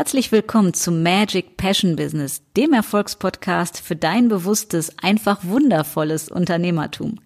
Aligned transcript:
Herzlich 0.00 0.32
willkommen 0.32 0.72
zum 0.72 1.02
Magic 1.02 1.58
Passion 1.58 1.94
Business, 1.94 2.40
dem 2.56 2.72
Erfolgspodcast 2.72 3.82
für 3.82 3.96
dein 3.96 4.28
bewusstes, 4.28 4.96
einfach 5.02 5.40
wundervolles 5.44 6.30
Unternehmertum. 6.30 7.16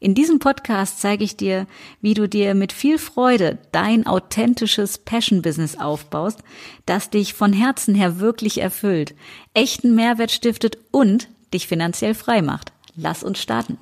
In 0.00 0.16
diesem 0.16 0.40
Podcast 0.40 1.00
zeige 1.00 1.22
ich 1.22 1.36
dir, 1.36 1.68
wie 2.00 2.14
du 2.14 2.28
dir 2.28 2.56
mit 2.56 2.72
viel 2.72 2.98
Freude 2.98 3.58
dein 3.70 4.08
authentisches 4.08 4.98
Passion 4.98 5.40
Business 5.40 5.78
aufbaust, 5.78 6.40
das 6.84 7.10
dich 7.10 7.32
von 7.32 7.52
Herzen 7.52 7.94
her 7.94 8.18
wirklich 8.18 8.60
erfüllt, 8.60 9.14
echten 9.54 9.94
Mehrwert 9.94 10.32
stiftet 10.32 10.78
und 10.90 11.28
dich 11.54 11.68
finanziell 11.68 12.14
frei 12.14 12.42
macht. 12.42 12.72
Lass 12.96 13.22
uns 13.22 13.40
starten. 13.40 13.78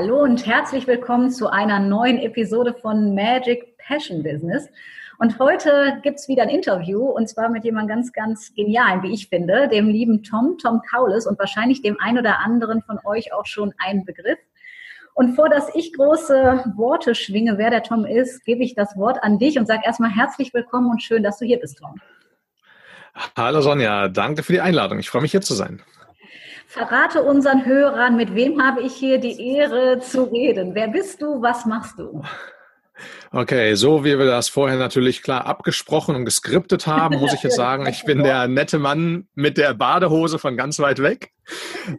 Hallo 0.00 0.22
und 0.22 0.46
herzlich 0.46 0.86
willkommen 0.86 1.28
zu 1.28 1.48
einer 1.48 1.80
neuen 1.80 2.20
Episode 2.20 2.72
von 2.72 3.16
Magic 3.16 3.76
Passion 3.78 4.22
Business. 4.22 4.68
Und 5.18 5.40
heute 5.40 5.98
gibt's 6.04 6.28
wieder 6.28 6.44
ein 6.44 6.50
Interview 6.50 7.00
und 7.00 7.28
zwar 7.28 7.48
mit 7.48 7.64
jemandem 7.64 7.96
ganz, 7.96 8.12
ganz 8.12 8.54
genialen, 8.54 9.02
wie 9.02 9.12
ich 9.12 9.26
finde, 9.28 9.66
dem 9.66 9.88
lieben 9.88 10.22
Tom, 10.22 10.56
Tom 10.56 10.82
Kaulis 10.88 11.26
und 11.26 11.36
wahrscheinlich 11.40 11.82
dem 11.82 11.96
ein 11.98 12.16
oder 12.16 12.38
anderen 12.38 12.80
von 12.82 13.00
euch 13.04 13.32
auch 13.32 13.44
schon 13.44 13.74
ein 13.78 14.04
Begriff. 14.04 14.38
Und 15.14 15.34
vor 15.34 15.48
dass 15.48 15.74
ich 15.74 15.92
große 15.92 16.74
Worte 16.76 17.16
schwinge, 17.16 17.58
wer 17.58 17.70
der 17.70 17.82
Tom 17.82 18.06
ist, 18.06 18.44
gebe 18.44 18.62
ich 18.62 18.76
das 18.76 18.96
Wort 18.96 19.24
an 19.24 19.40
dich 19.40 19.58
und 19.58 19.66
sage 19.66 19.82
erstmal 19.84 20.10
herzlich 20.10 20.54
willkommen 20.54 20.92
und 20.92 21.02
schön, 21.02 21.24
dass 21.24 21.40
du 21.40 21.44
hier 21.44 21.58
bist, 21.58 21.78
Tom. 21.78 21.96
Hallo 23.36 23.62
Sonja, 23.62 24.06
danke 24.06 24.44
für 24.44 24.52
die 24.52 24.60
Einladung. 24.60 25.00
Ich 25.00 25.10
freue 25.10 25.22
mich 25.22 25.32
hier 25.32 25.40
zu 25.40 25.54
sein. 25.54 25.82
Verrate 26.70 27.22
unseren 27.22 27.64
Hörern, 27.64 28.14
mit 28.14 28.34
wem 28.34 28.62
habe 28.62 28.82
ich 28.82 28.92
hier 28.92 29.16
die 29.18 29.54
Ehre 29.56 30.00
zu 30.00 30.24
reden? 30.24 30.74
Wer 30.74 30.88
bist 30.88 31.22
du? 31.22 31.40
Was 31.40 31.64
machst 31.64 31.98
du? 31.98 32.22
Okay, 33.30 33.74
so 33.74 34.04
wie 34.04 34.18
wir 34.18 34.26
das 34.26 34.50
vorher 34.50 34.76
natürlich 34.76 35.22
klar 35.22 35.46
abgesprochen 35.46 36.14
und 36.14 36.26
geskriptet 36.26 36.86
haben, 36.86 37.20
muss 37.20 37.32
ich 37.32 37.42
jetzt 37.42 37.56
sagen, 37.56 37.86
ich 37.86 38.04
bin 38.04 38.22
der 38.22 38.48
nette 38.48 38.78
Mann 38.78 39.28
mit 39.34 39.56
der 39.56 39.72
Badehose 39.72 40.38
von 40.38 40.58
ganz 40.58 40.78
weit 40.78 41.00
weg. 41.00 41.30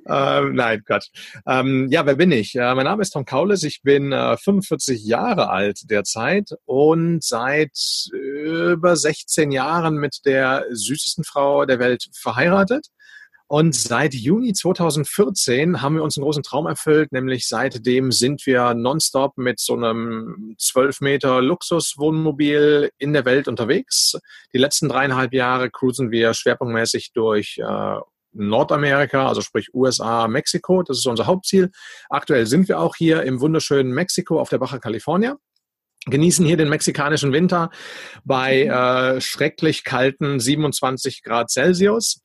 Ähm, 0.08 0.54
nein, 0.54 0.84
Gott. 0.86 1.08
Ähm, 1.48 1.88
ja, 1.90 2.06
wer 2.06 2.16
bin 2.16 2.32
ich? 2.32 2.54
Äh, 2.54 2.76
mein 2.76 2.86
Name 2.86 3.02
ist 3.02 3.10
Tom 3.10 3.26
Kaulis, 3.26 3.64
ich 3.64 3.82
bin 3.82 4.12
äh, 4.12 4.38
45 4.38 5.04
Jahre 5.04 5.50
alt 5.50 5.90
derzeit 5.90 6.52
und 6.66 7.24
seit 7.24 7.76
über 8.12 8.96
16 8.96 9.52
Jahren 9.52 9.96
mit 9.96 10.20
der 10.26 10.66
süßesten 10.70 11.24
Frau 11.24 11.66
der 11.66 11.80
Welt 11.80 12.06
verheiratet. 12.14 12.88
Und 13.52 13.74
seit 13.74 14.14
Juni 14.14 14.54
2014 14.54 15.82
haben 15.82 15.96
wir 15.96 16.04
uns 16.04 16.16
einen 16.16 16.24
großen 16.24 16.44
Traum 16.44 16.68
erfüllt, 16.68 17.12
nämlich 17.12 17.48
seitdem 17.48 18.12
sind 18.12 18.46
wir 18.46 18.76
nonstop 18.76 19.40
mit 19.40 19.60
so 19.60 19.74
einem 19.74 20.54
12 20.60 21.02
Meter 21.02 21.42
Luxuswohnmobil 21.42 22.92
in 23.00 23.12
der 23.12 23.26
Welt 23.26 23.48
unterwegs. 23.48 24.14
Die 24.54 24.60
letzten 24.60 24.88
dreieinhalb 24.88 25.34
Jahre 25.34 25.72
cruisen 25.72 26.12
wir 26.12 26.36
schwerpunktmäßig 26.36 27.12
durch 27.14 27.58
äh, 27.58 27.96
Nordamerika, 28.34 29.28
also 29.28 29.42
sprich 29.42 29.74
USA, 29.74 30.28
Mexiko. 30.28 30.84
Das 30.84 31.00
ist 31.00 31.08
unser 31.08 31.26
Hauptziel. 31.26 31.72
Aktuell 32.08 32.46
sind 32.46 32.68
wir 32.68 32.80
auch 32.80 32.96
hier 32.96 33.24
im 33.24 33.42
wunderschönen 33.42 33.92
Mexiko 33.92 34.40
auf 34.40 34.50
der 34.50 34.60
Baja 34.60 34.78
California 34.78 35.38
genießen 36.06 36.46
hier 36.46 36.56
den 36.56 36.70
mexikanischen 36.70 37.34
Winter 37.34 37.72
bei 38.24 38.64
äh, 38.64 39.20
schrecklich 39.20 39.84
kalten 39.84 40.40
27 40.40 41.24
Grad 41.24 41.50
Celsius. 41.50 42.22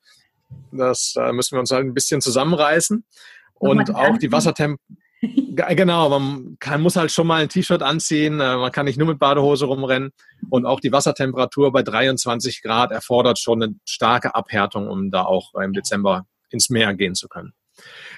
Das 0.72 1.14
äh, 1.16 1.33
müssen 1.33 1.56
wir 1.56 1.60
uns 1.60 1.70
halt 1.70 1.84
ein 1.84 1.94
bisschen 1.94 2.20
zusammenreißen. 2.20 3.05
Und 3.55 3.94
auch 3.94 4.19
die 4.19 4.33
Wassertemp 4.33 4.80
genau, 5.55 6.08
man 6.08 6.56
kann, 6.58 6.83
muss 6.83 6.96
halt 6.96 7.11
schon 7.11 7.27
mal 7.27 7.42
ein 7.42 7.48
T-Shirt 7.48 7.83
anziehen, 7.83 8.41
äh, 8.41 8.56
man 8.56 8.72
kann 8.72 8.86
nicht 8.86 8.98
nur 8.98 9.08
mit 9.08 9.18
Badehose 9.18 9.67
rumrennen 9.67 10.12
und 10.51 10.67
auch 10.67 10.80
die 10.80 10.92
Wassertemperatur 10.92 11.73
bei 11.73 11.83
23 11.83 12.62
Grad 12.62 12.92
erfordert 12.92 13.39
schon 13.39 13.62
eine 13.62 13.74
starke 13.86 14.34
Abhärtung, 14.34 14.89
um 14.89 15.11
da 15.11 15.24
auch 15.24 15.55
im 15.55 15.73
Dezember 15.73 16.27
ins 16.51 16.70
Meer 16.70 16.95
gehen 16.95 17.14
zu 17.14 17.28
können. 17.28 17.52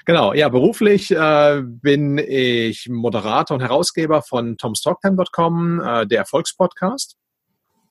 Genau, 0.04 0.34
ja, 0.34 0.48
beruflich 0.48 1.10
äh, 1.10 1.62
bin 1.64 2.18
ich 2.18 2.88
Moderator 2.88 3.56
und 3.56 3.62
Herausgeber 3.62 4.22
von 4.22 4.56
tomstalktime.com, 4.56 5.80
äh, 5.80 6.06
der 6.06 6.18
Erfolgspodcast 6.18 7.16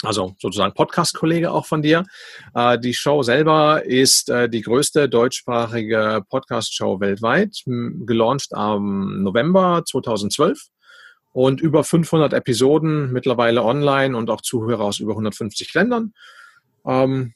also 0.04 0.36
sozusagen 0.40 0.74
Podcast-Kollege 0.74 1.52
auch 1.52 1.66
von 1.66 1.82
dir. 1.82 2.06
Äh, 2.54 2.80
die 2.80 2.94
Show 2.94 3.24
selber 3.24 3.86
ist 3.86 4.30
äh, 4.30 4.50
die 4.50 4.62
größte 4.62 5.10
deutschsprachige 5.10 6.24
Podcast-Show 6.30 7.00
weltweit, 7.00 7.64
gelauncht 7.66 8.54
am 8.54 9.24
November 9.24 9.84
2012 9.86 10.70
und 11.32 11.60
über 11.60 11.84
500 11.84 12.34
Episoden 12.34 13.12
mittlerweile 13.12 13.64
online 13.64 14.16
und 14.16 14.30
auch 14.30 14.42
Zuhörer 14.42 14.86
aus 14.86 15.00
über 15.00 15.12
150 15.14 15.74
Ländern. 15.74 16.14
Ähm, 16.86 17.34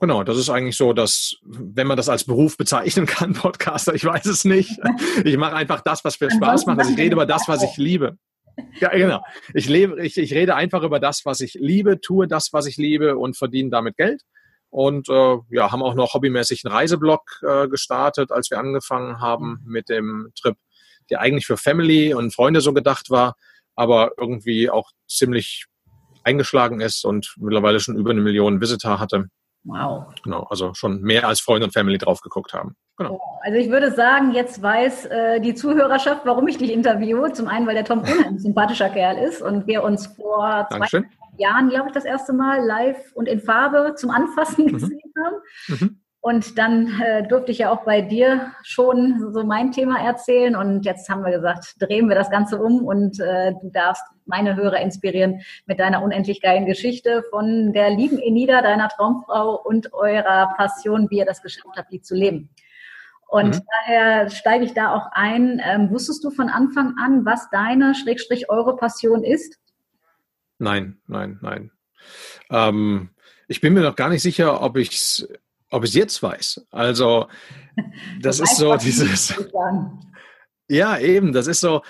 genau, 0.00 0.24
das 0.24 0.36
ist 0.36 0.50
eigentlich 0.50 0.76
so, 0.76 0.92
dass, 0.92 1.36
wenn 1.44 1.86
man 1.86 1.96
das 1.96 2.08
als 2.08 2.24
Beruf 2.24 2.56
bezeichnen 2.56 3.06
kann, 3.06 3.32
Podcaster, 3.34 3.94
ich 3.94 4.04
weiß 4.04 4.26
es 4.26 4.44
nicht. 4.44 4.80
Ich 5.24 5.36
mache 5.36 5.54
einfach 5.54 5.80
das, 5.80 6.04
was 6.04 6.20
mir 6.20 6.30
Spaß 6.30 6.66
macht. 6.66 6.78
Also 6.80 6.92
ich 6.92 6.98
rede 6.98 7.14
über 7.14 7.26
das, 7.26 7.46
was 7.46 7.62
ich 7.62 7.76
liebe. 7.76 8.16
Ja, 8.80 8.90
genau. 8.90 9.22
Ich, 9.54 9.68
lebe, 9.68 10.04
ich, 10.04 10.16
ich 10.16 10.32
rede 10.32 10.54
einfach 10.54 10.82
über 10.82 11.00
das, 11.00 11.24
was 11.24 11.40
ich 11.40 11.54
liebe, 11.54 12.00
tue 12.00 12.26
das, 12.26 12.52
was 12.52 12.66
ich 12.66 12.76
liebe 12.76 13.16
und 13.16 13.36
verdiene 13.36 13.70
damit 13.70 13.96
Geld. 13.96 14.22
Und 14.70 15.08
äh, 15.08 15.38
ja, 15.50 15.72
haben 15.72 15.82
auch 15.82 15.94
noch 15.94 16.14
hobbymäßig 16.14 16.64
einen 16.64 16.74
Reiseblog 16.74 17.22
äh, 17.42 17.68
gestartet, 17.68 18.30
als 18.30 18.50
wir 18.50 18.58
angefangen 18.58 19.20
haben 19.20 19.60
mit 19.66 19.88
dem 19.88 20.30
Trip, 20.40 20.56
der 21.10 21.20
eigentlich 21.20 21.46
für 21.46 21.56
Family 21.56 22.14
und 22.14 22.32
Freunde 22.32 22.60
so 22.60 22.72
gedacht 22.72 23.10
war, 23.10 23.34
aber 23.74 24.12
irgendwie 24.16 24.70
auch 24.70 24.90
ziemlich 25.08 25.66
eingeschlagen 26.22 26.80
ist 26.80 27.04
und 27.04 27.34
mittlerweile 27.38 27.80
schon 27.80 27.96
über 27.96 28.10
eine 28.10 28.20
Million 28.20 28.60
Visitor 28.60 29.00
hatte. 29.00 29.26
Wow. 29.64 30.14
Genau, 30.22 30.44
also 30.44 30.72
schon 30.74 31.02
mehr 31.02 31.26
als 31.26 31.40
Freunde 31.40 31.66
und 31.66 31.72
Family 31.72 31.98
drauf 31.98 32.20
geguckt 32.20 32.52
haben. 32.54 32.76
Genau. 33.00 33.18
Also 33.40 33.56
ich 33.56 33.70
würde 33.70 33.90
sagen, 33.92 34.32
jetzt 34.32 34.60
weiß 34.60 35.06
äh, 35.06 35.40
die 35.40 35.54
Zuhörerschaft, 35.54 36.26
warum 36.26 36.46
ich 36.48 36.58
dich 36.58 36.70
interviewe. 36.70 37.32
Zum 37.32 37.48
einen, 37.48 37.66
weil 37.66 37.74
der 37.74 37.84
Tom 37.86 38.02
ein 38.26 38.38
sympathischer 38.38 38.90
Kerl 38.90 39.16
ist 39.16 39.40
und 39.40 39.66
wir 39.66 39.82
uns 39.82 40.06
vor 40.06 40.68
zwei 40.70 41.04
Jahren, 41.38 41.70
glaube 41.70 41.88
ich, 41.88 41.94
das 41.94 42.04
erste 42.04 42.34
Mal 42.34 42.62
live 42.62 43.12
und 43.14 43.26
in 43.26 43.40
Farbe 43.40 43.94
zum 43.96 44.10
Anfassen 44.10 44.64
mhm. 44.66 44.72
gesehen 44.72 45.12
haben. 45.24 45.36
Mhm. 45.68 46.00
Und 46.22 46.58
dann 46.58 47.00
äh, 47.00 47.26
durfte 47.26 47.50
ich 47.50 47.58
ja 47.58 47.70
auch 47.70 47.84
bei 47.84 48.02
dir 48.02 48.52
schon 48.62 49.32
so 49.32 49.42
mein 49.44 49.72
Thema 49.72 49.98
erzählen. 49.98 50.54
Und 50.54 50.84
jetzt 50.84 51.08
haben 51.08 51.24
wir 51.24 51.32
gesagt, 51.32 51.76
drehen 51.80 52.10
wir 52.10 52.14
das 52.14 52.30
Ganze 52.30 52.60
um 52.60 52.84
und 52.84 53.18
äh, 53.18 53.52
du 53.52 53.70
darfst 53.72 54.04
meine 54.26 54.56
Hörer 54.56 54.80
inspirieren 54.80 55.40
mit 55.64 55.80
deiner 55.80 56.02
unendlich 56.02 56.42
geilen 56.42 56.66
Geschichte 56.66 57.24
von 57.30 57.72
der 57.72 57.88
lieben 57.88 58.18
Enida, 58.18 58.60
deiner 58.60 58.90
Traumfrau 58.90 59.58
und 59.64 59.94
eurer 59.94 60.52
Passion, 60.58 61.08
wie 61.08 61.18
ihr 61.18 61.24
das 61.24 61.40
geschafft 61.40 61.78
habt, 61.78 61.90
die 61.90 62.02
zu 62.02 62.14
leben. 62.14 62.50
Und 63.30 63.56
mhm. 63.56 63.60
daher 63.70 64.30
steige 64.30 64.64
ich 64.64 64.74
da 64.74 64.92
auch 64.92 65.06
ein. 65.12 65.60
Ähm, 65.64 65.90
wusstest 65.90 66.24
du 66.24 66.30
von 66.30 66.48
Anfang 66.48 66.94
an, 66.98 67.24
was 67.24 67.48
deine, 67.50 67.94
Schrägstrich, 67.94 68.50
eure 68.50 68.76
Passion 68.76 69.22
ist? 69.22 69.56
Nein, 70.58 70.98
nein, 71.06 71.38
nein. 71.40 71.70
Ähm, 72.50 73.10
ich 73.46 73.60
bin 73.60 73.72
mir 73.72 73.82
noch 73.82 73.96
gar 73.96 74.08
nicht 74.08 74.22
sicher, 74.22 74.62
ob 74.62 74.76
ich 74.76 74.90
es 74.90 75.28
ob 75.70 75.84
ich 75.84 75.94
jetzt 75.94 76.22
weiß. 76.22 76.66
Also, 76.70 77.28
das, 78.20 78.38
das 78.38 78.50
ist 78.50 78.56
so 78.56 78.76
dieses. 78.76 79.34
Ja, 80.68 80.98
eben, 80.98 81.32
das 81.32 81.46
ist 81.46 81.60
so, 81.60 81.82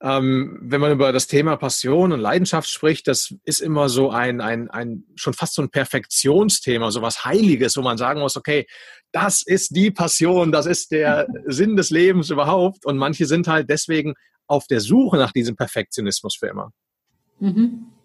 ähm, 0.00 0.58
wenn 0.62 0.80
man 0.80 0.92
über 0.92 1.12
das 1.12 1.26
Thema 1.26 1.56
Passion 1.56 2.12
und 2.12 2.20
Leidenschaft 2.20 2.68
spricht, 2.68 3.08
das 3.08 3.34
ist 3.44 3.60
immer 3.60 3.88
so 3.88 4.10
ein, 4.10 4.40
ein, 4.40 4.70
ein, 4.70 5.04
schon 5.16 5.34
fast 5.34 5.54
so 5.54 5.62
ein 5.62 5.70
Perfektionsthema, 5.70 6.90
so 6.90 7.02
was 7.02 7.24
Heiliges, 7.24 7.76
wo 7.76 7.82
man 7.82 7.98
sagen 7.98 8.20
muss, 8.20 8.36
okay, 8.36 8.66
das 9.10 9.42
ist 9.42 9.74
die 9.74 9.90
Passion, 9.90 10.52
das 10.52 10.66
ist 10.66 10.92
der 10.92 11.26
Sinn 11.46 11.76
des 11.76 11.90
Lebens 11.90 12.30
überhaupt. 12.30 12.86
Und 12.86 12.96
manche 12.96 13.26
sind 13.26 13.48
halt 13.48 13.68
deswegen 13.68 14.14
auf 14.46 14.66
der 14.66 14.80
Suche 14.80 15.16
nach 15.16 15.32
diesem 15.32 15.56
Perfektionismus 15.56 16.36
für 16.36 16.46
immer. 16.46 16.70
Mhm 17.40 17.97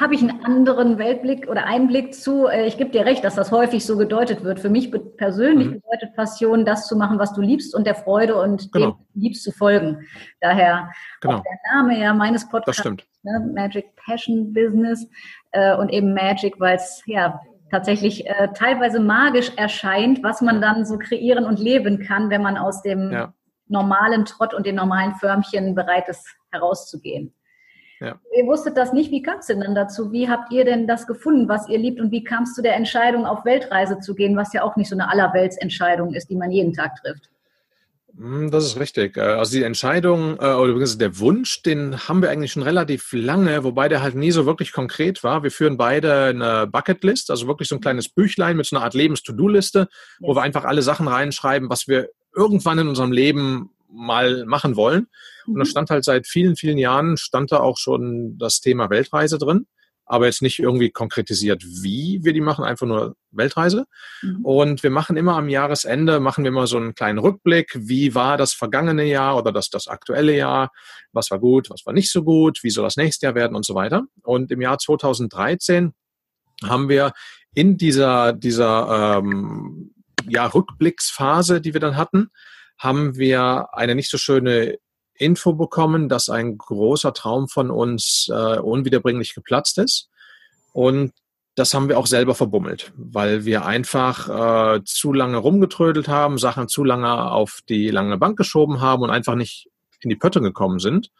habe 0.00 0.14
ich 0.14 0.22
einen 0.22 0.44
anderen 0.44 0.98
Weltblick 0.98 1.48
oder 1.48 1.64
Einblick 1.64 2.14
zu. 2.14 2.46
Äh, 2.46 2.66
ich 2.66 2.76
gebe 2.76 2.90
dir 2.90 3.04
recht, 3.04 3.24
dass 3.24 3.34
das 3.34 3.50
häufig 3.50 3.84
so 3.84 3.96
gedeutet 3.96 4.44
wird. 4.44 4.60
Für 4.60 4.68
mich 4.68 4.90
persönlich 5.16 5.68
mhm. 5.68 5.72
bedeutet 5.80 6.14
Passion, 6.14 6.64
das 6.64 6.86
zu 6.86 6.96
machen, 6.96 7.18
was 7.18 7.34
du 7.34 7.40
liebst 7.40 7.74
und 7.74 7.86
der 7.86 7.94
Freude 7.94 8.40
und 8.40 8.72
genau. 8.72 8.92
dem 8.92 8.96
liebst 9.14 9.42
zu 9.42 9.52
folgen. 9.52 10.06
Daher 10.40 10.90
genau. 11.20 11.36
auch 11.36 11.42
der 11.42 11.58
Name 11.72 12.00
ja 12.00 12.14
meines 12.14 12.48
Podcasts, 12.48 12.84
ne, 13.22 13.52
Magic 13.54 13.94
Passion 13.96 14.52
Business 14.52 15.08
äh, 15.52 15.76
und 15.76 15.90
eben 15.90 16.14
Magic, 16.14 16.58
weil 16.58 16.76
es 16.76 17.02
ja 17.06 17.40
tatsächlich 17.70 18.26
äh, 18.26 18.48
teilweise 18.54 19.00
magisch 19.00 19.52
erscheint, 19.56 20.22
was 20.22 20.40
man 20.40 20.60
dann 20.60 20.84
so 20.84 20.98
kreieren 20.98 21.44
und 21.44 21.58
leben 21.58 22.00
kann, 22.00 22.30
wenn 22.30 22.42
man 22.42 22.56
aus 22.56 22.82
dem 22.82 23.12
ja. 23.12 23.34
normalen 23.66 24.24
Trott 24.24 24.54
und 24.54 24.66
den 24.66 24.76
normalen 24.76 25.14
Förmchen 25.16 25.74
bereit 25.74 26.08
ist, 26.08 26.26
herauszugehen. 26.50 27.34
Ja. 28.00 28.20
Ihr 28.36 28.46
wusstet 28.46 28.76
das 28.76 28.92
nicht, 28.92 29.10
wie 29.10 29.22
kam 29.22 29.38
es 29.38 29.46
denn 29.46 29.60
dann 29.60 29.74
dazu? 29.74 30.12
Wie 30.12 30.28
habt 30.28 30.52
ihr 30.52 30.64
denn 30.64 30.86
das 30.86 31.06
gefunden, 31.06 31.48
was 31.48 31.68
ihr 31.68 31.78
liebt 31.78 32.00
und 32.00 32.12
wie 32.12 32.22
kam 32.22 32.44
es 32.44 32.54
zu 32.54 32.62
der 32.62 32.76
Entscheidung, 32.76 33.26
auf 33.26 33.44
Weltreise 33.44 33.98
zu 33.98 34.14
gehen, 34.14 34.36
was 34.36 34.52
ja 34.52 34.62
auch 34.62 34.76
nicht 34.76 34.88
so 34.88 34.94
eine 34.94 35.10
Allerweltsentscheidung 35.10 36.14
ist, 36.14 36.30
die 36.30 36.36
man 36.36 36.50
jeden 36.50 36.72
Tag 36.72 36.96
trifft? 37.02 37.28
Hm, 38.16 38.50
das 38.50 38.64
ist 38.64 38.80
richtig. 38.80 39.16
Äh, 39.16 39.20
also 39.20 39.56
die 39.56 39.62
Entscheidung 39.62 40.38
äh, 40.40 40.52
oder 40.52 40.74
der 40.74 41.18
Wunsch, 41.18 41.62
den 41.62 42.08
haben 42.08 42.20
wir 42.20 42.30
eigentlich 42.30 42.52
schon 42.52 42.62
relativ 42.62 43.12
lange, 43.12 43.62
wobei 43.64 43.88
der 43.88 44.02
halt 44.02 44.16
nie 44.16 44.32
so 44.32 44.44
wirklich 44.46 44.72
konkret 44.72 45.22
war. 45.22 45.42
Wir 45.42 45.50
führen 45.50 45.76
beide 45.76 46.24
eine 46.24 46.66
Bucketlist, 46.66 47.30
also 47.30 47.46
wirklich 47.46 47.68
so 47.68 47.76
ein 47.76 47.80
kleines 47.80 48.08
Büchlein 48.08 48.56
mit 48.56 48.66
so 48.66 48.76
einer 48.76 48.84
Art 48.84 48.94
Lebens-To-Do-Liste, 48.94 49.78
yes. 49.78 49.88
wo 50.20 50.34
wir 50.34 50.42
einfach 50.42 50.64
alle 50.64 50.82
Sachen 50.82 51.06
reinschreiben, 51.06 51.70
was 51.70 51.86
wir 51.86 52.08
irgendwann 52.34 52.78
in 52.78 52.88
unserem 52.88 53.12
Leben 53.12 53.70
mal 53.90 54.44
machen 54.46 54.76
wollen. 54.76 55.06
Und 55.46 55.54
da 55.54 55.60
mhm. 55.60 55.68
stand 55.68 55.90
halt 55.90 56.04
seit 56.04 56.26
vielen, 56.26 56.56
vielen 56.56 56.78
Jahren, 56.78 57.16
stand 57.16 57.52
da 57.52 57.60
auch 57.60 57.78
schon 57.78 58.36
das 58.38 58.60
Thema 58.60 58.90
Weltreise 58.90 59.38
drin 59.38 59.66
aber 60.08 60.24
jetzt 60.24 60.42
nicht 60.42 60.58
irgendwie 60.58 60.90
konkretisiert, 60.90 61.62
wie 61.64 62.20
wir 62.22 62.32
die 62.32 62.40
machen, 62.40 62.64
einfach 62.64 62.86
nur 62.86 63.14
Weltreise. 63.30 63.84
Mhm. 64.22 64.44
Und 64.44 64.82
wir 64.82 64.90
machen 64.90 65.16
immer 65.16 65.36
am 65.36 65.50
Jahresende, 65.50 66.18
machen 66.18 66.44
wir 66.44 66.48
immer 66.48 66.66
so 66.66 66.78
einen 66.78 66.94
kleinen 66.94 67.18
Rückblick, 67.18 67.72
wie 67.78 68.14
war 68.14 68.38
das 68.38 68.54
vergangene 68.54 69.04
Jahr 69.04 69.36
oder 69.36 69.52
das, 69.52 69.68
das 69.68 69.86
aktuelle 69.86 70.34
Jahr, 70.34 70.70
was 71.12 71.30
war 71.30 71.38
gut, 71.38 71.68
was 71.68 71.84
war 71.84 71.92
nicht 71.92 72.10
so 72.10 72.24
gut, 72.24 72.60
wie 72.62 72.70
soll 72.70 72.84
das 72.84 72.96
nächste 72.96 73.26
Jahr 73.26 73.34
werden 73.34 73.54
und 73.54 73.66
so 73.66 73.74
weiter. 73.74 74.04
Und 74.22 74.50
im 74.50 74.62
Jahr 74.62 74.78
2013 74.78 75.92
haben 76.64 76.88
wir 76.88 77.12
in 77.54 77.76
dieser, 77.76 78.32
dieser 78.32 79.18
ähm, 79.18 79.94
ja, 80.26 80.46
Rückblicksphase, 80.46 81.60
die 81.60 81.74
wir 81.74 81.80
dann 81.80 81.96
hatten, 81.96 82.30
haben 82.78 83.16
wir 83.16 83.68
eine 83.72 83.94
nicht 83.94 84.10
so 84.10 84.18
schöne 84.18 84.78
Info 85.14 85.52
bekommen, 85.52 86.08
dass 86.08 86.28
ein 86.28 86.56
großer 86.56 87.12
Traum 87.12 87.48
von 87.48 87.70
uns 87.70 88.28
äh, 88.30 88.58
unwiederbringlich 88.58 89.34
geplatzt 89.34 89.78
ist. 89.78 90.08
Und 90.72 91.12
das 91.56 91.74
haben 91.74 91.88
wir 91.88 91.98
auch 91.98 92.06
selber 92.06 92.36
verbummelt, 92.36 92.92
weil 92.96 93.44
wir 93.44 93.66
einfach 93.66 94.76
äh, 94.76 94.84
zu 94.84 95.12
lange 95.12 95.38
rumgetrödelt 95.38 96.06
haben, 96.06 96.38
Sachen 96.38 96.68
zu 96.68 96.84
lange 96.84 97.32
auf 97.32 97.60
die 97.68 97.90
lange 97.90 98.16
Bank 98.16 98.38
geschoben 98.38 98.80
haben 98.80 99.02
und 99.02 99.10
einfach 99.10 99.34
nicht 99.34 99.68
in 100.00 100.10
die 100.10 100.16
Pötte 100.16 100.40
gekommen 100.40 100.78
sind. 100.78 101.10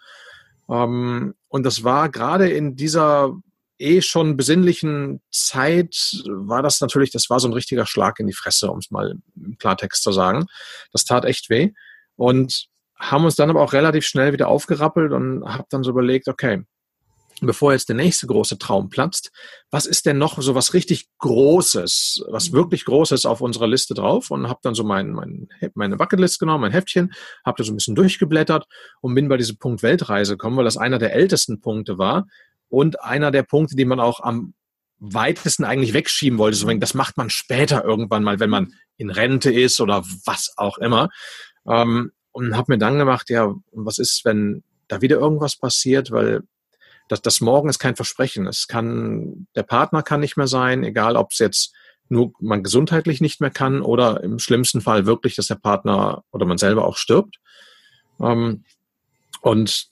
Ähm, 0.70 1.34
und 1.48 1.66
das 1.66 1.82
war 1.82 2.08
gerade 2.08 2.48
in 2.48 2.76
dieser 2.76 3.32
eh 3.78 4.00
schon 4.02 4.36
besinnlichen 4.36 5.20
Zeit, 5.30 6.22
war 6.26 6.62
das 6.62 6.80
natürlich, 6.80 7.10
das 7.10 7.30
war 7.30 7.40
so 7.40 7.48
ein 7.48 7.54
richtiger 7.54 7.86
Schlag 7.86 8.18
in 8.20 8.26
die 8.26 8.32
Fresse, 8.32 8.70
um 8.70 8.78
es 8.78 8.90
mal 8.90 9.16
im 9.36 9.58
Klartext 9.58 10.02
zu 10.02 10.12
sagen. 10.12 10.46
Das 10.92 11.04
tat 11.04 11.24
echt 11.24 11.50
weh. 11.50 11.72
Und 12.16 12.68
haben 12.98 13.24
uns 13.24 13.36
dann 13.36 13.50
aber 13.50 13.62
auch 13.62 13.72
relativ 13.72 14.04
schnell 14.04 14.32
wieder 14.32 14.48
aufgerappelt 14.48 15.12
und 15.12 15.44
habe 15.44 15.66
dann 15.70 15.84
so 15.84 15.90
überlegt, 15.90 16.28
okay, 16.28 16.64
bevor 17.40 17.72
jetzt 17.72 17.88
der 17.88 17.96
nächste 17.96 18.26
große 18.26 18.58
Traum 18.58 18.88
platzt, 18.88 19.30
was 19.70 19.86
ist 19.86 20.06
denn 20.06 20.18
noch 20.18 20.40
so 20.40 20.54
was 20.54 20.74
richtig 20.74 21.08
Großes, 21.18 22.24
was 22.28 22.50
mhm. 22.50 22.56
wirklich 22.56 22.84
Großes 22.84 23.26
auf 23.26 23.40
unserer 23.40 23.68
Liste 23.68 23.94
drauf 23.94 24.30
und 24.30 24.48
habe 24.48 24.60
dann 24.62 24.74
so 24.74 24.84
mein, 24.84 25.12
mein, 25.12 25.48
meine 25.74 25.96
Bucketlist 25.96 26.40
genommen, 26.40 26.62
mein 26.62 26.72
Heftchen, 26.72 27.12
habe 27.44 27.56
da 27.58 27.64
so 27.64 27.72
ein 27.72 27.76
bisschen 27.76 27.94
durchgeblättert 27.94 28.66
und 29.00 29.14
bin 29.14 29.28
bei 29.28 29.36
diesem 29.36 29.58
Punkt 29.58 29.82
Weltreise 29.82 30.32
gekommen, 30.32 30.56
weil 30.56 30.64
das 30.64 30.76
einer 30.76 30.98
der 30.98 31.14
ältesten 31.14 31.60
Punkte 31.60 31.98
war 31.98 32.26
und 32.68 33.02
einer 33.02 33.30
der 33.30 33.42
Punkte, 33.42 33.76
die 33.76 33.84
man 33.84 34.00
auch 34.00 34.20
am 34.20 34.54
weitesten 34.98 35.64
eigentlich 35.64 35.92
wegschieben 35.92 36.38
wollte. 36.38 36.56
So, 36.56 36.72
das 36.74 36.94
macht 36.94 37.16
man 37.16 37.30
später 37.30 37.84
irgendwann 37.84 38.24
mal, 38.24 38.40
wenn 38.40 38.50
man 38.50 38.74
in 38.96 39.10
Rente 39.10 39.52
ist 39.52 39.80
oder 39.80 40.04
was 40.24 40.52
auch 40.56 40.78
immer. 40.78 41.08
Ähm, 41.68 42.12
und 42.32 42.56
habe 42.56 42.72
mir 42.72 42.78
dann 42.78 42.98
gemacht, 42.98 43.30
ja, 43.30 43.54
was 43.72 43.98
ist, 43.98 44.24
wenn 44.24 44.62
da 44.88 45.00
wieder 45.00 45.18
irgendwas 45.18 45.56
passiert, 45.56 46.10
weil 46.10 46.42
das, 47.08 47.22
das 47.22 47.40
Morgen 47.40 47.68
ist 47.68 47.78
kein 47.78 47.96
Versprechen. 47.96 48.46
Es 48.46 48.66
kann, 48.66 49.46
der 49.54 49.62
Partner 49.62 50.02
kann 50.02 50.20
nicht 50.20 50.36
mehr 50.36 50.46
sein, 50.46 50.84
egal 50.84 51.16
ob 51.16 51.32
es 51.32 51.38
jetzt 51.38 51.74
nur 52.08 52.32
man 52.40 52.62
gesundheitlich 52.62 53.20
nicht 53.20 53.40
mehr 53.40 53.50
kann 53.50 53.82
oder 53.82 54.22
im 54.22 54.38
schlimmsten 54.38 54.80
Fall 54.80 55.06
wirklich, 55.06 55.36
dass 55.36 55.48
der 55.48 55.56
Partner 55.56 56.24
oder 56.30 56.46
man 56.46 56.58
selber 56.58 56.86
auch 56.86 56.96
stirbt. 56.96 57.36
Ähm, 58.20 58.64
und 59.40 59.88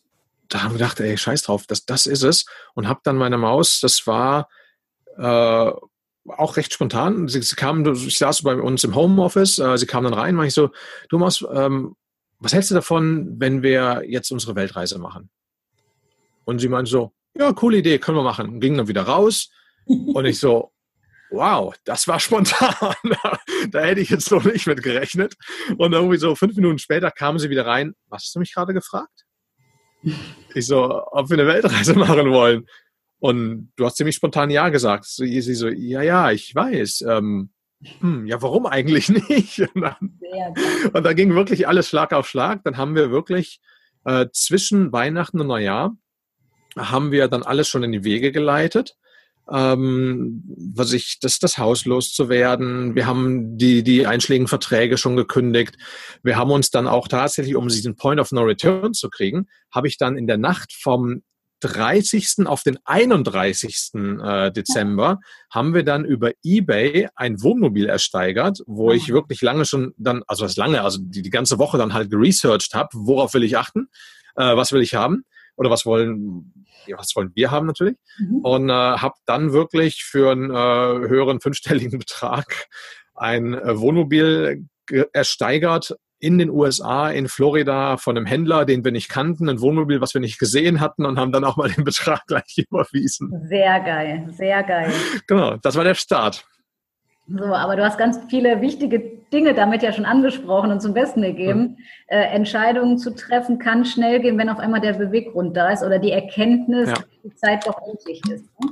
da 0.49 0.63
haben 0.63 0.73
wir 0.73 0.79
gedacht, 0.79 1.01
ey, 1.01 1.17
scheiß 1.17 1.43
drauf, 1.43 1.67
das, 1.67 1.85
das 1.85 2.07
ist 2.07 2.23
es. 2.23 2.47
Und 2.75 2.89
habe 2.89 3.01
dann 3.05 3.17
meine 3.17 3.39
Maus, 3.39 3.81
das 3.81 4.07
war 4.07 4.49
äh, 5.17 5.73
auch 6.29 6.57
recht 6.57 6.73
spontan. 6.73 7.29
Sie, 7.29 7.43
sie 7.43 7.57
kam, 7.57 7.85
ich 7.95 8.19
saß 8.19 8.43
bei 8.43 8.55
uns 8.55 8.85
im 8.85 8.95
Homeoffice, 8.95 9.59
äh, 9.59 9.77
sie 9.79 9.87
kam 9.87 10.05
dann 10.05 10.15
rein, 10.15 10.37
war 10.37 10.45
ich 10.45 10.55
so, 10.55 10.71
du 11.09 11.19
Maus, 11.19 11.45
ähm, 11.53 11.95
was 12.39 12.53
hältst 12.53 12.71
du 12.71 12.75
davon, 12.75 13.41
wenn 13.41 13.63
wir 13.63 14.03
jetzt 14.07 14.31
unsere 14.31 14.55
Weltreise 14.55 14.99
machen? 14.99 15.31
Und 16.45 16.59
sie 16.61 16.69
meinte 16.69 16.91
so, 16.91 17.13
ja, 17.35 17.53
coole 17.53 17.79
Idee, 17.79 17.99
können 17.99 18.19
wir 18.19 18.23
machen. 18.23 18.49
Und 18.49 18.61
ging 18.61 18.77
dann 18.77 18.89
wieder 18.89 19.03
raus 19.03 19.51
und 19.87 20.25
ich 20.25 20.39
so, 20.39 20.73
wow, 21.31 21.75
das 21.85 22.07
war 22.09 22.21
spontan. 22.21 22.95
da 23.71 23.81
hätte 23.81 24.01
ich 24.01 24.11
jetzt 24.11 24.31
noch 24.31 24.45
nicht 24.45 24.67
mit 24.67 24.83
gerechnet. 24.83 25.35
Und 25.77 25.93
irgendwie 25.93 26.19
so 26.19 26.35
fünf 26.35 26.57
Minuten 26.57 26.79
später 26.79 27.11
kamen 27.11 27.39
sie 27.39 27.51
wieder 27.51 27.67
rein. 27.67 27.95
Was 28.09 28.25
hast 28.25 28.35
du 28.35 28.39
mich 28.39 28.55
gerade 28.55 28.75
gefragt? 28.75 29.26
Ich 30.55 30.67
so, 30.67 31.03
ob 31.13 31.31
wir 31.31 31.39
eine 31.39 31.49
Weltreise 31.49 31.95
machen 31.99 32.31
wollen. 32.31 32.67
Und 33.19 33.73
du 33.77 33.85
hast 33.85 33.97
ziemlich 33.97 34.17
spontan 34.17 34.51
Ja 34.51 34.69
gesagt. 34.69 35.07
Sie 35.07 35.41
so, 35.41 35.69
ja, 35.69 36.03
ja, 36.03 36.31
ich 36.31 36.55
weiß. 36.55 37.03
Ähm, 37.09 37.51
hm, 38.01 38.27
ja, 38.27 38.41
warum 38.43 38.67
eigentlich 38.67 39.09
nicht? 39.29 39.61
Und, 39.61 39.83
dann, 39.83 40.21
und 40.93 41.05
da 41.05 41.13
ging 41.13 41.35
wirklich 41.35 41.69
alles 41.69 41.89
Schlag 41.89 42.13
auf 42.13 42.29
Schlag. 42.29 42.63
Dann 42.65 42.77
haben 42.77 42.95
wir 42.95 43.11
wirklich 43.11 43.61
äh, 44.05 44.27
zwischen 44.33 44.93
Weihnachten 44.93 45.41
und 45.41 45.49
Neujahr 45.49 45.97
haben 46.77 47.11
wir 47.11 47.29
dann 47.29 47.43
alles 47.43 47.69
schon 47.69 47.83
in 47.83 47.93
die 47.93 48.05
Wege 48.05 48.33
geleitet. 48.33 48.97
Ähm, 49.53 50.43
was 50.75 50.93
ich, 50.93 51.19
das, 51.21 51.39
das 51.39 51.59
Haus 51.59 51.85
loszuwerden. 51.85 52.97
Wir 52.97 53.07
haben 53.07 53.57
die, 53.57 53.85
die 53.85 54.07
einschlägigen 54.07 54.49
Verträge 54.49 54.99
schon 54.99 55.17
gekündigt. 55.17 55.77
Wir 56.23 56.37
haben 56.37 56.51
uns 56.51 56.71
dann 56.71 56.89
auch 56.89 57.07
tatsächlich, 57.07 57.55
um 57.55 57.69
diesen 57.69 57.95
Point 57.95 58.21
of 58.21 58.33
No 58.33 58.43
Return 58.43 58.93
zu 58.93 59.09
kriegen, 59.09 59.47
habe 59.71 59.87
ich 59.87 59.99
dann 59.99 60.17
in 60.17 60.27
der 60.27 60.39
Nacht 60.39 60.73
vom 60.73 61.23
30. 61.61 62.47
auf 62.47 62.63
den 62.63 62.79
31. 62.85 63.93
Äh, 63.95 64.53
Dezember 64.53 65.21
haben 65.51 65.75
wir 65.75 65.85
dann 65.85 66.05
über 66.05 66.33
eBay 66.45 67.09
ein 67.15 67.43
Wohnmobil 67.43 67.87
ersteigert, 67.87 68.63
wo 68.67 68.93
ich 68.93 69.09
wirklich 69.09 69.41
lange 69.43 69.65
schon 69.65 69.95
dann, 69.97 70.23
also 70.27 70.45
das 70.45 70.57
lange, 70.57 70.83
also 70.83 70.99
die, 71.01 71.23
die 71.23 71.31
ganze 71.31 71.59
Woche 71.59 71.79
dann 71.79 71.95
halt 71.95 72.11
geresearched 72.11 72.75
habe, 72.75 72.89
worauf 72.93 73.33
will 73.35 73.45
ich 73.45 73.57
achten, 73.57 73.89
äh, 74.35 74.57
was 74.57 74.73
will 74.73 74.83
ich 74.83 74.95
haben 74.95 75.25
oder 75.57 75.71
was 75.71 75.87
wollen, 75.87 76.67
ja, 76.87 76.99
was 76.99 77.15
wollen 77.17 77.33
wir 77.35 77.51
haben 77.51 77.67
natürlich 77.67 77.97
mhm. 78.19 78.41
und 78.43 78.69
äh, 78.69 78.73
habe 78.73 79.15
dann 79.27 79.53
wirklich 79.53 80.05
für 80.05 80.31
einen 80.31 80.51
äh, 80.51 81.09
höheren 81.09 81.41
fünfstelligen 81.41 81.99
Betrag 81.99 82.69
ein 83.15 83.55
äh, 83.55 83.79
Wohnmobil 83.79 84.67
ersteigert 85.13 85.97
in 86.19 86.39
den 86.39 86.51
USA, 86.51 87.11
in 87.11 87.29
Florida, 87.29 87.99
von 87.99 88.17
einem 88.17 88.27
Händler, 88.27 88.65
den 88.65 88.85
wir 88.85 88.93
nicht 88.93 89.09
kannten, 89.09 89.49
ein 89.49 89.61
Wohnmobil, 89.61 90.01
was 90.01 90.15
wir 90.15 90.21
nicht 90.21 90.39
gesehen 90.39 90.81
hatten 90.81 91.05
und 91.05 91.19
haben 91.19 91.33
dann 91.33 91.45
auch 91.45 91.57
mal 91.57 91.71
den 91.71 91.85
Betrag 91.85 92.23
gleich 92.27 92.57
überwiesen. 92.57 93.47
Sehr 93.49 93.81
geil, 93.81 94.29
sehr 94.33 94.63
geil. 94.63 94.93
Genau, 95.27 95.57
das 95.57 95.77
war 95.77 95.85
der 95.85 95.95
Start. 95.95 96.47
So, 97.29 97.45
aber 97.45 97.77
du 97.77 97.85
hast 97.85 97.99
ganz 97.99 98.21
viele 98.29 98.61
wichtige 98.61 99.17
Dinge 99.33 99.55
damit 99.55 99.83
ja 99.83 99.93
schon 99.93 100.05
angesprochen 100.05 100.71
und 100.71 100.81
zum 100.81 100.95
Besten 100.95 101.23
gegeben. 101.23 101.61
Mhm. 101.61 101.77
Äh, 102.07 102.23
Entscheidungen 102.27 102.99
zu 102.99 103.15
treffen 103.15 103.59
kann 103.59 103.85
schnell 103.85 104.21
gehen, 104.21 104.39
wenn 104.39 104.49
auf 104.49 104.59
einmal 104.59 104.81
der 104.81 104.93
Beweggrund 104.93 105.57
da 105.57 105.71
ist 105.71 105.83
oder 105.83 105.99
die 105.99 106.13
Erkenntnis, 106.13 106.89
ja. 106.89 106.95
dass 106.95 107.07
die 107.25 107.35
Zeit 107.35 107.67
doch 107.67 107.81
endlich 107.89 108.21
ist. 108.31 108.45
Ne? 108.61 108.71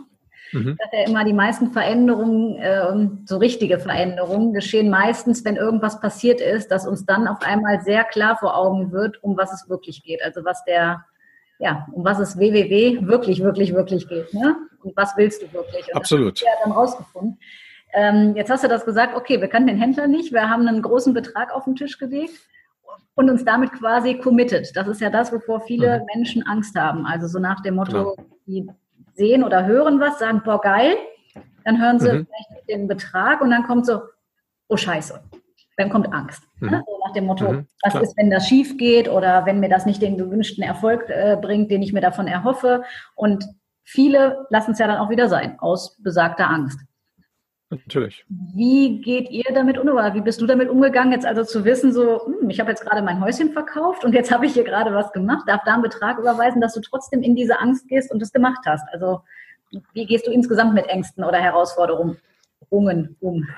Mhm. 0.52 0.76
Dass 0.78 0.88
ja 0.92 1.08
immer 1.08 1.24
die 1.24 1.32
meisten 1.32 1.72
Veränderungen, 1.72 2.56
äh, 2.56 3.08
so 3.26 3.38
richtige 3.38 3.80
Veränderungen, 3.80 4.54
geschehen 4.54 4.88
meistens, 4.88 5.44
wenn 5.44 5.56
irgendwas 5.56 6.00
passiert 6.00 6.40
ist, 6.40 6.70
dass 6.70 6.86
uns 6.86 7.04
dann 7.04 7.26
auf 7.26 7.42
einmal 7.42 7.80
sehr 7.80 8.04
klar 8.04 8.36
vor 8.38 8.56
Augen 8.56 8.92
wird, 8.92 9.22
um 9.24 9.36
was 9.36 9.52
es 9.52 9.68
wirklich 9.68 10.04
geht. 10.04 10.22
Also 10.22 10.44
was 10.44 10.64
der, 10.64 11.04
ja, 11.58 11.88
um 11.92 12.04
was 12.04 12.20
es 12.20 12.38
WWW 12.38 13.04
wirklich, 13.08 13.42
wirklich, 13.42 13.74
wirklich 13.74 14.06
geht. 14.06 14.32
Ne? 14.32 14.54
Und 14.84 14.96
was 14.96 15.16
willst 15.16 15.42
du 15.42 15.52
wirklich? 15.52 15.88
Und 15.88 15.96
Absolut. 15.96 16.36
Das 16.36 16.42
ja 16.42 16.50
dann 16.62 16.72
rausgefunden. 16.72 17.38
Ähm, 17.94 18.34
jetzt 18.34 18.50
hast 18.50 18.64
du 18.64 18.68
das 18.68 18.84
gesagt, 18.84 19.16
okay, 19.16 19.40
wir 19.40 19.48
kannten 19.48 19.68
den 19.68 19.78
Händler 19.78 20.08
nicht, 20.08 20.32
wir 20.32 20.50
haben 20.50 20.66
einen 20.66 20.82
großen 20.82 21.14
Betrag 21.14 21.54
auf 21.54 21.64
den 21.64 21.76
Tisch 21.76 21.96
gelegt 21.98 22.34
und 23.14 23.30
uns 23.30 23.44
damit 23.44 23.72
quasi 23.72 24.14
committed. 24.18 24.76
Das 24.76 24.88
ist 24.88 25.00
ja 25.00 25.10
das, 25.10 25.32
wovor 25.32 25.60
viele 25.60 26.00
mhm. 26.00 26.06
Menschen 26.14 26.46
Angst 26.46 26.76
haben. 26.76 27.06
Also 27.06 27.28
so 27.28 27.38
nach 27.38 27.60
dem 27.62 27.76
Motto, 27.76 28.16
genau. 28.16 28.28
die 28.46 28.68
sehen 29.14 29.44
oder 29.44 29.64
hören 29.64 30.00
was, 30.00 30.18
sagen, 30.18 30.42
boah, 30.44 30.60
geil. 30.60 30.96
Dann 31.64 31.80
hören 31.80 32.00
sie 32.00 32.12
mhm. 32.12 32.26
vielleicht 32.26 32.68
den 32.68 32.88
Betrag 32.88 33.40
und 33.40 33.50
dann 33.50 33.64
kommt 33.64 33.86
so, 33.86 34.00
oh 34.68 34.76
Scheiße. 34.76 35.20
Dann 35.76 35.90
kommt 35.90 36.12
Angst. 36.12 36.42
Ne? 36.60 36.66
Mhm. 36.66 36.72
Ne? 36.74 36.82
So 36.86 36.98
nach 37.06 37.12
dem 37.12 37.26
Motto, 37.26 37.52
mhm, 37.52 37.66
was 37.82 37.94
ist, 37.94 38.16
wenn 38.16 38.30
das 38.30 38.48
schief 38.48 38.76
geht 38.76 39.08
oder 39.08 39.46
wenn 39.46 39.60
mir 39.60 39.68
das 39.68 39.86
nicht 39.86 40.02
den 40.02 40.18
gewünschten 40.18 40.64
Erfolg 40.64 41.08
äh, 41.08 41.36
bringt, 41.40 41.70
den 41.70 41.82
ich 41.82 41.92
mir 41.92 42.00
davon 42.00 42.26
erhoffe. 42.26 42.82
Und 43.14 43.44
viele 43.84 44.46
lassen 44.50 44.72
es 44.72 44.78
ja 44.78 44.88
dann 44.88 44.98
auch 44.98 45.10
wieder 45.10 45.28
sein, 45.28 45.58
aus 45.60 45.96
besagter 46.02 46.50
Angst. 46.50 46.80
Natürlich. 47.84 48.24
Wie 48.28 49.00
geht 49.00 49.30
ihr 49.30 49.44
damit 49.54 49.78
um 49.78 49.88
oder 49.88 50.14
wie 50.14 50.20
bist 50.20 50.40
du 50.40 50.46
damit 50.46 50.68
umgegangen, 50.68 51.12
jetzt 51.12 51.26
also 51.26 51.44
zu 51.44 51.64
wissen, 51.64 51.92
so, 51.92 52.26
hm, 52.26 52.50
ich 52.50 52.60
habe 52.60 52.70
jetzt 52.70 52.84
gerade 52.84 53.02
mein 53.02 53.20
Häuschen 53.20 53.52
verkauft 53.52 54.04
und 54.04 54.12
jetzt 54.12 54.30
habe 54.32 54.46
ich 54.46 54.54
hier 54.54 54.64
gerade 54.64 54.94
was 54.94 55.12
gemacht, 55.12 55.44
darf 55.46 55.62
da 55.64 55.74
einen 55.74 55.82
Betrag 55.82 56.18
überweisen, 56.18 56.60
dass 56.60 56.74
du 56.74 56.80
trotzdem 56.80 57.22
in 57.22 57.34
diese 57.34 57.60
Angst 57.60 57.88
gehst 57.88 58.12
und 58.12 58.22
es 58.22 58.32
gemacht 58.32 58.64
hast? 58.66 58.84
Also 58.92 59.20
wie 59.92 60.06
gehst 60.06 60.26
du 60.26 60.30
insgesamt 60.30 60.74
mit 60.74 60.86
Ängsten 60.86 61.24
oder 61.24 61.38
Herausforderungen 61.38 62.18
um? 62.70 63.48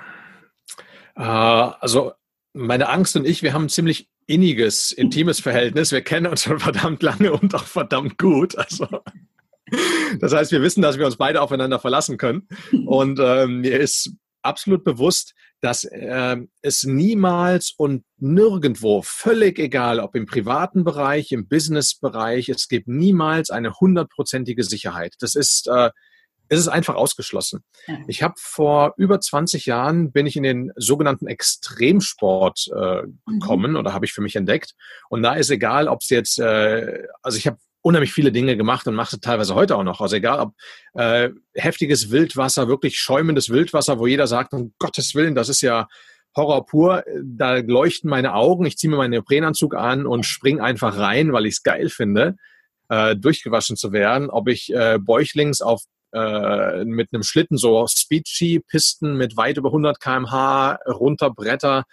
Äh, 1.17 1.23
also 1.23 2.13
meine 2.53 2.89
Angst 2.89 3.17
und 3.17 3.27
ich, 3.27 3.43
wir 3.43 3.53
haben 3.53 3.65
ein 3.65 3.69
ziemlich 3.69 4.09
inniges, 4.27 4.93
intimes 4.93 5.41
Verhältnis. 5.41 5.93
Wir 5.93 6.03
kennen 6.03 6.27
uns 6.27 6.43
schon 6.43 6.59
verdammt 6.61 7.03
lange 7.03 7.33
und 7.33 7.55
auch 7.55 7.65
verdammt 7.65 8.19
gut. 8.19 8.57
Also 8.57 8.87
das 10.21 10.33
heißt, 10.33 10.53
wir 10.53 10.63
wissen, 10.63 10.83
dass 10.83 10.99
wir 10.99 11.07
uns 11.07 11.17
beide 11.17 11.41
aufeinander 11.43 11.79
verlassen 11.79 12.19
können. 12.19 12.49
Und 12.87 13.19
ähm, 13.21 13.61
mir 13.61 13.81
ist 13.81 14.13
absolut 14.43 14.85
bewusst, 14.85 15.35
dass 15.61 15.85
äh, 15.85 16.37
es 16.63 16.85
niemals 16.85 17.75
und 17.77 18.05
nirgendwo, 18.19 19.03
völlig 19.03 19.59
egal, 19.59 20.01
ob 20.01 20.15
im 20.15 20.27
privaten 20.27 20.85
Bereich, 20.85 21.33
im 21.33 21.49
Businessbereich, 21.49 22.49
es 22.49 22.69
gibt 22.69 22.89
niemals 22.89 23.51
eine 23.51 23.75
hundertprozentige 23.75 24.63
Sicherheit. 24.63 25.15
Das 25.21 25.35
ist 25.35 25.67
äh, 25.67 25.91
es 26.49 26.61
ist 26.61 26.69
einfach 26.69 26.95
ausgeschlossen. 26.95 27.65
Ich 28.07 28.23
habe 28.23 28.35
vor 28.39 28.95
über 28.97 29.21
20 29.21 29.67
Jahren 29.67 30.13
bin 30.13 30.27
ich 30.27 30.37
in 30.37 30.43
den 30.43 30.73
sogenannten 30.77 31.27
Extremsport 31.27 32.69
äh, 32.75 33.03
mhm. 33.03 33.19
gekommen 33.27 33.73
mhm. 33.73 33.79
oder 33.79 33.93
habe 33.93 34.05
ich 34.05 34.13
für 34.13 34.23
mich 34.23 34.37
entdeckt. 34.37 34.75
Und 35.09 35.23
da 35.23 35.35
ist 35.35 35.51
egal, 35.51 35.89
ob 35.89 36.03
es 36.03 36.09
jetzt, 36.11 36.39
äh, 36.39 37.07
also 37.23 37.39
ich 37.39 37.47
habe 37.47 37.59
unheimlich 37.87 38.13
viele 38.13 38.33
Dinge 38.33 38.57
gemacht 38.57 38.89
und 38.89 38.97
mache 38.97 39.21
teilweise 39.21 39.55
heute 39.55 39.77
auch 39.77 39.85
noch. 39.85 40.01
Also 40.01 40.17
egal 40.17 40.41
ob 40.41 40.55
äh, 40.95 41.31
heftiges 41.55 42.11
Wildwasser, 42.11 42.67
wirklich 42.67 42.99
schäumendes 42.99 43.49
Wildwasser, 43.49 44.01
wo 44.01 44.09
jeder 44.09 44.27
sagt, 44.27 44.53
um 44.55 44.75
Gottes 44.81 45.15
Willen, 45.15 45.37
das 45.37 45.49
ist 45.49 45.61
ja 45.61 45.87
Horror 46.35 46.67
pur. 46.67 47.05
Da 47.23 47.59
leuchten 47.59 48.11
meine 48.11 48.35
Augen, 48.35 48.67
ich 48.67 48.77
ziehe 48.77 48.91
mir 48.91 48.97
meinen 48.97 49.13
Neoprenanzug 49.13 49.77
an 49.77 50.05
und 50.05 50.27
spring 50.27 50.61
einfach 50.61 50.99
rein, 50.99 51.33
weil 51.33 51.47
ich 51.47 51.55
es 51.55 51.63
geil 51.63 51.89
finde, 51.89 52.35
äh, 52.89 53.15
durchgewaschen 53.15 53.77
zu 53.77 53.93
werden. 53.93 54.31
Ob 54.31 54.49
ich 54.49 54.75
äh, 54.75 54.99
bäuchlings 55.01 55.61
auf 55.61 55.83
äh, 56.13 56.85
mit 56.85 57.11
einem 57.13 57.23
Schlitten, 57.23 57.57
so 57.57 57.87
Speed-Ski-Pisten 57.87 59.17
mit 59.17 59.37
weit 59.37 59.59
über 59.59 59.69
100 59.69 60.01
kmh 60.01 60.81
runterbretter 60.89 61.85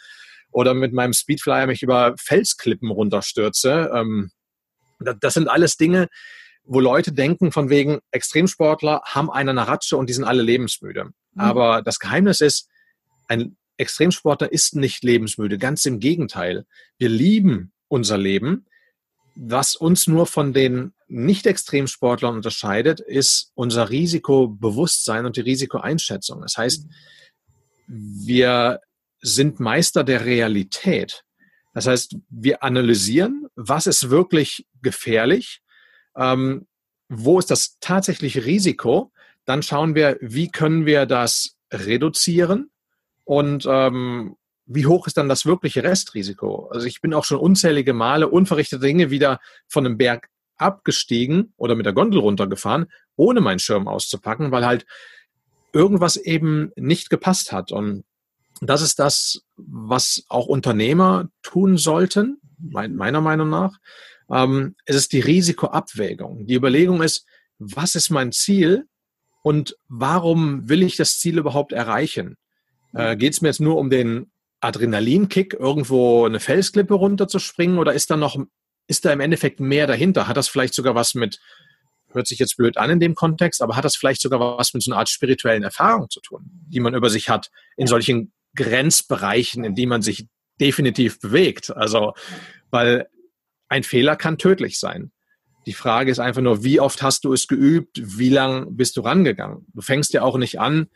oder 0.52 0.74
mit 0.74 0.92
meinem 0.92 1.14
Speedflyer 1.14 1.68
mich 1.68 1.84
über 1.84 2.16
Felsklippen 2.18 2.90
runterstürze. 2.90 3.92
Ähm, 3.94 4.32
das 5.00 5.34
sind 5.34 5.48
alles 5.48 5.78
Dinge, 5.78 6.08
wo 6.66 6.80
Leute 6.80 7.12
denken 7.12 7.52
von 7.52 7.70
wegen 7.70 8.00
Extremsportler 8.12 9.02
haben 9.06 9.30
eine 9.30 9.54
Naratsche 9.54 9.98
und 9.98 10.10
die 10.10 10.14
sind 10.14 10.24
alle 10.24 10.42
lebensmüde. 10.42 11.06
Mhm. 11.06 11.12
Aber 11.36 11.82
das 11.82 12.00
Geheimnis 12.00 12.42
ist, 12.42 12.70
ein 13.28 13.58
Extremsportler 13.78 14.52
ist 14.52 14.76
nicht 14.76 15.04
lebensmüde. 15.04 15.58
Ganz 15.58 15.86
im 15.86 16.00
Gegenteil. 16.00 16.66
Wir 16.98 17.10
lieben 17.10 17.74
unser 17.88 18.18
Leben. 18.18 18.66
Was 19.36 19.76
uns 19.76 20.08
nur 20.08 20.28
von 20.28 20.54
den 20.54 20.94
Nicht-Extremsportlern 21.08 22.36
unterscheidet, 22.36 23.00
ist 23.00 23.52
unser 23.56 23.90
Risikobewusstsein 23.90 25.26
und 25.26 25.38
die 25.38 25.42
Risikoeinschätzung. 25.42 26.42
Das 26.42 26.58
heißt, 26.58 26.86
wir 27.88 28.80
sind 29.22 29.60
Meister 29.60 30.04
der 30.04 30.26
Realität. 30.26 31.23
Das 31.74 31.88
heißt, 31.88 32.18
wir 32.30 32.64
analysieren, 32.64 33.48
was 33.56 33.88
ist 33.88 34.10
wirklich 34.10 34.68
gefährlich, 34.82 35.62
ähm, 36.16 36.68
wo 37.10 37.40
ist 37.40 37.52
das 37.52 37.78
tatsächliche 37.80 38.46
Risiko, 38.46 39.12
dann 39.46 39.64
schauen 39.64 39.96
wir, 39.96 40.18
wie 40.22 40.50
können 40.50 40.86
wir 40.86 41.06
das 41.06 41.58
reduzieren 41.72 42.72
und 43.26 43.66
ähm, 43.68 44.36
wie 44.66 44.86
hoch 44.86 45.08
ist 45.08 45.18
dann 45.18 45.30
das 45.30 45.46
wirkliche 45.46 45.84
Restrisiko? 45.84 46.70
Also 46.72 46.88
ich 46.88 47.02
bin 47.02 47.14
auch 47.14 47.26
schon 47.26 47.40
unzählige 47.40 47.94
Male 47.94 48.30
unverrichtete 48.30 48.86
Dinge 48.86 49.10
wieder 49.10 49.40
von 49.68 49.86
einem 49.86 49.98
Berg 49.98 50.30
abgestiegen 50.56 51.54
oder 51.58 51.76
mit 51.76 51.86
der 51.86 51.94
Gondel 51.94 52.20
runtergefahren, 52.20 52.88
ohne 53.16 53.42
meinen 53.42 53.60
Schirm 53.60 53.88
auszupacken, 53.88 54.52
weil 54.52 54.66
halt 54.66 54.86
irgendwas 55.74 56.16
eben 56.16 56.72
nicht 56.76 57.10
gepasst 57.10 57.52
hat. 57.52 57.72
Und 57.72 58.06
das 58.70 58.82
ist 58.82 59.00
das, 59.00 59.42
was 59.56 60.24
auch 60.30 60.48
Unternehmer 60.48 61.30
tun 61.42 61.78
sollten, 61.78 62.40
meiner 62.60 63.22
Meinung 63.22 63.50
nach. 63.50 63.78
Ähm, 64.32 64.76
es 64.86 64.96
ist 64.96 65.12
die 65.12 65.20
Risikoabwägung. 65.20 66.46
Die 66.46 66.56
Überlegung 66.56 67.02
ist, 67.02 67.26
was 67.60 67.96
ist 67.96 68.10
mein 68.10 68.32
Ziel 68.32 68.88
und 69.42 69.76
warum 69.90 70.70
will 70.70 70.84
ich 70.84 70.96
das 70.96 71.20
Ziel 71.20 71.38
überhaupt 71.38 71.74
erreichen? 71.74 72.38
Äh, 72.94 73.18
Geht 73.18 73.34
es 73.34 73.42
mir 73.42 73.50
jetzt 73.50 73.60
nur 73.60 73.78
um 73.78 73.90
den 73.90 74.32
Adrenalinkick, 74.62 75.54
irgendwo 75.54 76.26
eine 76.26 76.40
Felsklippe 76.40 76.94
runterzuspringen 76.94 77.78
oder 77.78 77.94
ist 77.94 78.10
da 78.10 78.18
noch, 78.18 78.38
ist 78.88 79.04
da 79.06 79.12
im 79.12 79.20
Endeffekt 79.20 79.60
mehr 79.60 79.88
dahinter? 79.88 80.28
Hat 80.28 80.38
das 80.38 80.48
vielleicht 80.48 80.74
sogar 80.74 80.96
was 80.96 81.16
mit, 81.16 81.40
hört 82.12 82.28
sich 82.28 82.40
jetzt 82.40 82.56
blöd 82.56 82.78
an 82.78 82.90
in 82.90 83.00
dem 83.00 83.16
Kontext, 83.16 83.62
aber 83.62 83.76
hat 83.76 83.84
das 83.84 83.98
vielleicht 83.98 84.22
sogar 84.22 84.40
was 84.58 84.74
mit 84.74 84.84
so 84.84 84.92
einer 84.92 85.00
Art 85.00 85.10
spirituellen 85.10 85.64
Erfahrung 85.64 86.10
zu 86.10 86.22
tun, 86.22 86.50
die 86.68 86.80
man 86.80 86.94
über 86.94 87.10
sich 87.10 87.30
hat 87.30 87.50
in 87.76 87.88
solchen 87.88 88.32
Grenzbereichen, 88.56 89.64
in 89.64 89.76
die 89.76 89.86
man 89.86 90.02
sich 90.02 90.28
definitiv 90.60 91.20
bewegt? 91.20 91.76
Also, 91.76 92.14
weil 92.72 93.08
ein 93.70 93.84
Fehler 93.84 94.16
kann 94.16 94.38
tödlich 94.38 94.80
sein. 94.80 95.12
Die 95.66 95.74
Frage 95.74 96.12
ist 96.12 96.20
einfach 96.20 96.42
nur, 96.42 96.64
wie 96.64 96.80
oft 96.80 97.02
hast 97.02 97.24
du 97.24 97.34
es 97.34 97.48
geübt? 97.48 98.02
Wie 98.04 98.30
lang 98.30 98.76
bist 98.76 98.98
du 98.98 99.02
rangegangen? 99.02 99.66
Du 99.74 99.82
fängst 99.82 100.14
ja 100.14 100.22
auch 100.22 100.38
nicht 100.38 100.60
an, 100.60 100.88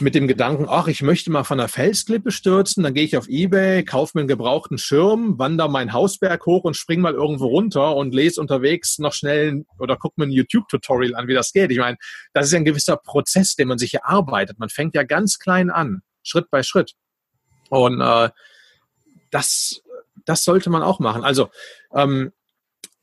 mit 0.00 0.14
dem 0.14 0.26
Gedanken, 0.26 0.66
ach, 0.68 0.88
ich 0.88 1.02
möchte 1.02 1.30
mal 1.30 1.44
von 1.44 1.58
der 1.58 1.68
Felsklippe 1.68 2.30
stürzen, 2.30 2.82
dann 2.82 2.94
gehe 2.94 3.04
ich 3.04 3.16
auf 3.16 3.28
Ebay, 3.28 3.84
kaufe 3.84 4.12
mir 4.14 4.22
einen 4.22 4.28
gebrauchten 4.28 4.78
Schirm, 4.78 5.38
wandere 5.38 5.70
meinen 5.70 5.92
Hausberg 5.92 6.44
hoch 6.46 6.64
und 6.64 6.76
spring 6.76 7.00
mal 7.00 7.14
irgendwo 7.14 7.46
runter 7.46 7.94
und 7.96 8.14
lese 8.14 8.40
unterwegs 8.40 8.98
noch 8.98 9.12
schnell 9.12 9.64
oder 9.78 9.96
gucke 9.96 10.20
mir 10.20 10.26
ein 10.26 10.32
YouTube-Tutorial 10.32 11.14
an, 11.14 11.28
wie 11.28 11.34
das 11.34 11.52
geht. 11.52 11.70
Ich 11.70 11.78
meine, 11.78 11.96
das 12.32 12.46
ist 12.46 12.52
ja 12.52 12.58
ein 12.58 12.64
gewisser 12.64 12.96
Prozess, 12.96 13.54
den 13.54 13.68
man 13.68 13.78
sich 13.78 13.94
erarbeitet. 13.94 14.58
Man 14.58 14.68
fängt 14.68 14.94
ja 14.94 15.04
ganz 15.04 15.38
klein 15.38 15.70
an, 15.70 16.02
Schritt 16.22 16.50
bei 16.50 16.62
Schritt. 16.62 16.94
Und 17.68 18.00
äh, 18.00 18.30
das, 19.30 19.82
das 20.24 20.44
sollte 20.44 20.70
man 20.70 20.82
auch 20.82 20.98
machen. 20.98 21.24
Also, 21.24 21.50
ähm, 21.94 22.32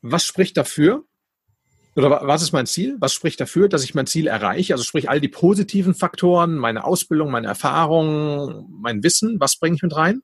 was 0.01 0.23
spricht 0.23 0.57
dafür? 0.57 1.03
oder 1.95 2.21
was 2.23 2.41
ist 2.41 2.51
mein 2.51 2.65
Ziel? 2.65 2.97
Was 2.99 3.13
spricht 3.13 3.39
dafür, 3.39 3.67
dass 3.69 3.83
ich 3.83 3.95
mein 3.95 4.07
Ziel 4.07 4.27
erreiche? 4.27 4.73
Also 4.73 4.83
sprich 4.83 5.09
all 5.09 5.19
die 5.19 5.27
positiven 5.27 5.93
Faktoren, 5.93 6.55
meine 6.55 6.83
Ausbildung, 6.83 7.31
meine 7.31 7.47
Erfahrung, 7.47 8.67
mein 8.81 9.03
Wissen, 9.03 9.39
was 9.39 9.57
bringe 9.57 9.75
ich 9.75 9.81
mit 9.81 9.95
rein? 9.95 10.21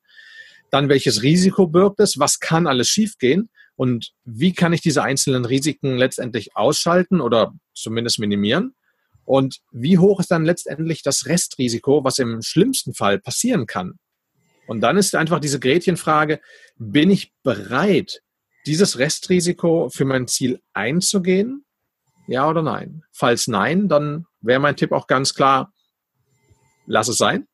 Dann 0.72 0.90
welches 0.90 1.22
Risiko 1.22 1.68
birgt 1.68 2.00
es? 2.00 2.20
Was 2.20 2.40
kann 2.40 2.68
alles 2.68 2.88
schiefgehen? 2.88 3.50
Und 3.76 4.14
wie 4.24 4.54
kann 4.54 4.74
ich 4.74 4.82
diese 4.82 5.04
einzelnen 5.04 5.46
Risiken 5.46 5.98
letztendlich 5.98 6.56
ausschalten 6.56 7.20
oder 7.20 7.54
zumindest 7.74 8.20
minimieren? 8.20 8.74
Und 9.26 9.60
wie 9.72 9.98
hoch 9.98 10.20
ist 10.20 10.32
dann 10.32 10.46
letztendlich 10.46 11.02
das 11.02 11.26
Restrisiko, 11.26 12.04
was 12.04 12.20
im 12.20 12.42
schlimmsten 12.42 12.94
Fall 12.94 13.20
passieren 13.20 13.66
kann? 13.66 14.00
Und 14.68 14.82
dann 14.82 14.98
ist 14.98 15.16
einfach 15.16 15.40
diese 15.40 15.60
Gretchenfrage, 15.60 16.40
bin 16.78 17.10
ich 17.10 17.34
bereit, 17.44 18.22
dieses 18.66 18.98
Restrisiko 18.98 19.90
für 19.90 20.06
mein 20.06 20.28
Ziel 20.28 20.62
einzugehen? 20.74 21.66
Ja 22.28 22.50
oder 22.50 22.64
nein? 22.64 23.04
Falls 23.12 23.48
nein, 23.48 23.88
dann 23.88 24.26
wäre 24.42 24.60
mein 24.60 24.76
Tipp 24.76 24.92
auch 24.92 25.08
ganz 25.08 25.36
klar, 25.36 25.72
lass 26.88 27.08
es 27.08 27.18
sein. 27.18 27.48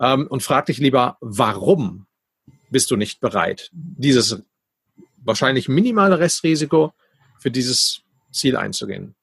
Ähm, 0.00 0.26
und 0.28 0.42
frag 0.42 0.66
dich 0.66 0.78
lieber, 0.78 1.16
warum 1.20 2.06
bist 2.70 2.90
du 2.90 2.96
nicht 2.96 3.20
bereit, 3.20 3.70
dieses 3.72 4.42
wahrscheinlich 5.24 5.68
minimale 5.68 6.18
Restrisiko 6.18 6.92
für 7.38 7.50
dieses 7.50 8.02
Ziel 8.30 8.56
einzugehen? 8.56 9.16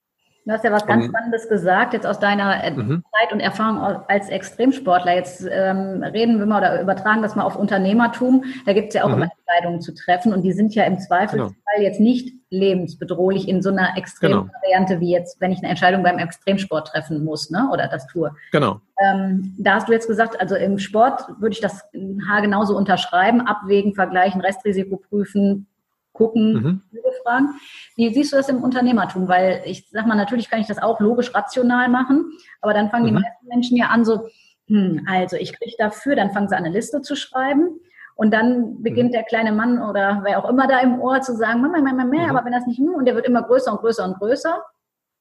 Du 0.46 0.52
hast 0.52 0.64
ja 0.64 0.72
was 0.72 0.86
ganz 0.86 1.06
Spannendes 1.06 1.48
gesagt, 1.48 1.94
jetzt 1.94 2.06
aus 2.06 2.20
deiner 2.20 2.64
äh, 2.64 2.72
mhm. 2.72 3.04
Zeit 3.18 3.32
und 3.32 3.40
Erfahrung 3.40 3.80
als 4.08 4.28
Extremsportler. 4.28 5.16
Jetzt 5.16 5.48
ähm, 5.50 6.04
reden 6.04 6.40
wir 6.40 6.46
mal 6.46 6.58
oder 6.58 6.82
übertragen 6.82 7.22
das 7.22 7.36
mal 7.36 7.44
auf 7.44 7.56
Unternehmertum. 7.56 8.44
Da 8.66 8.74
gibt 8.74 8.90
es 8.90 8.96
ja 8.96 9.06
auch 9.06 9.10
mhm. 9.10 9.16
immer 9.16 9.30
Entscheidungen 9.40 9.82
zu 9.82 9.94
treffen 9.94 10.34
und 10.34 10.42
die 10.42 10.52
sind 10.52 10.76
ja 10.76 10.84
im 10.84 11.00
Zweifelsfall 11.00 11.54
genau. 11.76 11.88
jetzt 11.88 12.02
nicht 12.02 12.34
lebensbedrohlich 12.50 13.48
in 13.48 13.62
so 13.62 13.70
einer 13.70 13.98
extremen 13.98 14.42
genau. 14.42 14.54
Variante 14.62 15.00
wie 15.00 15.12
jetzt, 15.12 15.40
wenn 15.40 15.52
ich 15.52 15.60
eine 15.60 15.70
Entscheidung 15.70 16.04
beim 16.04 16.20
Extremsport 16.20 16.90
treffen 16.90 17.24
muss 17.24 17.50
ne, 17.50 17.70
oder 17.72 17.88
das 17.88 18.06
tue. 18.08 18.32
Genau. 18.52 18.82
Ähm, 19.02 19.56
da 19.58 19.76
hast 19.76 19.88
du 19.88 19.94
jetzt 19.94 20.08
gesagt, 20.08 20.40
also 20.40 20.56
im 20.56 20.78
Sport 20.78 21.24
würde 21.40 21.54
ich 21.54 21.62
das 21.62 21.84
Haar 22.30 22.42
genauso 22.42 22.78
unterschreiben, 22.78 23.42
abwägen, 23.42 23.96
vergleichen, 23.96 24.42
Restrisiko 24.42 24.98
prüfen, 24.98 25.68
gucken, 26.13 26.53
mhm. 26.53 26.82
fragen. 27.24 27.50
Wie 27.96 28.13
siehst 28.13 28.32
du 28.32 28.38
das 28.38 28.50
im 28.50 28.63
Unternehmertum? 28.63 29.27
Weil 29.27 29.63
ich 29.65 29.89
sag 29.89 30.05
mal, 30.05 30.15
natürlich 30.15 30.50
kann 30.50 30.62
ich 30.62 30.67
das 30.67 30.82
auch 30.82 31.00
logisch 31.00 31.34
rational 31.34 31.89
machen, 31.89 32.32
aber 32.62 32.74
dann 32.74 32.89
fangen 32.89 33.03
mhm. 33.03 33.08
die 33.08 33.13
meisten 33.13 33.48
Menschen 33.48 33.77
ja 33.77 33.88
an 33.88 34.05
so, 34.05 34.29
hm, 34.67 35.05
also 35.10 35.36
ich 35.36 35.58
kriege 35.58 35.75
dafür, 35.77 36.15
dann 36.15 36.32
fangen 36.32 36.48
sie 36.48 36.55
an, 36.55 36.63
eine 36.63 36.74
Liste 36.74 37.01
zu 37.01 37.15
schreiben. 37.15 37.79
Und 38.15 38.32
dann 38.32 38.84
beginnt 38.84 39.10
mhm. 39.10 39.13
der 39.13 39.24
kleine 39.24 39.51
Mann 39.51 39.82
oder 39.82 40.22
wer 40.24 40.38
auch 40.38 40.48
immer 40.48 40.67
da 40.67 40.79
im 40.79 41.01
Ohr 41.01 41.22
zu 41.22 41.36
sagen, 41.36 41.62
Mama, 41.62 41.82
Mama, 41.82 42.05
mehr, 42.05 42.27
mhm. 42.27 42.36
aber 42.36 42.46
wenn 42.46 42.53
das 42.53 42.67
nicht 42.67 42.79
nur, 42.79 42.96
und 42.96 43.05
der 43.05 43.15
wird 43.15 43.25
immer 43.25 43.41
größer 43.41 43.72
und 43.72 43.79
größer 43.79 44.05
und 44.05 44.20
größer. 44.20 44.63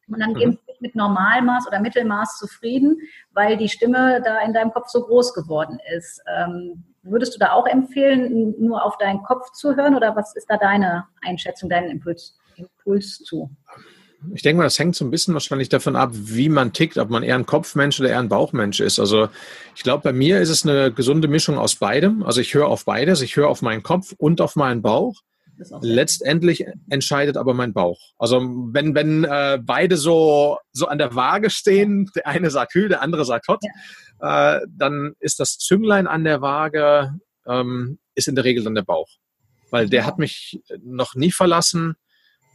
Und 0.09 0.21
dann 0.21 0.31
mhm. 0.31 0.35
gehen 0.35 0.59
mit 0.83 0.95
Normalmaß 0.95 1.67
oder 1.67 1.81
Mittelmaß 1.81 2.37
zufrieden, 2.39 2.99
weil 3.33 3.57
die 3.57 3.69
Stimme 3.69 4.21
da 4.23 4.41
in 4.41 4.53
deinem 4.53 4.73
Kopf 4.73 4.89
so 4.89 5.03
groß 5.03 5.33
geworden 5.33 5.79
ist. 5.97 6.21
Ähm, 6.37 6.85
würdest 7.03 7.35
du 7.35 7.39
da 7.39 7.53
auch 7.53 7.67
empfehlen, 7.67 8.55
nur 8.59 8.85
auf 8.85 8.99
deinen 8.99 9.23
Kopf 9.23 9.53
zu 9.53 9.77
hören 9.77 9.95
oder 9.95 10.15
was 10.15 10.37
ist 10.37 10.47
da 10.51 10.57
deine 10.57 11.07
Einschätzung, 11.23 11.71
dein 11.71 11.89
Impuls, 11.89 12.39
Impuls 12.57 13.19
zu? 13.19 13.51
Ich 14.35 14.43
denke 14.43 14.59
mal, 14.59 14.65
das 14.65 14.79
hängt 14.79 14.95
so 14.95 15.05
ein 15.05 15.11
bisschen 15.11 15.35
wahrscheinlich 15.35 15.69
davon 15.69 15.97
ab, 15.97 16.11
wie 16.13 16.49
man 16.49 16.73
tickt, 16.73 16.97
ob 16.97 17.11
man 17.11 17.25
eher 17.25 17.35
ein 17.35 17.47
Kopfmensch 17.47 17.99
oder 17.99 18.11
eher 18.11 18.21
ein 18.21 18.29
Bauchmensch 18.29 18.79
ist. 18.79 19.01
Also 19.01 19.29
ich 19.75 19.83
glaube, 19.83 20.03
bei 20.05 20.13
mir 20.13 20.41
ist 20.41 20.49
es 20.49 20.65
eine 20.65 20.93
gesunde 20.93 21.27
Mischung 21.27 21.59
aus 21.59 21.75
beidem. 21.75 22.23
Also 22.23 22.41
ich 22.41 22.55
höre 22.55 22.69
auf 22.69 22.85
beides, 22.85 23.21
ich 23.21 23.37
höre 23.37 23.49
auf 23.49 23.63
meinen 23.63 23.83
Kopf 23.83 24.15
und 24.17 24.41
auf 24.41 24.55
meinen 24.55 24.81
Bauch. 24.81 25.23
Letztendlich 25.83 26.65
entscheidet 26.89 27.37
aber 27.37 27.55
mein 27.55 27.73
Bauch. 27.73 27.99
Also 28.19 28.41
wenn, 28.73 28.95
wenn 28.95 29.25
äh, 29.25 29.59
beide 29.63 29.97
so, 29.97 30.59
so 30.73 30.87
an 30.87 30.99
der 30.99 31.15
Waage 31.15 31.51
stehen, 31.51 32.11
der 32.15 32.27
eine 32.27 32.51
sagt 32.51 32.75
Hü, 32.75 32.89
der 32.89 33.03
andere 33.03 33.25
sagt 33.25 33.49
Hot, 33.49 33.61
ja. 34.21 34.57
äh, 34.57 34.61
dann 34.69 35.15
ist 35.21 35.41
das 35.41 35.59
Zünglein 35.59 36.07
an 36.07 36.25
der 36.25 36.41
Waage, 36.41 37.15
ähm, 37.47 37.99
ist 38.15 38.29
in 38.29 38.35
der 38.35 38.45
Regel 38.45 38.65
dann 38.65 38.75
der 38.75 38.83
Bauch. 38.83 39.09
Weil 39.71 39.89
der 39.89 40.05
hat 40.07 40.19
mich 40.19 40.63
noch 40.83 41.15
nie 41.15 41.33
verlassen. 41.33 41.95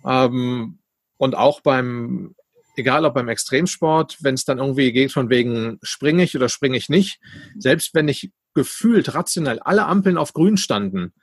Ähm, 0.06 0.80
und 1.18 1.36
auch 1.36 1.62
beim, 1.62 2.36
egal 2.76 3.06
ob 3.06 3.16
beim 3.16 3.28
Extremsport, 3.28 4.18
wenn 4.22 4.36
es 4.36 4.46
dann 4.46 4.60
irgendwie 4.60 4.92
geht 4.92 5.12
von 5.12 5.30
wegen 5.30 5.80
springe 5.82 6.24
ich 6.24 6.36
oder 6.36 6.48
springe 6.48 6.78
ich 6.78 6.90
nicht, 6.90 7.20
selbst 7.58 7.94
wenn 7.94 8.08
ich 8.08 8.32
gefühlt 8.54 9.14
rationell 9.14 9.60
alle 9.60 9.86
Ampeln 9.86 10.18
auf 10.18 10.34
grün 10.34 10.58
standen 10.58 11.14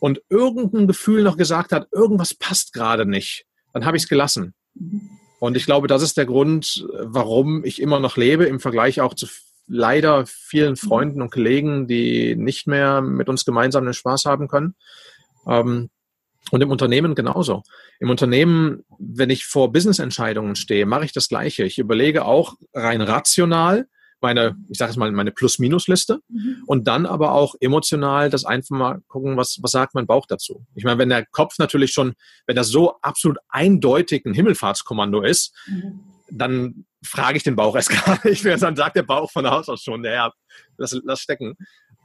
und 0.00 0.22
irgendein 0.28 0.88
Gefühl 0.88 1.22
noch 1.22 1.36
gesagt 1.36 1.72
hat, 1.72 1.86
irgendwas 1.92 2.34
passt 2.34 2.72
gerade 2.72 3.06
nicht, 3.06 3.46
dann 3.72 3.84
habe 3.84 3.96
ich 3.96 4.04
es 4.04 4.08
gelassen. 4.08 4.54
Und 5.38 5.56
ich 5.56 5.66
glaube, 5.66 5.86
das 5.86 6.02
ist 6.02 6.16
der 6.16 6.26
Grund, 6.26 6.86
warum 6.92 7.64
ich 7.64 7.80
immer 7.80 8.00
noch 8.00 8.16
lebe, 8.16 8.44
im 8.44 8.60
Vergleich 8.60 9.00
auch 9.00 9.14
zu 9.14 9.26
leider 9.68 10.26
vielen 10.26 10.74
Freunden 10.74 11.22
und 11.22 11.30
Kollegen, 11.30 11.86
die 11.86 12.34
nicht 12.34 12.66
mehr 12.66 13.00
mit 13.00 13.28
uns 13.28 13.44
gemeinsam 13.44 13.84
den 13.84 13.94
Spaß 13.94 14.24
haben 14.24 14.48
können. 14.48 14.74
Ähm, 15.46 15.90
und 16.50 16.60
im 16.60 16.70
Unternehmen 16.70 17.14
genauso. 17.14 17.62
Im 18.00 18.10
Unternehmen, 18.10 18.84
wenn 18.98 19.30
ich 19.30 19.46
vor 19.46 19.72
Business-Entscheidungen 19.72 20.56
stehe, 20.56 20.86
mache 20.86 21.04
ich 21.04 21.12
das 21.12 21.28
Gleiche. 21.28 21.64
Ich 21.64 21.78
überlege 21.78 22.24
auch 22.24 22.54
rein 22.74 23.00
rational 23.00 23.86
meine, 24.22 24.56
ich 24.68 24.78
sage 24.78 24.90
es 24.90 24.96
mal, 24.96 25.10
meine 25.12 25.30
Plus-Minus-Liste 25.30 26.20
mhm. 26.28 26.62
und 26.66 26.86
dann 26.88 27.06
aber 27.06 27.32
auch 27.32 27.54
emotional 27.60 28.30
das 28.30 28.44
einfach 28.44 28.76
mal 28.76 29.00
gucken, 29.08 29.36
was, 29.36 29.58
was 29.62 29.70
sagt 29.70 29.94
mein 29.94 30.06
Bauch 30.06 30.26
dazu. 30.26 30.64
Ich 30.74 30.84
meine, 30.84 30.98
wenn 30.98 31.08
der 31.08 31.26
Kopf 31.26 31.58
natürlich 31.58 31.92
schon, 31.92 32.14
wenn 32.46 32.56
das 32.56 32.68
so 32.68 33.00
absolut 33.02 33.38
eindeutig 33.48 34.24
ein 34.24 34.34
Himmelfahrtskommando 34.34 35.22
ist, 35.22 35.54
mhm. 35.66 36.00
dann 36.30 36.84
frage 37.02 37.36
ich 37.36 37.42
den 37.42 37.56
Bauch 37.56 37.76
erst 37.76 37.90
gar 38.06 38.18
nicht 38.26 38.44
mehr, 38.44 38.56
dann 38.56 38.76
sagt 38.76 38.96
der 38.96 39.02
Bauch 39.02 39.30
von 39.30 39.48
Haus 39.48 39.68
aus 39.68 39.82
schon, 39.82 40.02
naja, 40.02 40.32
lass, 40.76 40.98
lass 41.04 41.20
stecken. 41.20 41.56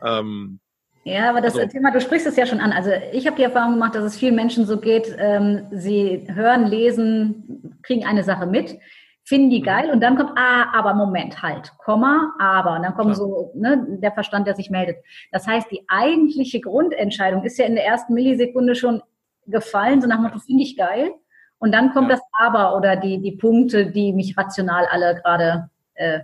Ähm, 0.04 0.60
ja, 1.06 1.30
aber 1.30 1.40
das 1.40 1.56
also, 1.56 1.68
Thema, 1.68 1.92
du 1.92 2.02
sprichst 2.02 2.26
es 2.26 2.36
ja 2.36 2.48
schon 2.48 2.60
an. 2.60 2.72
Also 2.72 2.90
ich 3.14 3.28
habe 3.28 3.38
die 3.38 3.44
Erfahrung 3.44 3.74
gemacht, 3.74 3.94
dass 3.94 4.04
es 4.04 4.18
vielen 4.18 4.34
Menschen 4.34 4.66
so 4.66 4.80
geht, 4.80 5.16
ähm, 5.20 5.68
sie 5.72 6.26
hören, 6.28 6.66
lesen, 6.66 7.78
kriegen 7.84 8.06
eine 8.06 8.24
Sache 8.24 8.48
mit, 8.48 8.80
finden 9.26 9.50
die 9.50 9.60
mhm. 9.60 9.66
geil 9.66 9.92
und 9.92 10.02
dann 10.02 10.16
kommt, 10.16 10.38
ah, 10.38 10.72
aber 10.74 10.94
Moment, 10.94 11.42
halt, 11.42 11.74
Komma, 11.80 12.34
aber. 12.40 12.76
Und 12.76 12.84
dann 12.84 12.94
kommt 12.94 13.10
ja. 13.10 13.16
so 13.16 13.52
ne, 13.56 13.86
der 14.00 14.12
Verstand, 14.12 14.48
der 14.48 14.56
sich 14.56 14.70
meldet. 14.70 14.98
Das 15.32 15.48
heißt, 15.48 15.70
die 15.72 15.84
eigentliche 15.88 16.62
Grundentscheidung 16.62 17.44
ist 17.44 17.58
ja 17.58 17.66
in 17.66 17.76
der 17.76 17.86
ersten 17.86 18.14
Millisekunde 18.14 18.76
schon 18.76 19.02
gefallen, 19.48 20.02
so 20.02 20.08
nach 20.08 20.18
dem 20.18 20.24
Motto, 20.24 20.40
finde 20.40 20.64
ich 20.64 20.78
geil. 20.78 21.12
Und 21.58 21.72
dann 21.72 21.92
kommt 21.94 22.10
ja. 22.10 22.16
das 22.16 22.26
Aber 22.34 22.78
oder 22.78 22.96
die, 22.96 23.20
die 23.20 23.32
Punkte, 23.32 23.92
die 23.92 24.14
mich 24.14 24.38
rational 24.38 24.86
alle 24.92 25.16
gerade 25.16 25.70
äh, 25.96 26.20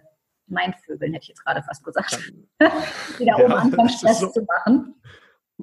mein 0.47 0.73
Vögeln, 0.85 1.13
hätte 1.13 1.23
ich 1.23 1.29
jetzt 1.29 1.43
gerade 1.43 1.63
fast 1.63 1.83
gesagt, 1.83 2.33
wieder 3.17 3.37
ja, 3.37 3.43
oben 3.43 3.53
anfangen, 3.53 3.89
Stress 3.89 4.19
so. 4.19 4.27
zu 4.27 4.43
machen. 4.43 4.93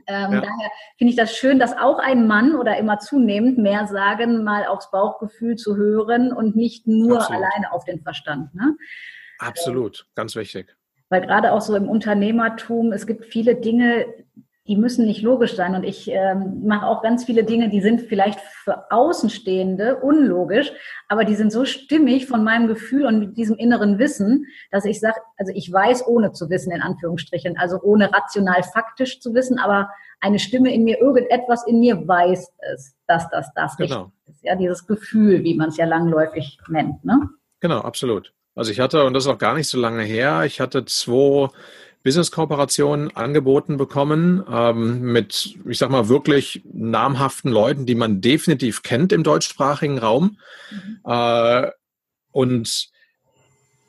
Ähm, 0.06 0.32
ja. 0.32 0.40
Daher 0.40 0.70
finde 0.96 1.10
ich 1.10 1.16
das 1.16 1.34
schön, 1.36 1.58
dass 1.58 1.76
auch 1.76 1.98
ein 1.98 2.26
Mann 2.26 2.54
oder 2.54 2.76
immer 2.76 2.98
zunehmend 2.98 3.58
mehr 3.58 3.86
sagen, 3.86 4.44
mal 4.44 4.66
aufs 4.66 4.90
Bauchgefühl 4.90 5.56
zu 5.56 5.76
hören 5.76 6.32
und 6.32 6.56
nicht 6.56 6.86
nur 6.86 7.18
Absolut. 7.18 7.42
alleine 7.42 7.72
auf 7.72 7.84
den 7.84 8.02
Verstand. 8.02 8.54
Ne? 8.54 8.76
Absolut, 9.38 10.00
ähm, 10.00 10.12
ganz 10.14 10.36
wichtig. 10.36 10.76
Weil 11.08 11.22
gerade 11.22 11.52
auch 11.52 11.60
so 11.60 11.74
im 11.74 11.88
Unternehmertum, 11.88 12.92
es 12.92 13.06
gibt 13.06 13.24
viele 13.24 13.54
Dinge, 13.54 14.06
die 14.68 14.76
müssen 14.76 15.06
nicht 15.06 15.22
logisch 15.22 15.56
sein. 15.56 15.74
Und 15.74 15.82
ich 15.82 16.08
ähm, 16.10 16.66
mache 16.66 16.86
auch 16.86 17.02
ganz 17.02 17.24
viele 17.24 17.42
Dinge, 17.42 17.70
die 17.70 17.80
sind 17.80 18.02
vielleicht 18.02 18.38
für 18.40 18.90
Außenstehende 18.90 19.96
unlogisch, 19.96 20.70
aber 21.08 21.24
die 21.24 21.34
sind 21.34 21.50
so 21.50 21.64
stimmig 21.64 22.26
von 22.26 22.44
meinem 22.44 22.68
Gefühl 22.68 23.06
und 23.06 23.18
mit 23.18 23.36
diesem 23.36 23.56
inneren 23.56 23.98
Wissen, 23.98 24.46
dass 24.70 24.84
ich 24.84 25.00
sage, 25.00 25.16
also 25.38 25.52
ich 25.54 25.72
weiß 25.72 26.06
ohne 26.06 26.32
zu 26.32 26.50
wissen, 26.50 26.70
in 26.70 26.82
Anführungsstrichen, 26.82 27.56
also 27.56 27.80
ohne 27.80 28.12
rational 28.12 28.62
faktisch 28.62 29.20
zu 29.20 29.34
wissen, 29.34 29.58
aber 29.58 29.88
eine 30.20 30.38
Stimme 30.38 30.72
in 30.72 30.84
mir, 30.84 31.00
irgendetwas 31.00 31.66
in 31.66 31.80
mir 31.80 32.06
weiß 32.06 32.52
es, 32.74 32.94
dass 33.06 33.28
das 33.30 33.52
das 33.54 33.76
genau. 33.76 34.02
richtig 34.02 34.34
ist. 34.34 34.44
Ja, 34.44 34.54
dieses 34.54 34.86
Gefühl, 34.86 35.44
wie 35.44 35.54
man 35.54 35.70
es 35.70 35.78
ja 35.78 35.86
langläufig 35.86 36.58
nennt. 36.68 37.04
Ne? 37.04 37.28
Genau, 37.60 37.80
absolut. 37.80 38.34
Also 38.54 38.72
ich 38.72 38.80
hatte, 38.80 39.04
und 39.04 39.14
das 39.14 39.24
ist 39.24 39.30
auch 39.30 39.38
gar 39.38 39.54
nicht 39.54 39.68
so 39.68 39.78
lange 39.78 40.02
her, 40.02 40.42
ich 40.44 40.60
hatte 40.60 40.84
zwei 40.84 41.48
Business-Kooperationen 42.08 43.14
angeboten 43.14 43.76
bekommen 43.76 44.42
ähm, 44.50 45.12
mit, 45.12 45.58
ich 45.68 45.76
sag 45.76 45.90
mal, 45.90 46.08
wirklich 46.08 46.62
namhaften 46.72 47.52
Leuten, 47.52 47.84
die 47.84 47.94
man 47.94 48.22
definitiv 48.22 48.82
kennt 48.82 49.12
im 49.12 49.24
deutschsprachigen 49.24 49.98
Raum. 49.98 50.38
Mhm. 50.70 51.00
Äh, 51.04 51.70
und 52.32 52.88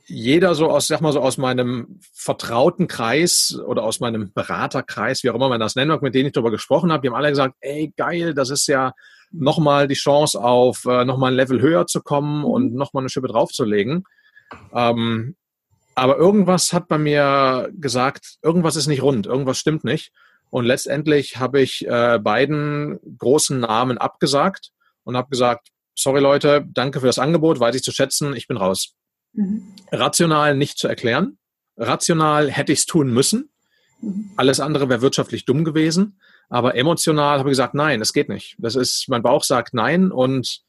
jeder 0.06 0.54
so 0.54 0.70
aus, 0.70 0.88
sag 0.88 1.00
mal 1.00 1.14
so 1.14 1.22
aus 1.22 1.38
meinem 1.38 2.02
vertrauten 2.12 2.90
Kreis 2.90 3.58
oder 3.66 3.84
aus 3.84 4.02
meinem 4.02 4.34
Beraterkreis, 4.34 5.24
wie 5.24 5.30
auch 5.30 5.36
immer 5.36 5.48
man 5.48 5.62
das 5.62 5.78
nennt, 5.78 6.02
mit 6.02 6.14
denen 6.14 6.28
ich 6.28 6.34
darüber 6.34 6.52
gesprochen 6.52 6.92
habe, 6.92 7.02
die 7.02 7.08
haben 7.08 7.16
alle 7.16 7.30
gesagt, 7.30 7.56
ey, 7.62 7.94
geil, 7.96 8.34
das 8.34 8.50
ist 8.50 8.68
ja 8.68 8.92
nochmal 9.32 9.88
die 9.88 9.96
Chance 9.96 10.44
auf 10.44 10.84
äh, 10.84 11.06
nochmal 11.06 11.32
ein 11.32 11.38
Level 11.38 11.62
höher 11.62 11.88
zu 11.88 12.02
kommen 12.02 12.44
und 12.44 12.74
nochmal 12.74 13.04
eine 13.04 13.10
Schippe 13.10 13.30
draufzulegen. 13.30 14.04
Ähm, 14.74 15.38
aber 16.00 16.18
irgendwas 16.18 16.72
hat 16.72 16.88
bei 16.88 16.98
mir 16.98 17.70
gesagt, 17.74 18.38
irgendwas 18.42 18.78
ist 18.78 18.88
nicht 18.88 19.02
rund, 19.02 19.28
irgendwas 19.28 19.58
stimmt 19.58 19.84
nicht. 19.84 20.14
Und 20.50 20.64
letztendlich 20.64 21.38
habe 21.38 21.60
ich 21.60 21.86
äh, 21.86 22.20
beiden 22.20 23.00
großen 23.18 23.60
Namen 23.60 23.98
abgesagt 23.98 24.72
und 25.04 25.18
habe 25.18 25.30
gesagt, 25.30 25.68
sorry 25.96 26.22
Leute, 26.22 26.66
danke 26.70 27.02
für 27.02 27.06
das 27.06 27.20
Angebot, 27.20 27.60
weiß 27.60 27.76
ich 27.76 27.84
zu 27.84 27.92
schätzen, 27.92 28.34
ich 28.34 28.48
bin 28.48 28.56
raus. 28.56 28.96
Mhm. 29.34 29.76
Rational 29.92 30.56
nicht 30.56 30.78
zu 30.78 30.88
erklären. 30.88 31.38
Rational 31.76 32.50
hätte 32.50 32.72
ich 32.72 32.80
es 32.80 32.86
tun 32.86 33.14
müssen. 33.14 33.52
Mhm. 34.02 34.32
Alles 34.38 34.62
andere 34.62 34.88
wäre 34.88 35.02
wirtschaftlich 35.02 35.44
dumm 35.44 35.66
gewesen. 35.66 36.22
Aber 36.48 36.76
emotional 36.76 37.40
habe 37.40 37.50
ich 37.50 37.54
gesagt, 37.54 37.74
nein, 37.74 38.00
es 38.00 38.14
geht 38.14 38.30
nicht. 38.30 38.56
Das 38.58 38.76
ist, 38.76 39.10
mein 39.10 39.22
Bauch 39.22 39.44
sagt 39.44 39.74
nein 39.74 40.14
und 40.14 40.62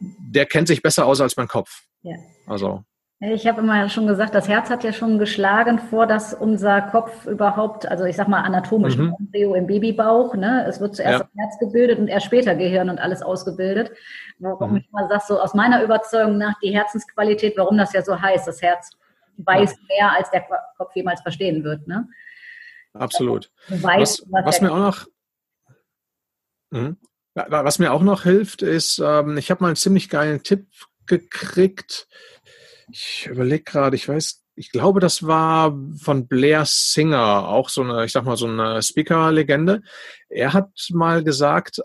der 0.00 0.44
kennt 0.44 0.68
sich 0.68 0.82
besser 0.82 1.06
aus 1.06 1.22
als 1.22 1.38
mein 1.38 1.48
Kopf. 1.48 1.84
Ja. 2.02 2.16
Also 2.46 2.84
ich 3.18 3.46
habe 3.46 3.62
immer 3.62 3.88
schon 3.88 4.06
gesagt, 4.06 4.34
das 4.34 4.46
Herz 4.46 4.68
hat 4.68 4.84
ja 4.84 4.92
schon 4.92 5.18
geschlagen, 5.18 5.78
vor 5.78 6.06
dass 6.06 6.34
unser 6.34 6.82
Kopf 6.82 7.26
überhaupt, 7.26 7.86
also 7.86 8.04
ich 8.04 8.14
sag 8.14 8.28
mal 8.28 8.42
anatomisch, 8.42 8.96
mhm. 8.98 9.14
Embryo 9.18 9.54
im 9.54 9.66
Babybauch, 9.66 10.34
ne? 10.34 10.66
Es 10.68 10.80
wird 10.80 10.96
zuerst 10.96 11.20
ja. 11.20 11.24
das 11.24 11.34
Herz 11.34 11.58
gebildet 11.58 11.98
und 11.98 12.08
erst 12.08 12.26
später 12.26 12.54
Gehirn 12.54 12.90
und 12.90 12.98
alles 12.98 13.22
ausgebildet. 13.22 13.90
Warum 14.38 14.72
mhm. 14.72 14.76
ich 14.78 14.88
immer 14.90 15.08
sage, 15.08 15.22
so 15.26 15.40
aus 15.40 15.54
meiner 15.54 15.82
Überzeugung 15.82 16.36
nach 16.36 16.58
die 16.62 16.74
Herzensqualität, 16.74 17.56
warum 17.56 17.78
das 17.78 17.94
ja 17.94 18.02
so 18.02 18.20
heißt, 18.20 18.46
das 18.46 18.60
Herz 18.60 18.90
weiß 19.38 19.72
ja. 19.72 19.96
mehr, 19.96 20.12
als 20.12 20.30
der 20.30 20.46
Kopf 20.76 20.94
jemals 20.94 21.22
verstehen 21.22 21.64
wird, 21.64 21.86
ne? 21.88 22.06
Absolut. 22.92 23.50
Weiß, 23.68 24.24
was, 24.30 24.44
was 24.44 24.60
mir 24.60 24.72
auch 24.72 24.78
noch, 24.78 25.06
mhm. 26.70 26.98
was 27.34 27.78
mir 27.78 27.92
auch 27.92 28.02
noch 28.02 28.24
hilft, 28.24 28.60
ist, 28.60 28.98
ähm, 29.02 29.38
ich 29.38 29.50
habe 29.50 29.62
mal 29.62 29.68
einen 29.68 29.76
ziemlich 29.76 30.10
geilen 30.10 30.42
Tipp 30.42 30.66
gekriegt 31.06 32.08
ich 32.90 33.26
überlege 33.30 33.64
gerade, 33.64 33.96
ich 33.96 34.08
weiß, 34.08 34.42
ich 34.56 34.70
glaube, 34.70 35.00
das 35.00 35.26
war 35.26 35.78
von 35.98 36.26
Blair 36.26 36.64
Singer, 36.66 37.48
auch 37.48 37.68
so 37.68 37.82
eine, 37.82 38.04
ich 38.04 38.12
sag 38.12 38.24
mal, 38.24 38.36
so 38.36 38.46
eine 38.46 38.82
Speaker-Legende. 38.82 39.82
Er 40.28 40.52
hat 40.54 40.70
mal 40.90 41.22
gesagt, 41.22 41.80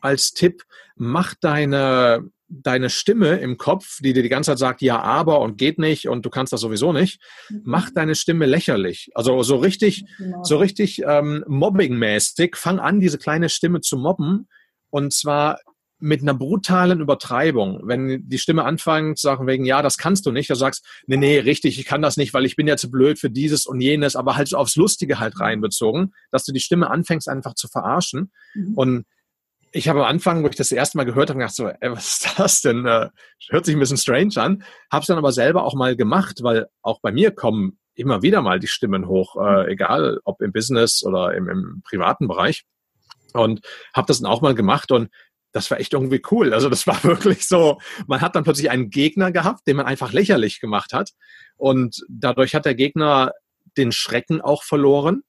als 0.00 0.32
Tipp, 0.32 0.62
mach 0.96 1.34
deine, 1.34 2.30
deine 2.48 2.90
Stimme 2.90 3.38
im 3.38 3.56
Kopf, 3.56 3.98
die 4.00 4.12
dir 4.12 4.22
die 4.22 4.28
ganze 4.28 4.52
Zeit 4.52 4.58
sagt, 4.58 4.82
ja, 4.82 5.00
aber 5.00 5.40
und 5.40 5.58
geht 5.58 5.78
nicht 5.78 6.08
und 6.08 6.24
du 6.24 6.30
kannst 6.30 6.52
das 6.52 6.60
sowieso 6.60 6.92
nicht, 6.92 7.20
mhm. 7.48 7.62
mach 7.64 7.90
deine 7.90 8.14
Stimme 8.14 8.46
lächerlich. 8.46 9.10
Also 9.14 9.42
so 9.42 9.56
richtig, 9.56 10.04
genau. 10.18 10.44
so 10.44 10.58
richtig 10.58 11.02
ähm, 11.04 11.44
mobbingmäßig, 11.48 12.54
fang 12.54 12.78
an, 12.78 13.00
diese 13.00 13.18
kleine 13.18 13.48
Stimme 13.48 13.80
zu 13.80 13.96
mobben. 13.96 14.48
Und 14.90 15.12
zwar 15.12 15.58
mit 16.04 16.20
einer 16.20 16.34
brutalen 16.34 17.00
Übertreibung. 17.00 17.80
Wenn 17.82 18.28
die 18.28 18.38
Stimme 18.38 18.64
anfängt 18.64 19.18
zu 19.18 19.26
sagen 19.26 19.46
wegen, 19.46 19.64
ja, 19.64 19.80
das 19.80 19.96
kannst 19.96 20.26
du 20.26 20.32
nicht, 20.32 20.50
du 20.50 20.54
sagst, 20.54 20.86
nee, 21.06 21.16
nee, 21.16 21.38
richtig, 21.38 21.78
ich 21.78 21.86
kann 21.86 22.02
das 22.02 22.18
nicht, 22.18 22.34
weil 22.34 22.44
ich 22.44 22.56
bin 22.56 22.66
ja 22.66 22.76
zu 22.76 22.90
blöd 22.90 23.18
für 23.18 23.30
dieses 23.30 23.64
und 23.64 23.80
jenes, 23.80 24.14
aber 24.14 24.36
halt 24.36 24.48
so 24.48 24.58
aufs 24.58 24.76
Lustige 24.76 25.18
halt 25.18 25.40
reinbezogen, 25.40 26.12
dass 26.30 26.44
du 26.44 26.52
die 26.52 26.60
Stimme 26.60 26.90
anfängst 26.90 27.26
einfach 27.26 27.54
zu 27.54 27.68
verarschen. 27.68 28.32
Mhm. 28.54 28.74
Und 28.74 29.04
ich 29.72 29.88
habe 29.88 30.00
am 30.00 30.06
Anfang, 30.06 30.44
wo 30.44 30.48
ich 30.48 30.56
das 30.56 30.72
erste 30.72 30.98
Mal 30.98 31.04
gehört 31.04 31.30
habe, 31.30 31.38
gedacht 31.38 31.54
so, 31.54 31.68
ey, 31.68 31.90
was 31.90 32.08
ist 32.08 32.38
das 32.38 32.60
denn? 32.60 32.84
Äh, 32.84 33.08
hört 33.48 33.64
sich 33.64 33.74
ein 33.74 33.80
bisschen 33.80 33.96
strange 33.96 34.36
an. 34.36 34.62
Habe 34.92 35.00
es 35.00 35.06
dann 35.06 35.18
aber 35.18 35.32
selber 35.32 35.64
auch 35.64 35.74
mal 35.74 35.96
gemacht, 35.96 36.42
weil 36.42 36.66
auch 36.82 37.00
bei 37.00 37.12
mir 37.12 37.30
kommen 37.30 37.78
immer 37.94 38.20
wieder 38.20 38.42
mal 38.42 38.60
die 38.60 38.66
Stimmen 38.66 39.08
hoch, 39.08 39.36
äh, 39.36 39.72
egal 39.72 40.20
ob 40.24 40.42
im 40.42 40.52
Business 40.52 41.02
oder 41.02 41.34
im, 41.34 41.48
im 41.48 41.82
privaten 41.82 42.28
Bereich. 42.28 42.64
Und 43.32 43.62
habe 43.94 44.06
das 44.06 44.20
dann 44.20 44.30
auch 44.30 44.42
mal 44.42 44.54
gemacht 44.54 44.92
und 44.92 45.08
das 45.54 45.70
war 45.70 45.78
echt 45.78 45.92
irgendwie 45.92 46.20
cool. 46.30 46.52
Also 46.52 46.68
das 46.68 46.86
war 46.86 47.02
wirklich 47.04 47.46
so, 47.46 47.78
man 48.06 48.20
hat 48.20 48.36
dann 48.36 48.44
plötzlich 48.44 48.70
einen 48.70 48.90
Gegner 48.90 49.32
gehabt, 49.32 49.66
den 49.66 49.76
man 49.76 49.86
einfach 49.86 50.12
lächerlich 50.12 50.60
gemacht 50.60 50.92
hat. 50.92 51.12
Und 51.56 52.04
dadurch 52.08 52.54
hat 52.54 52.66
der 52.66 52.74
Gegner 52.74 53.32
den 53.76 53.92
Schrecken 53.92 54.40
auch 54.40 54.64
verloren. 54.64 55.22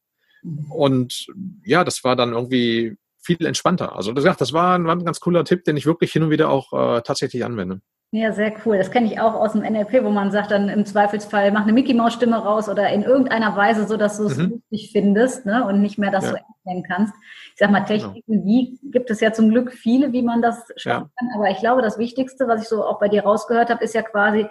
Und 0.69 1.27
ja, 1.63 1.83
das 1.83 2.03
war 2.03 2.15
dann 2.15 2.33
irgendwie 2.33 2.97
viel 3.21 3.45
entspannter. 3.45 3.95
Also 3.95 4.11
das, 4.11 4.37
das 4.37 4.53
war 4.53 4.77
ein, 4.77 4.85
war 4.85 4.95
ein 4.95 5.05
ganz 5.05 5.19
cooler 5.19 5.45
Tipp, 5.45 5.63
den 5.63 5.77
ich 5.77 5.85
wirklich 5.85 6.11
hin 6.11 6.23
und 6.23 6.29
wieder 6.31 6.49
auch 6.49 6.73
äh, 6.73 7.01
tatsächlich 7.01 7.45
anwende. 7.45 7.81
Ja, 8.11 8.31
sehr 8.31 8.53
cool. 8.65 8.77
Das 8.77 8.91
kenne 8.91 9.07
ich 9.07 9.19
auch 9.19 9.33
aus 9.33 9.53
dem 9.53 9.61
NLP, 9.61 10.03
wo 10.03 10.09
man 10.09 10.31
sagt 10.31 10.51
dann 10.51 10.69
im 10.69 10.85
Zweifelsfall, 10.85 11.51
mach 11.51 11.63
eine 11.63 11.73
Mickey-Maus-Stimme 11.73 12.37
raus 12.37 12.69
oder 12.69 12.89
in 12.89 13.03
irgendeiner 13.03 13.55
Weise, 13.57 13.87
so 13.87 13.97
dass 13.97 14.17
du 14.17 14.25
es 14.25 14.37
mhm. 14.37 14.51
lustig 14.51 14.91
findest 14.93 15.45
ne? 15.45 15.65
und 15.65 15.81
nicht 15.81 15.97
mehr 15.97 16.11
das 16.11 16.25
ja. 16.25 16.29
so 16.31 16.35
erkennen 16.37 16.83
kannst. 16.87 17.13
Ich 17.53 17.57
sag 17.57 17.71
mal, 17.71 17.79
genau. 17.79 17.87
Techniken, 17.87 18.31
genau. 18.31 18.45
wie 18.45 18.79
gibt 18.83 19.09
es 19.09 19.19
ja 19.19 19.33
zum 19.33 19.49
Glück 19.49 19.73
viele, 19.73 20.13
wie 20.13 20.21
man 20.21 20.41
das 20.41 20.65
schaffen 20.77 21.09
ja. 21.09 21.27
kann. 21.27 21.29
Aber 21.35 21.49
ich 21.49 21.57
glaube, 21.57 21.81
das 21.81 21.97
Wichtigste, 21.97 22.47
was 22.47 22.61
ich 22.61 22.69
so 22.69 22.85
auch 22.85 22.99
bei 22.99 23.09
dir 23.09 23.23
rausgehört 23.23 23.69
habe, 23.69 23.83
ist 23.83 23.93
ja 23.93 24.01
quasi 24.01 24.47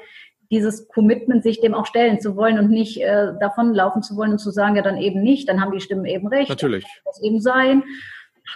dieses 0.50 0.86
Commitment, 0.88 1.42
sich 1.42 1.60
dem 1.60 1.74
auch 1.74 1.86
stellen 1.86 2.20
zu 2.20 2.36
wollen 2.36 2.58
und 2.58 2.70
nicht 2.70 3.00
äh, 3.00 3.32
davonlaufen 3.40 4.02
zu 4.02 4.16
wollen 4.16 4.32
und 4.32 4.38
zu 4.38 4.50
sagen, 4.50 4.76
ja 4.76 4.82
dann 4.82 4.98
eben 4.98 5.22
nicht, 5.22 5.48
dann 5.48 5.60
haben 5.60 5.72
die 5.72 5.80
Stimmen 5.80 6.04
eben 6.04 6.26
recht. 6.28 6.50
Natürlich. 6.50 6.84
Das 7.04 7.22
eben 7.22 7.40
sein. 7.40 7.82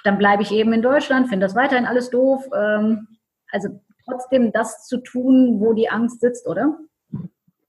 Dann 0.04 0.18
bleibe 0.18 0.42
ich 0.42 0.52
eben 0.52 0.72
in 0.74 0.82
Deutschland, 0.82 1.28
finde 1.28 1.46
das 1.46 1.56
weiterhin 1.56 1.86
alles 1.86 2.10
doof. 2.10 2.44
Ähm, 2.54 3.08
also 3.50 3.80
trotzdem 4.08 4.52
das 4.52 4.86
zu 4.86 4.98
tun, 4.98 5.60
wo 5.60 5.72
die 5.72 5.88
Angst 5.88 6.20
sitzt, 6.20 6.46
oder? 6.46 6.78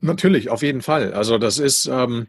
Natürlich, 0.02 0.50
auf 0.50 0.62
jeden 0.62 0.82
Fall. 0.82 1.14
Also 1.14 1.38
das 1.38 1.60
ist, 1.60 1.86
ähm, 1.88 2.28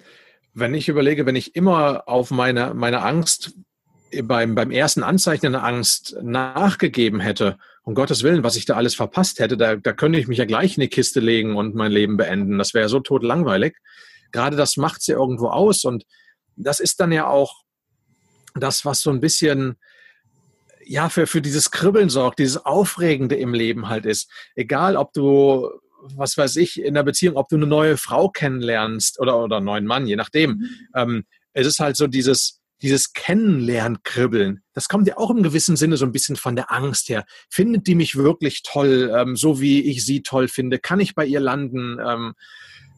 wenn 0.55 0.75
ich 0.75 0.89
überlege, 0.89 1.27
wenn 1.27 1.37
ich 1.37 1.55
immer 1.55 2.09
auf 2.09 2.31
meine, 2.31 2.75
meine 2.75 3.03
Angst 3.03 3.55
beim, 4.25 4.55
beim 4.55 4.71
ersten 4.71 5.03
Anzeichen 5.03 5.53
der 5.53 5.65
Angst 5.65 6.17
nachgegeben 6.21 7.21
hätte, 7.21 7.59
um 7.83 7.95
Gottes 7.95 8.23
Willen, 8.23 8.43
was 8.43 8.57
ich 8.57 8.67
da 8.67 8.75
alles 8.75 8.95
verpasst 8.95 9.39
hätte, 9.39 9.57
da, 9.57 9.77
da 9.77 9.93
könnte 9.93 10.19
ich 10.19 10.29
mich 10.29 10.39
ja 10.39 10.45
gleich 10.45 10.77
in 10.77 10.83
die 10.83 10.89
Kiste 10.89 11.21
legen 11.21 11.57
und 11.57 11.75
mein 11.75 11.93
Leben 11.93 12.17
beenden. 12.17 12.59
Das 12.59 12.75
wäre 12.75 12.89
so 12.89 13.01
totlangweilig. 13.01 13.77
Gerade 14.33 14.57
das 14.57 14.77
macht 14.77 15.01
es 15.01 15.07
ja 15.07 15.17
irgendwo 15.17 15.49
aus 15.49 15.85
und 15.85 16.05
das 16.57 16.81
ist 16.81 17.01
dann 17.01 17.13
ja 17.13 17.29
auch 17.29 17.63
das, 18.55 18.85
was 18.85 19.01
so 19.01 19.11
ein 19.11 19.21
bisschen 19.21 19.77
ja 20.85 21.09
für, 21.09 21.27
für 21.27 21.43
dieses 21.43 21.71
Kribbeln 21.71 22.09
sorgt, 22.09 22.39
dieses 22.39 22.65
Aufregende 22.65 23.37
im 23.37 23.55
Leben 23.55 23.89
halt 23.89 24.07
ist. 24.07 24.31
Egal, 24.55 24.97
ob 24.97 25.13
du 25.13 25.69
was 26.03 26.37
weiß 26.37 26.57
ich, 26.57 26.81
in 26.83 26.95
der 26.95 27.03
Beziehung, 27.03 27.37
ob 27.37 27.49
du 27.49 27.57
eine 27.57 27.67
neue 27.67 27.97
Frau 27.97 28.29
kennenlernst 28.29 29.21
oder, 29.21 29.43
oder 29.43 29.57
einen 29.57 29.67
neuen 29.67 29.87
Mann, 29.87 30.07
je 30.07 30.17
nachdem. 30.17 30.51
Mhm. 30.51 30.69
Ähm, 30.95 31.25
es 31.53 31.67
ist 31.67 31.81
halt 31.81 31.97
so 31.97 32.07
dieses, 32.07 32.61
dieses 32.83 33.13
Kennenlernkribbeln, 33.13 34.63
das 34.73 34.89
kommt 34.89 35.07
ja 35.07 35.19
auch 35.19 35.31
im 35.31 35.43
gewissen 35.43 35.77
Sinne 35.77 35.97
so 35.97 36.07
ein 36.07 36.13
bisschen 36.13 36.37
von 36.37 36.57
der 36.57 36.73
Angst 36.73 37.09
her. 37.09 37.25
Findet 37.49 37.87
die 37.87 37.95
mich 37.95 38.17
wirklich 38.17 38.63
toll, 38.63 39.13
ähm, 39.15 39.37
so 39.37 39.61
wie 39.61 39.83
ich 39.83 40.05
sie 40.05 40.23
toll 40.23 40.49
finde? 40.49 40.79
Kann 40.79 41.01
ich 41.01 41.15
bei 41.15 41.27
ihr 41.27 41.41
landen? 41.41 41.99
Ähm, 42.05 42.35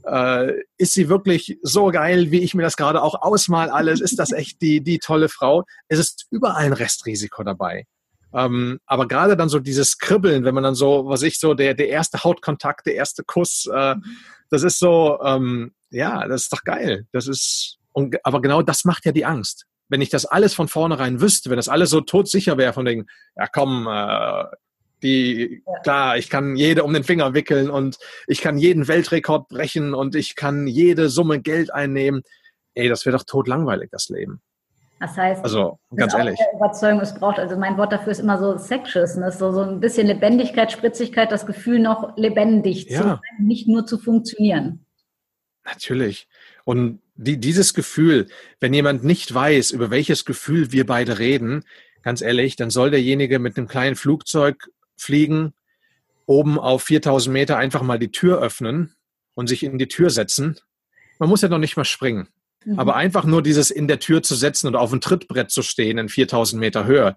äh, 0.04 0.52
ist 0.76 0.94
sie 0.94 1.08
wirklich 1.08 1.58
so 1.62 1.86
geil, 1.88 2.30
wie 2.30 2.40
ich 2.40 2.54
mir 2.54 2.62
das 2.62 2.76
gerade 2.76 3.02
auch 3.02 3.22
ausmal 3.22 3.70
alles? 3.70 4.00
Ist 4.00 4.18
das 4.18 4.32
echt 4.32 4.60
die, 4.62 4.82
die 4.82 4.98
tolle 4.98 5.28
Frau? 5.28 5.64
Es 5.88 5.98
ist 5.98 6.26
überall 6.30 6.64
ein 6.64 6.72
Restrisiko 6.72 7.42
dabei. 7.42 7.86
Ähm, 8.34 8.80
aber 8.86 9.06
gerade 9.08 9.36
dann 9.36 9.48
so 9.48 9.58
dieses 9.58 9.98
Kribbeln, 9.98 10.44
wenn 10.44 10.54
man 10.54 10.64
dann 10.64 10.74
so, 10.74 11.06
was 11.06 11.22
ich 11.22 11.38
so, 11.38 11.54
der, 11.54 11.74
der 11.74 11.88
erste 11.88 12.24
Hautkontakt, 12.24 12.86
der 12.86 12.94
erste 12.94 13.24
Kuss, 13.24 13.68
äh, 13.72 13.94
das 14.50 14.62
ist 14.62 14.78
so, 14.78 15.20
ähm, 15.22 15.72
ja, 15.90 16.26
das 16.26 16.42
ist 16.42 16.52
doch 16.52 16.64
geil. 16.64 17.06
Das 17.12 17.26
ist, 17.26 17.78
und, 17.92 18.16
aber 18.24 18.40
genau 18.40 18.62
das 18.62 18.84
macht 18.84 19.04
ja 19.04 19.12
die 19.12 19.24
Angst 19.24 19.66
wenn 19.92 20.00
ich 20.00 20.08
das 20.08 20.24
alles 20.24 20.54
von 20.54 20.68
vornherein 20.68 21.20
wüsste, 21.20 21.50
wenn 21.50 21.58
das 21.58 21.68
alles 21.68 21.90
so 21.90 22.00
todsicher 22.00 22.56
wäre, 22.56 22.72
von 22.72 22.86
wegen, 22.86 23.06
ja 23.36 23.46
komm, 23.46 23.86
äh, 23.86 24.44
die, 25.02 25.62
klar, 25.82 26.16
ich 26.16 26.30
kann 26.30 26.56
jede 26.56 26.84
um 26.84 26.92
den 26.92 27.04
Finger 27.04 27.34
wickeln 27.34 27.70
und 27.70 27.98
ich 28.26 28.40
kann 28.40 28.58
jeden 28.58 28.88
Weltrekord 28.88 29.48
brechen 29.48 29.94
und 29.94 30.14
ich 30.14 30.34
kann 30.36 30.66
jede 30.66 31.08
Summe 31.08 31.40
Geld 31.40 31.72
einnehmen. 31.72 32.22
Ey, 32.74 32.88
das 32.88 33.04
wäre 33.04 33.16
doch 33.16 33.24
totlangweilig, 33.24 33.90
das 33.90 34.08
Leben. 34.08 34.40
Das 35.02 35.16
heißt, 35.16 35.42
also 35.42 35.80
ganz 35.96 36.14
ehrlich. 36.14 36.38
Überzeugung, 36.54 37.00
es 37.00 37.12
braucht, 37.12 37.40
also 37.40 37.56
mein 37.56 37.76
Wort 37.76 37.92
dafür 37.92 38.12
ist 38.12 38.20
immer 38.20 38.38
so 38.38 38.56
Sexuousness, 38.56 39.36
so, 39.36 39.50
so 39.50 39.62
ein 39.62 39.80
bisschen 39.80 40.06
Lebendigkeit, 40.06 40.70
Spritzigkeit, 40.70 41.32
das 41.32 41.44
Gefühl 41.44 41.80
noch 41.80 42.16
lebendig 42.16 42.88
ja. 42.88 43.00
zu 43.00 43.08
sein, 43.08 43.20
nicht 43.40 43.66
nur 43.66 43.84
zu 43.84 43.98
funktionieren. 43.98 44.86
Natürlich. 45.64 46.28
Und 46.64 47.00
die, 47.16 47.38
dieses 47.38 47.74
Gefühl, 47.74 48.28
wenn 48.60 48.72
jemand 48.72 49.02
nicht 49.02 49.34
weiß, 49.34 49.72
über 49.72 49.90
welches 49.90 50.24
Gefühl 50.24 50.70
wir 50.70 50.86
beide 50.86 51.18
reden, 51.18 51.64
ganz 52.02 52.22
ehrlich, 52.22 52.54
dann 52.54 52.70
soll 52.70 52.92
derjenige 52.92 53.40
mit 53.40 53.56
einem 53.56 53.66
kleinen 53.66 53.96
Flugzeug 53.96 54.68
fliegen, 55.02 55.52
oben 56.26 56.58
auf 56.58 56.82
4000 56.84 57.32
Meter 57.32 57.56
einfach 57.58 57.82
mal 57.82 57.98
die 57.98 58.12
Tür 58.12 58.40
öffnen 58.40 58.94
und 59.34 59.48
sich 59.48 59.62
in 59.62 59.78
die 59.78 59.88
Tür 59.88 60.10
setzen. 60.10 60.58
Man 61.18 61.28
muss 61.28 61.42
ja 61.42 61.48
noch 61.48 61.58
nicht 61.58 61.76
mal 61.76 61.84
springen. 61.84 62.28
Mhm. 62.64 62.78
Aber 62.78 62.96
einfach 62.96 63.24
nur 63.24 63.42
dieses 63.42 63.70
in 63.70 63.88
der 63.88 63.98
Tür 63.98 64.22
zu 64.22 64.34
setzen 64.34 64.68
und 64.68 64.76
auf 64.76 64.92
ein 64.92 65.00
Trittbrett 65.00 65.50
zu 65.50 65.62
stehen 65.62 65.98
in 65.98 66.08
4000 66.08 66.60
Meter 66.60 66.84
Höhe, 66.84 67.16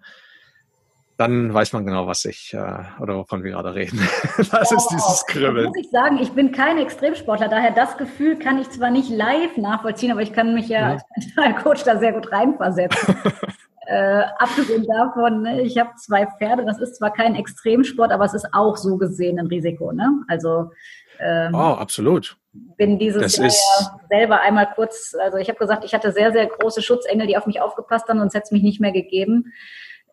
dann 1.17 1.53
weiß 1.53 1.71
man 1.71 1.85
genau, 1.85 2.07
was 2.07 2.25
ich 2.25 2.53
äh, 2.53 2.83
oder 2.99 3.15
wovon 3.15 3.43
wir 3.43 3.51
gerade 3.51 3.73
reden. 3.73 3.99
das 4.37 4.71
oh, 4.71 4.75
ist 4.75 4.87
dieses 4.89 5.25
Kribbeln. 5.27 5.67
Muss 5.67 5.77
ich 5.77 5.89
sagen, 5.89 6.17
ich 6.21 6.31
bin 6.31 6.51
kein 6.51 6.77
Extremsportler, 6.77 7.47
daher 7.47 7.71
das 7.71 7.97
Gefühl 7.97 8.37
kann 8.37 8.59
ich 8.59 8.69
zwar 8.69 8.91
nicht 8.91 9.09
live 9.09 9.55
nachvollziehen, 9.55 10.11
aber 10.11 10.21
ich 10.21 10.33
kann 10.33 10.53
mich 10.53 10.67
ja 10.67 10.85
mhm. 10.85 10.91
als 10.91 11.03
Mentalcoach 11.15 11.83
da 11.85 11.97
sehr 11.99 12.11
gut 12.11 12.31
reinversetzen. 12.31 13.15
äh, 13.85 14.23
abgesehen 14.39 14.85
davon, 14.85 15.41
ne, 15.43 15.61
ich 15.61 15.77
habe 15.77 15.91
zwei 15.97 16.25
Pferde, 16.25 16.65
das 16.65 16.79
ist 16.79 16.97
zwar 16.97 17.11
kein 17.11 17.35
Extremsport, 17.35 18.11
aber 18.11 18.25
es 18.25 18.33
ist 18.33 18.47
auch 18.53 18.77
so 18.77 18.97
gesehen 18.97 19.39
ein 19.39 19.47
Risiko. 19.47 19.91
Ne? 19.91 20.23
Also 20.27 20.71
ähm, 21.19 21.53
oh, 21.53 21.73
absolut. 21.73 22.37
Bin 22.77 22.99
dieses 22.99 23.21
das 23.21 23.37
Jahr 23.37 23.47
ja 23.47 23.99
selber 24.09 24.41
einmal 24.41 24.69
kurz, 24.75 25.15
also 25.21 25.37
ich 25.37 25.49
habe 25.49 25.59
gesagt, 25.59 25.83
ich 25.83 25.93
hatte 25.93 26.11
sehr, 26.11 26.31
sehr 26.31 26.47
große 26.47 26.81
Schutzengel, 26.81 27.27
die 27.27 27.37
auf 27.37 27.47
mich 27.47 27.61
aufgepasst 27.61 28.07
haben, 28.07 28.19
sonst 28.19 28.33
hätte 28.33 28.45
es 28.45 28.51
mich 28.51 28.63
nicht 28.63 28.81
mehr 28.81 28.91
gegeben. 28.91 29.53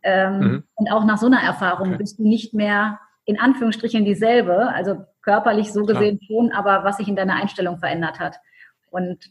Ähm, 0.02 0.38
mhm. 0.38 0.64
Und 0.74 0.90
auch 0.90 1.04
nach 1.04 1.18
so 1.18 1.26
einer 1.26 1.42
Erfahrung 1.42 1.90
okay. 1.90 1.98
bist 1.98 2.18
du 2.18 2.28
nicht 2.28 2.54
mehr 2.54 2.98
in 3.24 3.38
Anführungsstrichen 3.38 4.04
dieselbe, 4.04 4.68
also 4.68 5.04
körperlich 5.22 5.72
so 5.72 5.84
gesehen 5.84 6.18
Klar. 6.18 6.42
schon, 6.42 6.52
aber 6.52 6.84
was 6.84 6.96
sich 6.96 7.08
in 7.08 7.14
deiner 7.14 7.36
Einstellung 7.36 7.78
verändert 7.78 8.18
hat. 8.18 8.36
Und 8.90 9.30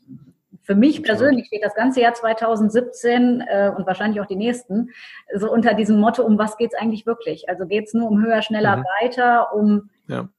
für 0.71 0.75
mich 0.75 1.03
persönlich 1.03 1.47
steht 1.47 1.65
das 1.65 1.75
ganze 1.75 1.99
Jahr 1.99 2.13
2017 2.13 3.41
äh, 3.41 3.71
und 3.75 3.86
wahrscheinlich 3.86 4.21
auch 4.21 4.25
die 4.25 4.38
nächsten 4.38 4.91
so 5.36 5.51
unter 5.51 5.73
diesem 5.73 5.99
Motto, 5.99 6.23
um 6.23 6.38
was 6.38 6.55
geht 6.55 6.71
es 6.71 6.79
eigentlich 6.79 7.05
wirklich? 7.05 7.49
Also 7.49 7.65
geht 7.65 7.88
es 7.88 7.93
nur 7.93 8.10
um 8.10 8.23
höher, 8.23 8.41
schneller, 8.41 8.77
mhm. 8.77 8.84
weiter, 9.01 9.53
um 9.53 9.89
ja 10.07 10.29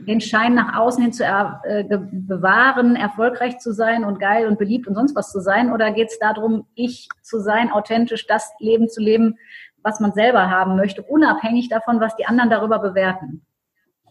den 0.00 0.20
Schein 0.20 0.54
nach 0.54 0.76
außen 0.76 1.02
hin 1.02 1.12
zu 1.14 1.24
äh, 1.24 1.84
bewahren, 1.88 2.94
erfolgreich 2.94 3.58
zu 3.58 3.72
sein 3.72 4.04
und 4.04 4.20
geil 4.20 4.46
und 4.46 4.58
beliebt 4.58 4.86
und 4.86 4.94
sonst 4.94 5.16
was 5.16 5.32
zu 5.32 5.40
sein? 5.40 5.72
Oder 5.72 5.92
geht 5.92 6.08
es 6.08 6.18
darum, 6.18 6.66
ich 6.74 7.08
zu 7.22 7.40
sein, 7.40 7.72
authentisch 7.72 8.26
das 8.26 8.52
Leben 8.58 8.90
zu 8.90 9.00
leben, 9.00 9.38
was 9.82 9.98
man 9.98 10.12
selber 10.12 10.50
haben 10.50 10.76
möchte, 10.76 11.02
unabhängig 11.02 11.70
davon, 11.70 12.00
was 12.00 12.16
die 12.16 12.26
anderen 12.26 12.50
darüber 12.50 12.80
bewerten? 12.80 13.46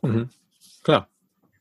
Mhm. 0.02 0.30
Klar. 0.84 1.08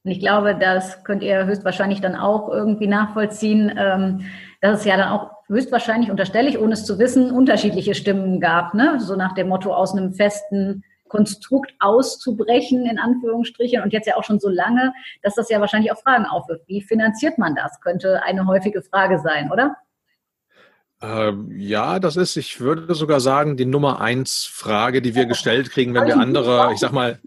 Und 0.07 0.13
ich 0.13 0.21
glaube, 0.21 0.55
das 0.55 1.03
könnt 1.03 1.25
ihr 1.25 1.47
höchstwahrscheinlich 1.47 2.01
dann 2.01 2.15
auch 2.15 2.49
irgendwie 2.49 2.87
nachvollziehen, 2.87 3.75
ähm, 3.77 4.21
dass 4.61 4.79
es 4.79 4.85
ja 4.85 4.97
dann 4.97 5.09
auch 5.09 5.33
höchstwahrscheinlich, 5.49 6.13
unterstelle 6.13 6.49
ich, 6.49 6.61
ohne 6.61 6.75
es 6.75 6.85
zu 6.85 7.01
wissen, 7.01 7.33
unterschiedliche 7.33 7.97
Stimmen 7.97 8.41
gab. 8.41 8.73
Ne? 8.73 9.01
So 9.01 9.17
nach 9.17 9.35
dem 9.35 9.49
Motto 9.49 9.75
aus 9.75 9.97
einem 9.97 10.13
festen 10.13 10.85
Konstrukt 11.09 11.75
auszubrechen, 11.81 12.87
in 12.87 13.01
Anführungsstrichen, 13.01 13.83
und 13.83 13.93
jetzt 13.93 14.07
ja 14.07 14.15
auch 14.15 14.23
schon 14.23 14.39
so 14.39 14.49
lange, 14.49 14.93
dass 15.23 15.35
das 15.35 15.49
ja 15.49 15.61
wahrscheinlich 15.61 15.91
auch 15.91 15.99
Fragen 15.99 16.25
aufwirft. 16.25 16.69
Wie 16.69 16.83
finanziert 16.83 17.37
man 17.37 17.57
das? 17.57 17.81
Könnte 17.81 18.23
eine 18.23 18.47
häufige 18.47 18.83
Frage 18.83 19.19
sein, 19.19 19.51
oder? 19.51 19.75
Ähm, 21.03 21.51
ja, 21.57 21.99
das 21.99 22.17
ist, 22.17 22.37
ich 22.37 22.61
würde 22.61 22.95
sogar 22.95 23.19
sagen, 23.19 23.57
die 23.57 23.67
Nummer 23.67 24.01
eins 24.01 24.45
Frage, 24.45 25.03
die 25.03 25.17
wir 25.17 25.27
gestellt 25.27 25.71
kriegen, 25.71 25.95
wenn 25.95 26.07
wir 26.07 26.17
andere, 26.17 26.71
ich 26.73 26.79
sag 26.79 26.93
mal, 26.93 27.19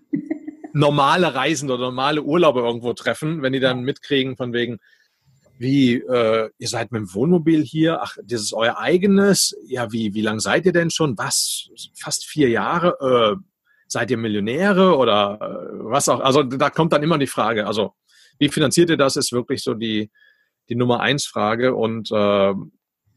normale 0.73 1.33
Reisen 1.33 1.69
oder 1.69 1.85
normale 1.85 2.21
Urlaube 2.21 2.61
irgendwo 2.61 2.93
treffen, 2.93 3.41
wenn 3.41 3.53
die 3.53 3.59
dann 3.59 3.81
mitkriegen 3.81 4.37
von 4.37 4.53
wegen, 4.53 4.79
wie, 5.57 5.95
äh, 5.95 6.49
ihr 6.57 6.67
seid 6.67 6.91
mit 6.91 7.01
dem 7.01 7.13
Wohnmobil 7.13 7.63
hier, 7.63 8.01
ach, 8.01 8.15
das 8.23 8.41
ist 8.41 8.53
euer 8.53 8.77
eigenes, 8.77 9.55
ja, 9.67 9.91
wie, 9.91 10.13
wie 10.13 10.21
lange 10.21 10.39
seid 10.39 10.65
ihr 10.65 10.71
denn 10.71 10.89
schon? 10.89 11.17
Was? 11.17 11.69
Fast 11.99 12.25
vier 12.25 12.49
Jahre? 12.49 13.37
Äh, 13.37 13.43
seid 13.87 14.11
ihr 14.11 14.17
Millionäre 14.17 14.95
oder 14.95 15.37
äh, 15.41 15.83
was 15.83 16.07
auch? 16.07 16.21
Also 16.21 16.43
da 16.43 16.69
kommt 16.69 16.93
dann 16.93 17.03
immer 17.03 17.17
die 17.17 17.27
Frage, 17.27 17.67
also 17.67 17.93
wie 18.37 18.49
finanziert 18.49 18.89
ihr 18.89 18.97
das, 18.97 19.17
ist 19.17 19.33
wirklich 19.33 19.61
so 19.61 19.73
die, 19.73 20.09
die 20.69 20.75
Nummer 20.75 21.01
eins 21.01 21.25
Frage. 21.25 21.75
Und 21.75 22.09
äh, 22.11 22.53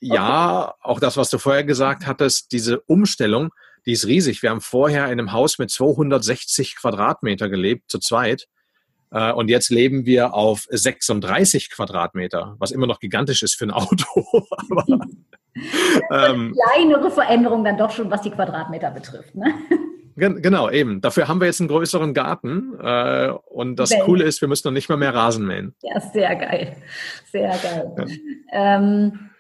ja, 0.01 0.75
auch 0.81 0.99
das, 0.99 1.17
was 1.17 1.31
du 1.31 1.39
vorher 1.39 1.63
gesagt 1.63 2.07
hattest, 2.07 2.51
diese 2.51 2.81
Umstellung, 2.81 3.51
die 3.87 3.93
ist 3.93 4.07
riesig. 4.07 4.43
Wir 4.43 4.51
haben 4.51 4.61
vorher 4.61 5.07
in 5.07 5.13
einem 5.13 5.33
Haus 5.33 5.59
mit 5.59 5.71
260 5.71 6.77
Quadratmeter 6.77 7.49
gelebt, 7.49 7.91
zu 7.91 7.99
zweit. 7.99 8.47
Äh, 9.11 9.33
und 9.33 9.49
jetzt 9.49 9.71
leben 9.71 10.07
wir 10.07 10.35
auf 10.35 10.67
36 10.71 11.71
Quadratmeter, 11.71 12.57
was 12.59 12.71
immer 12.71 12.87
noch 12.87 13.01
gigantisch 13.01 13.43
ist 13.43 13.55
für 13.55 13.67
ein 13.67 13.71
Auto. 13.73 14.27
Aber, 14.71 15.07
ähm, 16.31 16.55
kleinere 16.55 17.11
Veränderung 17.11 17.65
dann 17.65 17.77
doch 17.77 17.91
schon, 17.91 18.11
was 18.11 18.23
die 18.23 18.31
Quadratmeter 18.31 18.91
betrifft. 18.91 19.35
Ne? 19.35 19.55
Genau, 20.15 20.69
eben. 20.69 21.01
Dafür 21.01 21.27
haben 21.27 21.41
wir 21.41 21.47
jetzt 21.47 21.61
einen 21.61 21.69
größeren 21.71 22.13
Garten. 22.13 22.79
Äh, 22.79 23.31
und 23.47 23.77
das 23.77 23.93
Welt. 23.93 24.03
Coole 24.03 24.25
ist, 24.25 24.43
wir 24.43 24.49
müssen 24.49 24.69
noch 24.69 24.73
nicht 24.73 24.91
mal 24.91 24.99
mehr 24.99 25.15
Rasen 25.15 25.47
mähen. 25.47 25.75
Ja, 25.81 26.01
sehr 26.01 26.37
geil. 26.37 26.77
Sehr 27.31 27.49
geil. 27.49 27.95
Ja. 27.97 28.77
Ähm, 28.77 29.31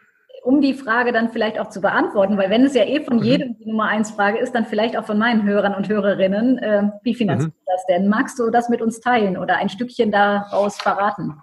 um 0.43 0.61
die 0.61 0.75
Frage 0.75 1.13
dann 1.13 1.31
vielleicht 1.31 1.59
auch 1.59 1.71
zu 1.71 1.81
beantworten, 1.81 2.37
weil 2.37 2.51
wenn 2.51 2.65
es 2.65 2.75
ja 2.75 2.85
eh 2.85 3.03
von 3.03 3.19
mhm. 3.19 3.23
jedem 3.23 3.59
die 3.59 3.67
Nummer 3.67 3.87
eins 3.87 4.11
Frage 4.11 4.39
ist, 4.39 4.53
dann 4.53 4.67
vielleicht 4.67 4.97
auch 4.97 5.07
von 5.07 5.19
meinen 5.19 5.45
Hörern 5.45 5.75
und 5.75 5.89
Hörerinnen, 5.89 6.59
äh, 6.59 6.91
wie 7.03 7.15
finanzierst 7.15 7.55
mhm. 7.55 7.65
du 7.65 7.73
das 7.73 7.87
denn? 7.87 8.09
Magst 8.09 8.39
du 8.39 8.51
das 8.51 8.69
mit 8.69 8.83
uns 8.83 9.01
teilen 9.01 9.37
oder 9.37 9.57
ein 9.57 9.69
Stückchen 9.69 10.11
daraus 10.11 10.77
verraten? 10.77 11.41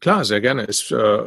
Klar, 0.00 0.24
sehr 0.24 0.42
gerne. 0.42 0.64
Ist, 0.64 0.92
äh, 0.92 1.22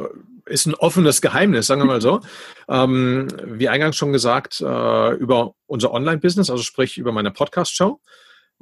ist 0.46 0.66
ein 0.66 0.74
offenes 0.74 1.20
Geheimnis, 1.20 1.66
sagen 1.66 1.80
wir 1.80 1.86
mal 1.86 2.00
so. 2.00 2.20
ähm, 2.68 3.28
wie 3.44 3.68
eingangs 3.68 3.96
schon 3.96 4.12
gesagt, 4.12 4.60
äh, 4.60 5.14
über 5.14 5.54
unser 5.66 5.92
Online-Business, 5.92 6.48
also 6.48 6.62
sprich 6.62 6.96
über 6.96 7.10
meine 7.10 7.32
Podcast-Show. 7.32 8.00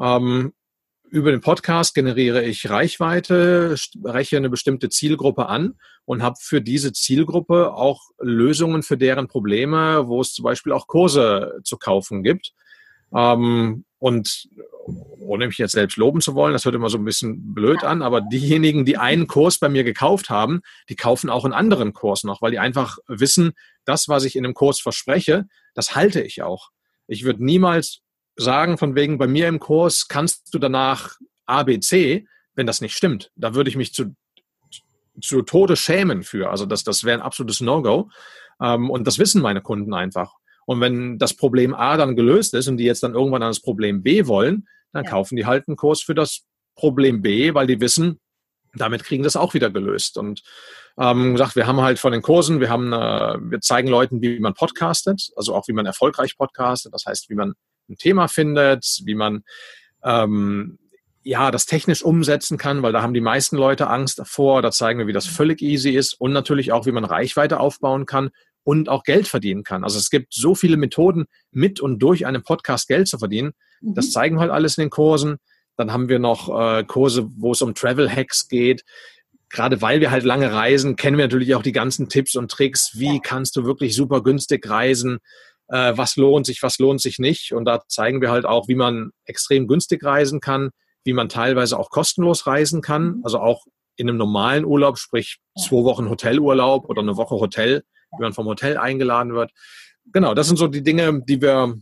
Ähm, 0.00 0.54
über 1.10 1.30
den 1.30 1.40
Podcast 1.40 1.94
generiere 1.94 2.44
ich 2.44 2.68
Reichweite, 2.68 3.76
spreche 3.76 4.36
eine 4.36 4.50
bestimmte 4.50 4.88
Zielgruppe 4.88 5.46
an 5.46 5.74
und 6.04 6.22
habe 6.22 6.36
für 6.40 6.60
diese 6.60 6.92
Zielgruppe 6.92 7.72
auch 7.72 8.02
Lösungen 8.20 8.82
für 8.82 8.96
deren 8.96 9.28
Probleme, 9.28 10.08
wo 10.08 10.20
es 10.20 10.32
zum 10.32 10.44
Beispiel 10.44 10.72
auch 10.72 10.86
Kurse 10.86 11.60
zu 11.64 11.78
kaufen 11.78 12.22
gibt. 12.22 12.52
Ähm, 13.14 13.84
und 13.98 14.48
ohne 14.86 15.46
mich 15.46 15.58
jetzt 15.58 15.72
selbst 15.72 15.96
loben 15.96 16.20
zu 16.20 16.34
wollen, 16.34 16.52
das 16.52 16.64
hört 16.64 16.74
immer 16.74 16.88
so 16.88 16.98
ein 16.98 17.04
bisschen 17.04 17.52
blöd 17.52 17.84
an, 17.84 18.00
aber 18.02 18.20
diejenigen, 18.20 18.84
die 18.84 18.96
einen 18.96 19.26
Kurs 19.26 19.58
bei 19.58 19.68
mir 19.68 19.84
gekauft 19.84 20.30
haben, 20.30 20.60
die 20.88 20.96
kaufen 20.96 21.30
auch 21.30 21.44
einen 21.44 21.52
anderen 21.54 21.92
Kurs 21.92 22.24
noch, 22.24 22.40
weil 22.40 22.52
die 22.52 22.58
einfach 22.58 22.98
wissen, 23.06 23.52
das, 23.84 24.08
was 24.08 24.24
ich 24.24 24.36
in 24.36 24.44
einem 24.44 24.54
Kurs 24.54 24.80
verspreche, 24.80 25.46
das 25.74 25.94
halte 25.94 26.22
ich 26.22 26.42
auch. 26.42 26.70
Ich 27.06 27.24
würde 27.24 27.44
niemals 27.44 28.02
sagen, 28.38 28.78
von 28.78 28.94
wegen 28.94 29.18
bei 29.18 29.26
mir 29.26 29.48
im 29.48 29.60
Kurs 29.60 30.08
kannst 30.08 30.54
du 30.54 30.58
danach 30.58 31.16
ABC, 31.46 32.26
wenn 32.54 32.66
das 32.66 32.80
nicht 32.80 32.96
stimmt. 32.96 33.30
Da 33.36 33.54
würde 33.54 33.70
ich 33.70 33.76
mich 33.76 33.92
zu, 33.92 34.14
zu 35.20 35.42
Tode 35.42 35.76
schämen 35.76 36.22
für. 36.22 36.50
Also 36.50 36.66
das, 36.66 36.84
das 36.84 37.04
wäre 37.04 37.18
ein 37.18 37.24
absolutes 37.24 37.60
No-Go. 37.60 38.10
Ähm, 38.60 38.90
und 38.90 39.06
das 39.06 39.18
wissen 39.18 39.42
meine 39.42 39.60
Kunden 39.60 39.94
einfach. 39.94 40.34
Und 40.66 40.80
wenn 40.80 41.18
das 41.18 41.34
Problem 41.34 41.74
A 41.74 41.96
dann 41.96 42.16
gelöst 42.16 42.54
ist 42.54 42.68
und 42.68 42.76
die 42.76 42.84
jetzt 42.84 43.02
dann 43.02 43.14
irgendwann 43.14 43.42
an 43.42 43.50
das 43.50 43.60
Problem 43.60 44.02
B 44.02 44.26
wollen, 44.26 44.68
dann 44.92 45.04
ja. 45.04 45.10
kaufen 45.10 45.36
die 45.36 45.46
halt 45.46 45.66
einen 45.68 45.76
Kurs 45.76 46.02
für 46.02 46.14
das 46.14 46.44
Problem 46.74 47.22
B, 47.22 47.54
weil 47.54 47.66
die 47.66 47.80
wissen, 47.80 48.20
damit 48.74 49.04
kriegen 49.04 49.24
das 49.24 49.36
auch 49.36 49.54
wieder 49.54 49.70
gelöst. 49.70 50.18
Und 50.18 50.42
ähm, 50.98 51.32
gesagt, 51.32 51.56
wir 51.56 51.66
haben 51.66 51.80
halt 51.80 51.98
von 51.98 52.12
den 52.12 52.22
Kursen, 52.22 52.60
wir 52.60 52.68
haben, 52.68 52.92
äh, 52.92 53.38
wir 53.40 53.60
zeigen 53.60 53.88
Leuten, 53.88 54.20
wie 54.20 54.38
man 54.40 54.54
podcastet, 54.54 55.30
also 55.36 55.54
auch 55.54 55.68
wie 55.68 55.72
man 55.72 55.86
erfolgreich 55.86 56.36
podcastet, 56.36 56.92
das 56.92 57.06
heißt, 57.06 57.30
wie 57.30 57.34
man 57.34 57.54
ein 57.88 57.96
Thema 57.96 58.28
findet, 58.28 59.00
wie 59.04 59.14
man 59.14 59.42
ähm, 60.04 60.78
ja 61.22 61.50
das 61.50 61.66
technisch 61.66 62.02
umsetzen 62.02 62.58
kann, 62.58 62.82
weil 62.82 62.92
da 62.92 63.02
haben 63.02 63.14
die 63.14 63.20
meisten 63.20 63.56
Leute 63.56 63.88
Angst 63.88 64.18
davor. 64.18 64.62
Da 64.62 64.70
zeigen 64.70 64.98
wir, 64.98 65.06
wie 65.06 65.12
das 65.12 65.26
völlig 65.26 65.60
easy 65.60 65.90
ist 65.90 66.14
und 66.14 66.32
natürlich 66.32 66.72
auch, 66.72 66.86
wie 66.86 66.92
man 66.92 67.04
Reichweite 67.04 67.60
aufbauen 67.60 68.06
kann 68.06 68.30
und 68.64 68.88
auch 68.88 69.02
Geld 69.02 69.28
verdienen 69.28 69.64
kann. 69.64 69.84
Also 69.84 69.98
es 69.98 70.10
gibt 70.10 70.34
so 70.34 70.54
viele 70.54 70.76
Methoden, 70.76 71.26
mit 71.50 71.80
und 71.80 71.98
durch 72.00 72.26
einen 72.26 72.42
Podcast 72.42 72.88
Geld 72.88 73.08
zu 73.08 73.18
verdienen. 73.18 73.52
Mhm. 73.80 73.94
Das 73.94 74.10
zeigen 74.10 74.36
wir 74.36 74.40
halt 74.40 74.50
alles 74.50 74.76
in 74.76 74.82
den 74.84 74.90
Kursen. 74.90 75.36
Dann 75.76 75.92
haben 75.92 76.08
wir 76.08 76.18
noch 76.18 76.48
äh, 76.48 76.84
Kurse, 76.84 77.28
wo 77.36 77.52
es 77.52 77.62
um 77.62 77.74
Travel 77.74 78.10
Hacks 78.10 78.48
geht. 78.48 78.84
Gerade 79.48 79.80
weil 79.80 80.00
wir 80.00 80.10
halt 80.10 80.24
lange 80.24 80.52
reisen, 80.52 80.96
kennen 80.96 81.16
wir 81.16 81.24
natürlich 81.24 81.54
auch 81.54 81.62
die 81.62 81.72
ganzen 81.72 82.08
Tipps 82.08 82.36
und 82.36 82.50
Tricks. 82.50 82.92
Wie 82.94 83.20
kannst 83.20 83.56
du 83.56 83.64
wirklich 83.64 83.94
super 83.94 84.22
günstig 84.22 84.68
reisen? 84.68 85.18
Äh, 85.68 85.92
was 85.96 86.16
lohnt 86.16 86.46
sich, 86.46 86.62
was 86.62 86.78
lohnt 86.78 87.00
sich 87.00 87.18
nicht. 87.18 87.52
Und 87.52 87.64
da 87.64 87.82
zeigen 87.88 88.20
wir 88.20 88.30
halt 88.30 88.46
auch, 88.46 88.68
wie 88.68 88.74
man 88.74 89.10
extrem 89.24 89.66
günstig 89.66 90.04
reisen 90.04 90.40
kann, 90.40 90.70
wie 91.04 91.12
man 91.12 91.28
teilweise 91.28 91.78
auch 91.78 91.90
kostenlos 91.90 92.46
reisen 92.46 92.82
kann, 92.82 93.16
mhm. 93.16 93.20
also 93.24 93.38
auch 93.38 93.64
in 93.96 94.08
einem 94.08 94.18
normalen 94.18 94.64
Urlaub, 94.64 94.98
sprich 94.98 95.38
zwei 95.58 95.84
Wochen 95.84 96.08
Hotelurlaub 96.08 96.88
oder 96.88 97.02
eine 97.02 97.16
Woche 97.16 97.36
Hotel, 97.36 97.82
wie 98.16 98.22
man 98.22 98.32
vom 98.32 98.46
Hotel 98.46 98.76
eingeladen 98.78 99.34
wird. 99.34 99.50
Genau, 100.12 100.34
das 100.34 100.46
sind 100.46 100.56
so 100.56 100.68
die 100.68 100.82
Dinge, 100.82 101.22
die 101.26 101.42
wir 101.42 101.74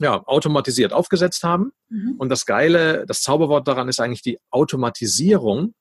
ja, 0.00 0.22
automatisiert 0.26 0.92
aufgesetzt 0.92 1.42
haben. 1.42 1.72
Mhm. 1.88 2.16
Und 2.18 2.28
das 2.30 2.46
Geile, 2.46 3.04
das 3.06 3.22
Zauberwort 3.22 3.68
daran 3.68 3.88
ist 3.88 4.00
eigentlich 4.00 4.22
die 4.22 4.38
Automatisierung, 4.50 5.74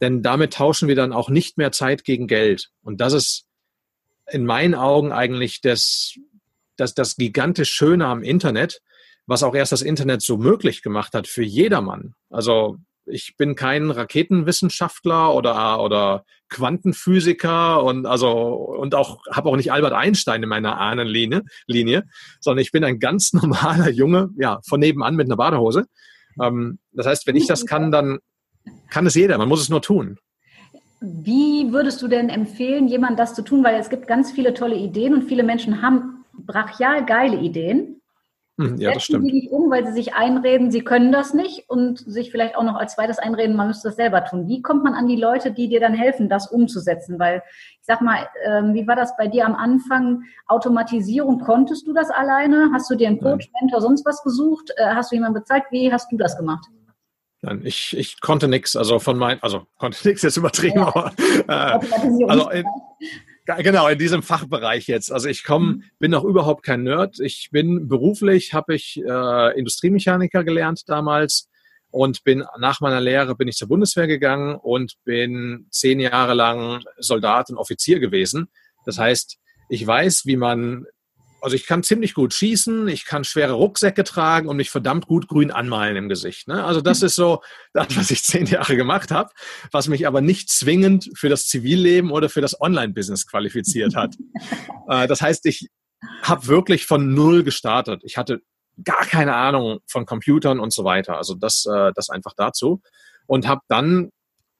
denn 0.00 0.22
damit 0.22 0.54
tauschen 0.54 0.88
wir 0.88 0.96
dann 0.96 1.12
auch 1.12 1.28
nicht 1.28 1.58
mehr 1.58 1.72
Zeit 1.72 2.04
gegen 2.04 2.26
Geld. 2.26 2.70
Und 2.82 3.00
das 3.00 3.12
ist 3.12 3.46
in 4.30 4.44
meinen 4.44 4.74
Augen 4.74 5.12
eigentlich 5.12 5.60
das, 5.60 6.14
das, 6.76 6.94
das 6.94 7.16
gigantisch 7.16 7.70
Schöne 7.70 8.06
am 8.06 8.22
Internet, 8.22 8.80
was 9.26 9.42
auch 9.42 9.54
erst 9.54 9.72
das 9.72 9.82
Internet 9.82 10.22
so 10.22 10.36
möglich 10.36 10.82
gemacht 10.82 11.14
hat 11.14 11.26
für 11.26 11.42
jedermann. 11.42 12.14
Also 12.30 12.78
ich 13.06 13.36
bin 13.36 13.54
kein 13.54 13.90
Raketenwissenschaftler 13.90 15.34
oder, 15.34 15.82
oder 15.82 16.24
Quantenphysiker 16.48 17.82
und 17.82 18.06
also 18.06 18.30
und 18.30 18.94
auch 18.94 19.18
habe 19.30 19.48
auch 19.48 19.56
nicht 19.56 19.72
Albert 19.72 19.92
Einstein 19.92 20.42
in 20.42 20.48
meiner 20.48 20.78
Ahnenlinie, 20.78 21.42
Linie, 21.66 22.04
sondern 22.40 22.62
ich 22.62 22.72
bin 22.72 22.84
ein 22.84 22.98
ganz 22.98 23.32
normaler 23.34 23.90
Junge, 23.90 24.30
ja, 24.36 24.60
von 24.66 24.80
nebenan 24.80 25.16
mit 25.16 25.26
einer 25.26 25.36
Badehose. 25.36 25.86
Ähm, 26.40 26.78
das 26.92 27.06
heißt, 27.06 27.26
wenn 27.26 27.36
ich 27.36 27.46
das 27.46 27.66
kann, 27.66 27.90
dann 27.90 28.18
kann 28.88 29.06
es 29.06 29.14
jeder. 29.14 29.36
Man 29.38 29.48
muss 29.48 29.60
es 29.60 29.68
nur 29.68 29.82
tun. 29.82 30.18
Wie 31.00 31.70
würdest 31.70 32.00
du 32.00 32.08
denn 32.08 32.30
empfehlen, 32.30 32.88
jemand 32.88 33.18
das 33.18 33.34
zu 33.34 33.42
tun? 33.42 33.62
Weil 33.62 33.78
es 33.78 33.90
gibt 33.90 34.06
ganz 34.06 34.32
viele 34.32 34.54
tolle 34.54 34.76
Ideen 34.76 35.12
und 35.12 35.24
viele 35.24 35.42
Menschen 35.42 35.82
haben 35.82 36.13
brachial 36.38 37.04
geile 37.04 37.36
Ideen. 37.38 38.00
Hm, 38.56 38.76
ja, 38.76 38.92
das 38.92 39.04
stimmt. 39.04 39.24
sie 39.24 39.32
nicht 39.32 39.50
um, 39.50 39.68
weil 39.68 39.84
sie 39.84 39.92
sich 39.92 40.14
einreden, 40.14 40.70
sie 40.70 40.82
können 40.84 41.10
das 41.10 41.34
nicht 41.34 41.68
und 41.68 41.98
sich 41.98 42.30
vielleicht 42.30 42.54
auch 42.54 42.62
noch 42.62 42.76
als 42.76 42.94
zweites 42.94 43.18
einreden, 43.18 43.56
man 43.56 43.66
müsste 43.66 43.88
das 43.88 43.96
selber 43.96 44.24
tun. 44.24 44.46
Wie 44.46 44.62
kommt 44.62 44.84
man 44.84 44.94
an 44.94 45.08
die 45.08 45.16
Leute, 45.16 45.50
die 45.50 45.68
dir 45.68 45.80
dann 45.80 45.94
helfen, 45.94 46.28
das 46.28 46.52
umzusetzen? 46.52 47.18
Weil 47.18 47.42
ich 47.80 47.86
sag 47.86 48.00
mal, 48.00 48.28
ähm, 48.46 48.72
wie 48.72 48.86
war 48.86 48.94
das 48.94 49.16
bei 49.16 49.26
dir 49.26 49.44
am 49.44 49.56
Anfang? 49.56 50.22
Automatisierung, 50.46 51.40
konntest 51.40 51.88
du 51.88 51.92
das 51.92 52.10
alleine? 52.10 52.70
Hast 52.72 52.88
du 52.88 52.94
dir 52.94 53.08
einen 53.08 53.20
Coach, 53.20 53.50
Nein. 53.52 53.62
Mentor, 53.62 53.80
sonst 53.80 54.06
was 54.06 54.22
gesucht? 54.22 54.70
Äh, 54.76 54.86
hast 54.94 55.10
du 55.10 55.16
jemanden 55.16 55.40
bezahlt? 55.40 55.64
Wie 55.70 55.92
hast 55.92 56.12
du 56.12 56.16
das 56.16 56.36
gemacht? 56.38 56.66
Nein, 57.44 57.60
ich, 57.64 57.94
ich 57.96 58.20
konnte 58.20 58.48
nichts, 58.48 58.74
also 58.74 58.98
von 58.98 59.18
meinen, 59.18 59.42
also 59.42 59.66
konnte 59.78 59.98
nichts 60.08 60.22
jetzt 60.22 60.36
übertrieben, 60.36 60.78
ja. 60.78 60.86
aber 60.86 61.12
äh, 61.48 62.24
also 62.28 62.50
in, 62.50 62.64
Genau, 63.46 63.88
in 63.88 63.98
diesem 63.98 64.22
Fachbereich 64.22 64.86
jetzt. 64.86 65.12
Also 65.12 65.28
ich 65.28 65.44
komme, 65.44 65.66
mhm. 65.66 65.84
bin 65.98 66.10
noch 66.10 66.24
überhaupt 66.24 66.64
kein 66.64 66.82
Nerd. 66.82 67.20
Ich 67.20 67.50
bin 67.52 67.88
beruflich, 67.88 68.54
habe 68.54 68.74
ich 68.74 69.00
äh, 69.06 69.58
Industriemechaniker 69.58 70.44
gelernt 70.44 70.88
damals 70.88 71.50
und 71.90 72.24
bin 72.24 72.44
nach 72.58 72.80
meiner 72.80 73.00
Lehre 73.00 73.36
bin 73.36 73.46
ich 73.46 73.56
zur 73.56 73.68
Bundeswehr 73.68 74.06
gegangen 74.06 74.56
und 74.56 74.94
bin 75.04 75.66
zehn 75.70 76.00
Jahre 76.00 76.34
lang 76.34 76.82
Soldat 76.98 77.50
und 77.50 77.56
Offizier 77.56 78.00
gewesen. 78.00 78.48
Das 78.86 78.98
heißt, 78.98 79.38
ich 79.68 79.86
weiß, 79.86 80.22
wie 80.24 80.36
man 80.36 80.86
also 81.44 81.56
ich 81.56 81.66
kann 81.66 81.82
ziemlich 81.82 82.14
gut 82.14 82.32
schießen, 82.32 82.88
ich 82.88 83.04
kann 83.04 83.22
schwere 83.22 83.52
Rucksäcke 83.52 84.02
tragen 84.02 84.48
und 84.48 84.56
mich 84.56 84.70
verdammt 84.70 85.06
gut 85.06 85.28
grün 85.28 85.50
anmalen 85.50 85.94
im 85.96 86.08
Gesicht. 86.08 86.48
Ne? 86.48 86.64
Also 86.64 86.80
das 86.80 87.02
ist 87.02 87.16
so 87.16 87.42
das, 87.74 87.94
was 87.96 88.10
ich 88.10 88.24
zehn 88.24 88.46
Jahre 88.46 88.76
gemacht 88.76 89.10
habe, 89.10 89.30
was 89.70 89.86
mich 89.86 90.06
aber 90.06 90.22
nicht 90.22 90.48
zwingend 90.48 91.10
für 91.14 91.28
das 91.28 91.46
Zivilleben 91.46 92.10
oder 92.10 92.30
für 92.30 92.40
das 92.40 92.58
Online-Business 92.58 93.26
qualifiziert 93.26 93.94
hat. 93.94 94.16
äh, 94.88 95.06
das 95.06 95.20
heißt, 95.20 95.44
ich 95.44 95.68
habe 96.22 96.46
wirklich 96.46 96.86
von 96.86 97.12
null 97.12 97.44
gestartet. 97.44 98.00
Ich 98.04 98.16
hatte 98.16 98.40
gar 98.82 99.04
keine 99.04 99.34
Ahnung 99.34 99.80
von 99.86 100.06
Computern 100.06 100.58
und 100.58 100.72
so 100.72 100.84
weiter. 100.84 101.18
Also 101.18 101.34
das, 101.34 101.66
äh, 101.66 101.92
das 101.94 102.08
einfach 102.08 102.32
dazu. 102.34 102.80
Und 103.26 103.46
habe 103.46 103.60
dann 103.68 104.10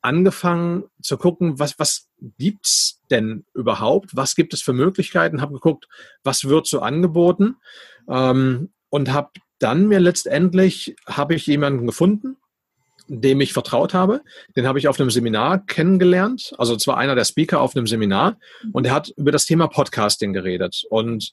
angefangen 0.04 0.84
zu 1.00 1.16
gucken, 1.16 1.58
was, 1.58 1.78
was 1.78 2.08
gibt's 2.38 3.00
denn 3.10 3.44
überhaupt? 3.54 4.14
Was 4.14 4.34
gibt 4.34 4.52
es 4.52 4.62
für 4.62 4.74
Möglichkeiten? 4.74 5.40
Habe 5.40 5.54
geguckt, 5.54 5.88
was 6.22 6.44
wird 6.44 6.66
so 6.66 6.80
angeboten 6.80 7.56
ähm, 8.08 8.70
und 8.90 9.12
habe 9.12 9.30
dann 9.58 9.88
mir 9.88 10.00
letztendlich 10.00 10.94
habe 11.06 11.34
ich 11.34 11.46
jemanden 11.46 11.86
gefunden, 11.86 12.36
dem 13.08 13.40
ich 13.40 13.54
vertraut 13.54 13.94
habe. 13.94 14.20
Den 14.56 14.66
habe 14.66 14.78
ich 14.78 14.88
auf 14.88 15.00
einem 15.00 15.10
Seminar 15.10 15.64
kennengelernt. 15.64 16.52
Also 16.58 16.76
zwar 16.76 16.98
einer 16.98 17.14
der 17.14 17.24
Speaker 17.24 17.60
auf 17.60 17.74
einem 17.74 17.86
Seminar 17.86 18.38
und 18.72 18.86
er 18.86 18.92
hat 18.92 19.08
über 19.16 19.32
das 19.32 19.46
Thema 19.46 19.68
Podcasting 19.68 20.34
geredet 20.34 20.84
und 20.90 21.32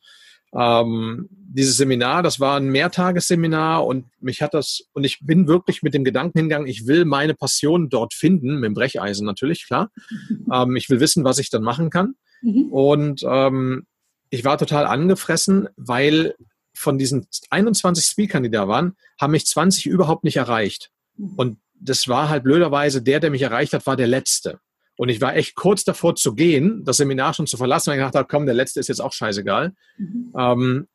ähm, 0.53 1.29
dieses 1.53 1.77
Seminar, 1.77 2.23
das 2.23 2.39
war 2.39 2.57
ein 2.57 2.69
Mehrtagesseminar 2.69 3.85
und 3.85 4.05
mich 4.19 4.41
hat 4.41 4.53
das, 4.53 4.83
und 4.93 5.03
ich 5.03 5.19
bin 5.21 5.47
wirklich 5.47 5.81
mit 5.81 5.93
dem 5.93 6.03
Gedanken 6.03 6.39
hingegangen, 6.39 6.67
ich 6.67 6.87
will 6.87 7.05
meine 7.05 7.33
Passion 7.33 7.89
dort 7.89 8.13
finden, 8.13 8.55
mit 8.55 8.65
dem 8.65 8.73
Brecheisen 8.73 9.25
natürlich, 9.25 9.65
klar. 9.65 9.91
Ähm, 10.51 10.75
ich 10.75 10.89
will 10.89 10.99
wissen, 10.99 11.23
was 11.23 11.37
ich 11.39 11.49
dann 11.49 11.61
machen 11.61 11.89
kann. 11.89 12.15
Mhm. 12.41 12.73
Und 12.73 13.21
ähm, 13.25 13.85
ich 14.29 14.43
war 14.43 14.57
total 14.57 14.85
angefressen, 14.85 15.69
weil 15.77 16.35
von 16.73 16.97
diesen 16.97 17.27
21 17.49 18.05
Speakern, 18.05 18.43
die 18.43 18.49
da 18.49 18.67
waren, 18.67 18.97
haben 19.19 19.31
mich 19.31 19.45
20 19.45 19.85
überhaupt 19.85 20.25
nicht 20.25 20.37
erreicht. 20.37 20.91
Mhm. 21.15 21.33
Und 21.35 21.57
das 21.73 22.07
war 22.07 22.29
halt 22.29 22.43
blöderweise, 22.43 23.01
der, 23.01 23.19
der 23.19 23.31
mich 23.31 23.43
erreicht 23.43 23.73
hat, 23.73 23.85
war 23.85 23.95
der 23.95 24.07
Letzte. 24.07 24.59
Und 25.01 25.09
ich 25.09 25.19
war 25.19 25.35
echt 25.35 25.55
kurz 25.55 25.83
davor 25.83 26.13
zu 26.13 26.35
gehen, 26.35 26.85
das 26.85 26.97
Seminar 26.97 27.33
schon 27.33 27.47
zu 27.47 27.57
verlassen, 27.57 27.87
weil 27.87 27.95
ich 27.95 28.01
gedacht 28.01 28.13
habe, 28.13 28.27
komm, 28.29 28.45
der 28.45 28.53
Letzte 28.53 28.79
ist 28.79 28.87
jetzt 28.87 29.01
auch 29.01 29.13
scheißegal. 29.13 29.73
Mhm. 29.97 30.31
Ähm, 30.37 30.87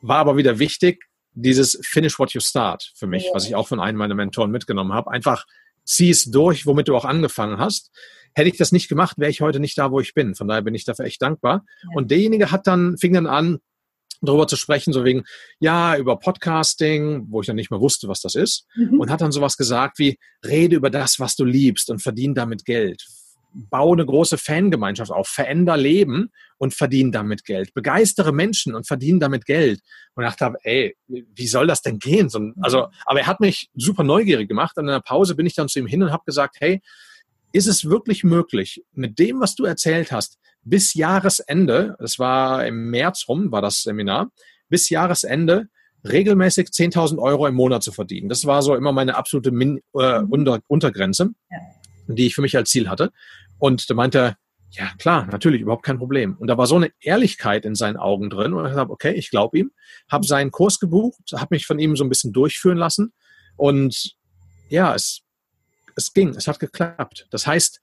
war 0.00 0.18
aber 0.18 0.36
wieder 0.36 0.60
wichtig, 0.60 1.06
dieses 1.32 1.76
Finish 1.82 2.20
what 2.20 2.32
you 2.34 2.40
start 2.40 2.92
für 2.94 3.08
mich, 3.08 3.24
ja. 3.24 3.30
was 3.34 3.48
ich 3.48 3.56
auch 3.56 3.66
von 3.66 3.80
einem 3.80 3.98
meiner 3.98 4.14
Mentoren 4.14 4.52
mitgenommen 4.52 4.92
habe. 4.92 5.10
Einfach 5.10 5.44
zieh 5.84 6.10
es 6.10 6.26
durch, 6.26 6.66
womit 6.66 6.86
du 6.86 6.94
auch 6.94 7.04
angefangen 7.04 7.58
hast. 7.58 7.90
Hätte 8.32 8.48
ich 8.48 8.58
das 8.58 8.70
nicht 8.70 8.88
gemacht, 8.88 9.18
wäre 9.18 9.32
ich 9.32 9.40
heute 9.40 9.58
nicht 9.58 9.76
da, 9.76 9.90
wo 9.90 9.98
ich 9.98 10.14
bin. 10.14 10.36
Von 10.36 10.46
daher 10.46 10.62
bin 10.62 10.76
ich 10.76 10.84
dafür 10.84 11.06
echt 11.06 11.20
dankbar. 11.20 11.64
Ja. 11.82 11.88
Und 11.96 12.12
derjenige 12.12 12.52
hat 12.52 12.68
dann, 12.68 12.96
fing 12.96 13.12
dann 13.12 13.26
an, 13.26 13.58
darüber 14.20 14.46
zu 14.46 14.54
sprechen, 14.54 14.92
so 14.92 15.04
wegen, 15.04 15.24
ja, 15.58 15.96
über 15.96 16.16
Podcasting, 16.20 17.26
wo 17.28 17.40
ich 17.40 17.48
dann 17.48 17.56
nicht 17.56 17.72
mehr 17.72 17.80
wusste, 17.80 18.06
was 18.06 18.20
das 18.20 18.36
ist, 18.36 18.68
mhm. 18.76 19.00
und 19.00 19.10
hat 19.10 19.20
dann 19.20 19.32
sowas 19.32 19.56
gesagt 19.56 19.98
wie, 19.98 20.16
rede 20.46 20.76
über 20.76 20.90
das, 20.90 21.18
was 21.18 21.34
du 21.34 21.44
liebst 21.44 21.90
und 21.90 22.00
verdien 22.00 22.36
damit 22.36 22.64
Geld 22.64 23.04
baue 23.52 23.96
eine 23.96 24.06
große 24.06 24.38
Fangemeinschaft 24.38 25.10
auf, 25.10 25.28
veränder 25.28 25.76
Leben 25.76 26.30
und 26.58 26.74
verdiene 26.74 27.10
damit 27.10 27.44
Geld, 27.44 27.74
begeistere 27.74 28.32
Menschen 28.32 28.74
und 28.74 28.86
verdiene 28.86 29.18
damit 29.18 29.44
Geld. 29.46 29.80
Und 30.14 30.24
dachte, 30.24 30.54
ey, 30.62 30.96
wie 31.06 31.46
soll 31.46 31.66
das 31.66 31.82
denn 31.82 31.98
gehen? 31.98 32.28
also, 32.60 32.88
aber 33.06 33.20
er 33.20 33.26
hat 33.26 33.40
mich 33.40 33.70
super 33.74 34.02
neugierig 34.02 34.48
gemacht. 34.48 34.76
Und 34.76 34.84
in 34.84 34.92
der 34.92 35.00
Pause 35.00 35.34
bin 35.34 35.46
ich 35.46 35.54
dann 35.54 35.68
zu 35.68 35.78
ihm 35.78 35.86
hin 35.86 36.02
und 36.02 36.12
habe 36.12 36.24
gesagt, 36.26 36.56
hey, 36.60 36.80
ist 37.52 37.66
es 37.66 37.84
wirklich 37.84 38.24
möglich, 38.24 38.84
mit 38.92 39.18
dem, 39.18 39.40
was 39.40 39.54
du 39.54 39.64
erzählt 39.64 40.12
hast, 40.12 40.38
bis 40.64 40.94
Jahresende, 40.94 41.96
das 41.98 42.18
war 42.18 42.66
im 42.66 42.90
März 42.90 43.24
rum, 43.28 43.50
war 43.52 43.62
das 43.62 43.82
Seminar, 43.82 44.30
bis 44.68 44.90
Jahresende 44.90 45.68
regelmäßig 46.04 46.68
10.000 46.68 47.18
Euro 47.18 47.46
im 47.46 47.54
Monat 47.54 47.82
zu 47.82 47.92
verdienen. 47.92 48.28
Das 48.28 48.44
war 48.44 48.62
so 48.62 48.74
immer 48.74 48.92
meine 48.92 49.16
absolute 49.16 49.50
Min 49.50 49.80
äh, 49.94 50.20
Unter 50.20 50.60
Untergrenze. 50.68 51.30
Ja 51.50 51.58
die 52.16 52.26
ich 52.26 52.34
für 52.34 52.42
mich 52.42 52.56
als 52.56 52.70
Ziel 52.70 52.88
hatte. 52.88 53.12
Und 53.58 53.88
da 53.90 53.94
meinte 53.94 54.18
er, 54.18 54.36
ja 54.70 54.90
klar, 54.98 55.26
natürlich, 55.26 55.62
überhaupt 55.62 55.84
kein 55.84 55.98
Problem. 55.98 56.36
Und 56.38 56.48
da 56.48 56.58
war 56.58 56.66
so 56.66 56.76
eine 56.76 56.90
Ehrlichkeit 57.00 57.64
in 57.64 57.74
seinen 57.74 57.96
Augen 57.96 58.30
drin 58.30 58.52
und 58.52 58.66
ich 58.66 58.74
habe, 58.74 58.92
okay, 58.92 59.12
ich 59.12 59.30
glaube 59.30 59.58
ihm, 59.58 59.72
habe 60.10 60.26
seinen 60.26 60.50
Kurs 60.50 60.78
gebucht, 60.78 61.32
habe 61.34 61.54
mich 61.54 61.66
von 61.66 61.78
ihm 61.78 61.96
so 61.96 62.04
ein 62.04 62.08
bisschen 62.08 62.32
durchführen 62.32 62.78
lassen 62.78 63.12
und 63.56 64.14
ja, 64.68 64.94
es, 64.94 65.22
es 65.96 66.12
ging, 66.12 66.30
es 66.30 66.46
hat 66.46 66.60
geklappt. 66.60 67.26
Das 67.30 67.46
heißt, 67.46 67.80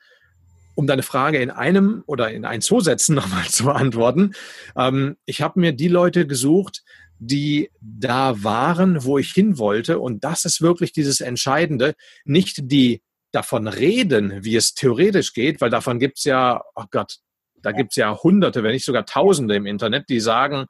um 0.76 0.88
deine 0.88 1.04
Frage 1.04 1.40
in 1.40 1.50
einem 1.50 2.04
oder 2.06 2.32
in 2.32 2.46
ein, 2.46 2.62
zwei 2.62 2.82
Sätzen 2.82 3.16
nochmal 3.16 3.46
zu 3.48 3.66
beantworten, 3.66 4.34
ähm, 4.78 5.18
ich 5.26 5.42
habe 5.42 5.60
mir 5.60 5.72
die 5.72 5.88
Leute 5.88 6.28
gesucht, 6.28 6.84
die 7.18 7.72
da 7.82 8.44
waren, 8.44 9.04
wo 9.04 9.18
ich 9.18 9.32
hin 9.32 9.58
wollte. 9.58 10.00
Und 10.00 10.24
das 10.24 10.46
ist 10.46 10.62
wirklich 10.62 10.92
dieses 10.92 11.22
Entscheidende. 11.22 11.96
Nicht 12.26 12.72
die 12.72 13.02
davon 13.36 13.68
reden, 13.68 14.44
wie 14.44 14.56
es 14.56 14.74
theoretisch 14.74 15.34
geht, 15.34 15.62
weil 15.62 15.70
davon 15.70 16.00
gibt 16.00 16.18
es 16.18 16.24
ja, 16.24 16.64
oh 16.76 16.86
Gott, 16.90 17.18
da 17.62 17.72
gibt 17.72 17.92
es 17.92 17.96
ja 17.98 18.18
Hunderte, 18.24 18.64
wenn 18.64 18.72
nicht 18.72 18.86
sogar 18.86 19.06
Tausende 19.06 19.56
im 19.56 19.66
Internet, 19.66 20.10
die 20.10 20.20
sagen, 20.20 20.66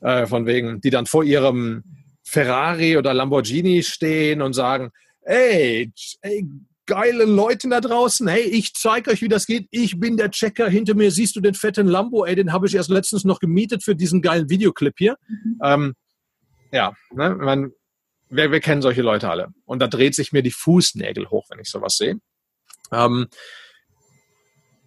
äh, 0.00 0.26
von 0.26 0.46
wegen, 0.46 0.80
die 0.80 0.90
dann 0.90 1.06
vor 1.06 1.24
ihrem 1.24 1.84
Ferrari 2.24 2.96
oder 2.96 3.12
Lamborghini 3.12 3.82
stehen 3.82 4.40
und 4.40 4.54
sagen, 4.54 4.90
ey, 5.22 5.92
ey 6.22 6.46
geile 6.86 7.24
Leute 7.24 7.68
da 7.68 7.80
draußen, 7.80 8.26
hey, 8.26 8.42
ich 8.42 8.74
zeige 8.74 9.10
euch, 9.12 9.22
wie 9.22 9.28
das 9.28 9.46
geht. 9.46 9.68
Ich 9.70 10.00
bin 10.00 10.16
der 10.16 10.30
Checker. 10.30 10.68
Hinter 10.68 10.94
mir 10.94 11.12
siehst 11.12 11.36
du 11.36 11.40
den 11.40 11.54
fetten 11.54 11.86
Lambo, 11.86 12.24
ey, 12.24 12.34
den 12.34 12.52
habe 12.52 12.66
ich 12.66 12.74
erst 12.74 12.90
letztens 12.90 13.24
noch 13.24 13.38
gemietet 13.38 13.84
für 13.84 13.94
diesen 13.94 14.22
geilen 14.22 14.50
Videoclip 14.50 14.94
hier. 14.98 15.16
Mhm. 15.28 15.58
Ähm, 15.62 15.94
ja, 16.72 16.92
ne, 17.12 17.36
man, 17.36 17.72
wir, 18.30 18.50
wir 18.52 18.60
kennen 18.60 18.82
solche 18.82 19.02
Leute 19.02 19.28
alle. 19.28 19.48
Und 19.64 19.80
da 19.80 19.88
dreht 19.88 20.14
sich 20.14 20.32
mir 20.32 20.42
die 20.42 20.50
Fußnägel 20.50 21.30
hoch, 21.30 21.46
wenn 21.50 21.58
ich 21.58 21.68
sowas 21.68 21.96
sehe. 21.96 22.20
Ähm, 22.92 23.28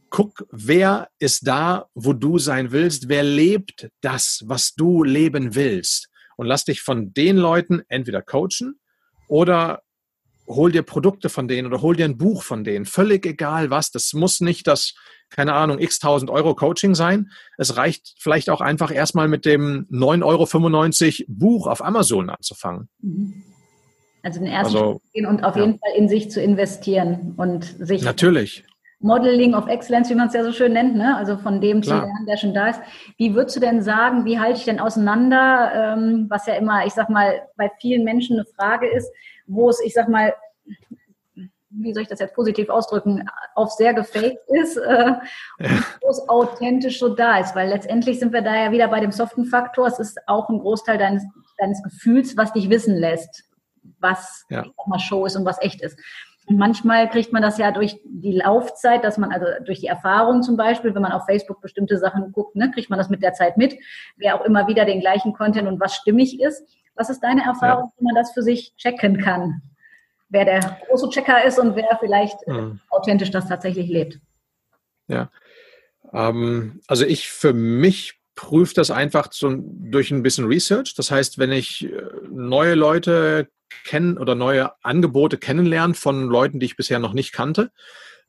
guck, 0.09 0.45
wer 0.51 1.09
ist 1.19 1.47
da, 1.47 1.87
wo 1.93 2.13
du 2.13 2.39
sein 2.39 2.71
willst? 2.71 3.09
Wer 3.09 3.23
lebt 3.23 3.89
das, 4.01 4.43
was 4.45 4.73
du 4.73 5.03
leben 5.03 5.55
willst? 5.55 6.09
Und 6.37 6.47
lass 6.47 6.65
dich 6.65 6.81
von 6.81 7.13
den 7.13 7.37
Leuten 7.37 7.83
entweder 7.89 8.21
coachen 8.21 8.79
oder 9.27 9.83
hol 10.47 10.71
dir 10.71 10.83
Produkte 10.83 11.29
von 11.29 11.47
denen 11.47 11.67
oder 11.67 11.81
hol 11.81 11.95
dir 11.95 12.05
ein 12.05 12.17
Buch 12.17 12.43
von 12.43 12.63
denen. 12.63 12.85
Völlig 12.85 13.25
egal 13.25 13.69
was. 13.69 13.91
Das 13.91 14.13
muss 14.13 14.41
nicht 14.41 14.67
das, 14.67 14.93
keine 15.29 15.53
Ahnung, 15.53 15.79
x 15.79 15.99
tausend 15.99 16.29
Euro 16.29 16.55
Coaching 16.55 16.95
sein. 16.95 17.31
Es 17.57 17.77
reicht 17.77 18.15
vielleicht 18.19 18.49
auch 18.49 18.61
einfach 18.61 18.93
erstmal 18.93 19.27
mit 19.27 19.45
dem 19.45 19.87
9,95 19.91 21.21
Euro 21.21 21.25
Buch 21.27 21.67
auf 21.67 21.83
Amazon 21.83 22.29
anzufangen. 22.29 22.89
Mhm. 23.01 23.43
Also 24.23 24.39
den 24.39 24.47
ersten 24.47 24.77
also, 24.77 24.91
Schritt 24.91 25.13
gehen 25.13 25.25
und 25.25 25.43
auf 25.43 25.55
ja. 25.57 25.65
jeden 25.65 25.79
Fall 25.79 25.91
in 25.97 26.07
sich 26.07 26.31
zu 26.31 26.41
investieren 26.41 27.33
und 27.35 27.75
sich. 27.79 28.03
Natürlich. 28.03 28.63
Modeling 29.03 29.53
of 29.53 29.67
Excellence, 29.67 30.09
wie 30.09 30.15
man 30.15 30.29
es 30.29 30.33
ja 30.33 30.45
so 30.45 30.53
schön 30.53 30.71
nennt, 30.71 30.95
ne? 30.95 31.17
also 31.17 31.37
von 31.37 31.59
dem 31.59 31.81
Klar. 31.81 31.99
zu 31.99 32.05
lernen, 32.05 32.25
der 32.25 32.37
schon 32.37 32.53
da 32.53 32.69
ist. 32.69 32.79
Wie 33.17 33.35
würdest 33.35 33.57
du 33.57 33.59
denn 33.59 33.81
sagen, 33.81 34.23
wie 34.23 34.39
halte 34.39 34.59
ich 34.59 34.65
denn 34.65 34.79
auseinander, 34.79 35.71
ähm, 35.75 36.27
was 36.29 36.47
ja 36.47 36.53
immer, 36.53 36.85
ich 36.85 36.93
sag 36.93 37.09
mal, 37.09 37.41
bei 37.57 37.69
vielen 37.81 38.05
Menschen 38.05 38.37
eine 38.37 38.45
Frage 38.55 38.87
ist, 38.87 39.11
wo 39.47 39.69
es, 39.69 39.79
ich 39.81 39.93
sag 39.93 40.09
mal, 40.09 40.33
wie 41.75 41.93
soll 41.93 42.03
ich 42.03 42.09
das 42.09 42.19
jetzt 42.19 42.35
positiv 42.35 42.69
ausdrücken, 42.69 43.27
auf 43.55 43.71
sehr 43.71 43.93
gefaked 43.93 44.39
ist 44.47 44.77
äh, 44.77 45.13
und 45.59 45.85
wo 46.01 46.09
es 46.09 46.29
authentisch 46.29 46.99
so 46.99 47.09
da 47.09 47.39
ist. 47.39 47.55
Weil 47.55 47.69
letztendlich 47.69 48.19
sind 48.19 48.33
wir 48.33 48.41
da 48.41 48.55
ja 48.55 48.71
wieder 48.71 48.87
bei 48.87 48.99
dem 48.99 49.11
soften 49.11 49.45
Faktor. 49.45 49.87
Es 49.87 49.99
ist 49.99 50.19
auch 50.27 50.49
ein 50.49 50.59
Großteil 50.59 50.97
deines, 50.97 51.23
deines 51.57 51.81
Gefühls, 51.83 52.37
was 52.37 52.53
dich 52.53 52.69
wissen 52.69 52.95
lässt, 52.95 53.45
was 53.99 54.45
ja. 54.49 54.65
mal 54.85 54.99
Show 54.99 55.25
ist 55.25 55.35
und 55.35 55.45
was 55.45 55.61
echt 55.61 55.81
ist. 55.81 55.97
Und 56.45 56.57
manchmal 56.57 57.09
kriegt 57.09 57.31
man 57.31 57.41
das 57.41 57.57
ja 57.57 57.71
durch 57.71 58.01
die 58.03 58.33
Laufzeit, 58.33 59.03
dass 59.03 59.17
man, 59.17 59.31
also 59.31 59.45
durch 59.65 59.79
die 59.79 59.87
Erfahrung 59.87 60.43
zum 60.43 60.57
Beispiel, 60.57 60.93
wenn 60.93 61.01
man 61.01 61.13
auf 61.13 61.25
Facebook 61.25 61.61
bestimmte 61.61 61.97
Sachen 61.97 62.33
guckt, 62.33 62.55
ne, 62.55 62.69
kriegt 62.71 62.89
man 62.89 62.99
das 62.99 63.09
mit 63.09 63.23
der 63.23 63.33
Zeit 63.33 63.57
mit, 63.57 63.75
wer 64.17 64.35
auch 64.35 64.43
immer 64.43 64.67
wieder 64.67 64.83
den 64.83 64.99
gleichen 64.99 65.33
Content 65.33 65.69
und 65.69 65.79
was 65.79 65.95
stimmig 65.95 66.41
ist. 66.41 66.67
Was 66.95 67.09
ist 67.09 67.21
deine 67.21 67.43
Erfahrung, 67.43 67.85
ja. 67.85 67.91
wie 67.97 68.05
man 68.05 68.15
das 68.15 68.31
für 68.31 68.43
sich 68.43 68.75
checken 68.77 69.17
kann? 69.17 69.61
Wer 70.29 70.45
der 70.45 70.79
große 70.87 71.09
Checker 71.09 71.43
ist 71.43 71.59
und 71.59 71.75
wer 71.75 71.97
vielleicht 71.99 72.47
mhm. 72.47 72.79
authentisch 72.89 73.31
das 73.31 73.47
tatsächlich 73.47 73.87
lebt. 73.89 74.19
Ja. 75.07 75.29
Ähm, 76.11 76.81
also 76.87 77.05
ich 77.05 77.29
für 77.29 77.53
mich 77.53 78.19
prüfe 78.35 78.73
das 78.73 78.91
einfach 78.91 79.31
so 79.31 79.53
durch 79.55 80.11
ein 80.11 80.23
bisschen 80.23 80.45
Research. 80.45 80.95
Das 80.95 81.11
heißt, 81.11 81.37
wenn 81.37 81.51
ich 81.51 81.85
äh, 81.85 82.01
neue 82.29 82.75
Leute 82.75 83.49
kennen 83.85 84.17
oder 84.17 84.35
neue 84.35 84.71
Angebote 84.83 85.37
kennenlernen 85.37 85.95
von 85.95 86.27
Leuten, 86.27 86.59
die 86.59 86.65
ich 86.65 86.75
bisher 86.75 86.99
noch 86.99 87.13
nicht 87.13 87.31
kannte, 87.31 87.71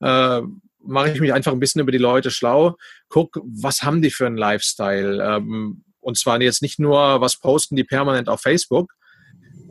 äh, 0.01 0.41
mache 0.87 1.11
ich 1.11 1.21
mich 1.21 1.33
einfach 1.33 1.53
ein 1.53 1.61
bisschen 1.61 1.81
über 1.81 1.93
die 1.93 1.99
Leute 1.99 2.31
schlau, 2.31 2.77
guck, 3.09 3.41
was 3.45 3.83
haben 3.83 4.03
die 4.03 4.11
für 4.11 4.27
einen 4.27 4.37
Lifestyle? 4.37 5.23
Ähm, 5.23 5.85
und 6.05 6.19
zwar 6.19 6.41
jetzt 6.41 6.63
nicht 6.63 6.79
nur, 6.79 7.21
was 7.21 7.39
posten 7.39 7.77
die 7.77 7.85
permanent 7.85 8.29
auf 8.29 8.41
Facebook 8.41 8.93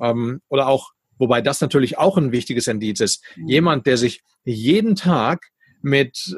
ähm, 0.02 0.42
oder 0.50 0.68
auch, 0.68 0.92
wobei 1.18 1.42
das 1.42 1.62
natürlich 1.62 1.98
auch 1.98 2.18
ein 2.18 2.32
wichtiges 2.32 2.68
Indiz 2.68 3.00
ist. 3.00 3.24
Mhm. 3.36 3.48
Jemand, 3.48 3.86
der 3.86 3.98
sich 3.98 4.24
jeden 4.44 4.96
Tag 4.96 5.46
mit, 5.82 6.36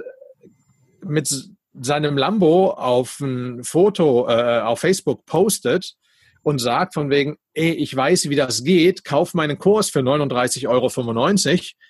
mit 1.04 1.34
seinem 1.74 2.18
Lambo 2.18 2.72
auf 2.72 3.20
ein 3.20 3.64
Foto 3.64 4.28
äh, 4.28 4.60
auf 4.60 4.80
Facebook 4.80 5.26
postet 5.26 5.96
und 6.44 6.60
sagt 6.60 6.94
von 6.94 7.10
wegen, 7.10 7.38
ey, 7.54 7.72
ich 7.72 7.96
weiß, 7.96 8.30
wie 8.30 8.36
das 8.36 8.64
geht, 8.64 9.04
kauf 9.04 9.34
meinen 9.34 9.58
Kurs 9.58 9.90
für 9.90 10.00
39,95 10.00 10.68
Euro. 10.68 11.90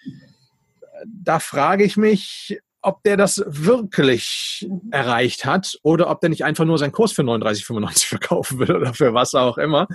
Da 1.07 1.39
frage 1.39 1.83
ich 1.83 1.97
mich, 1.97 2.59
ob 2.85 3.01
der 3.03 3.17
das 3.17 3.43
wirklich 3.47 4.67
erreicht 4.91 5.45
hat 5.45 5.77
oder 5.81 6.09
ob 6.09 6.21
der 6.21 6.29
nicht 6.29 6.45
einfach 6.45 6.65
nur 6.65 6.77
seinen 6.77 6.91
Kurs 6.91 7.11
für 7.11 7.23
39,95 7.23 8.05
verkaufen 8.07 8.59
will 8.59 8.75
oder 8.75 8.93
für 8.93 9.13
was 9.13 9.33
auch 9.33 9.57
immer. 9.57 9.87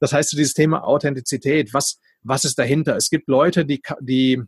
Das 0.00 0.12
heißt, 0.12 0.32
dieses 0.32 0.54
Thema 0.54 0.84
Authentizität, 0.84 1.74
was, 1.74 2.00
was 2.22 2.44
ist 2.44 2.58
dahinter? 2.58 2.96
Es 2.96 3.10
gibt 3.10 3.28
Leute, 3.28 3.66
die, 3.66 3.82
die 4.00 4.42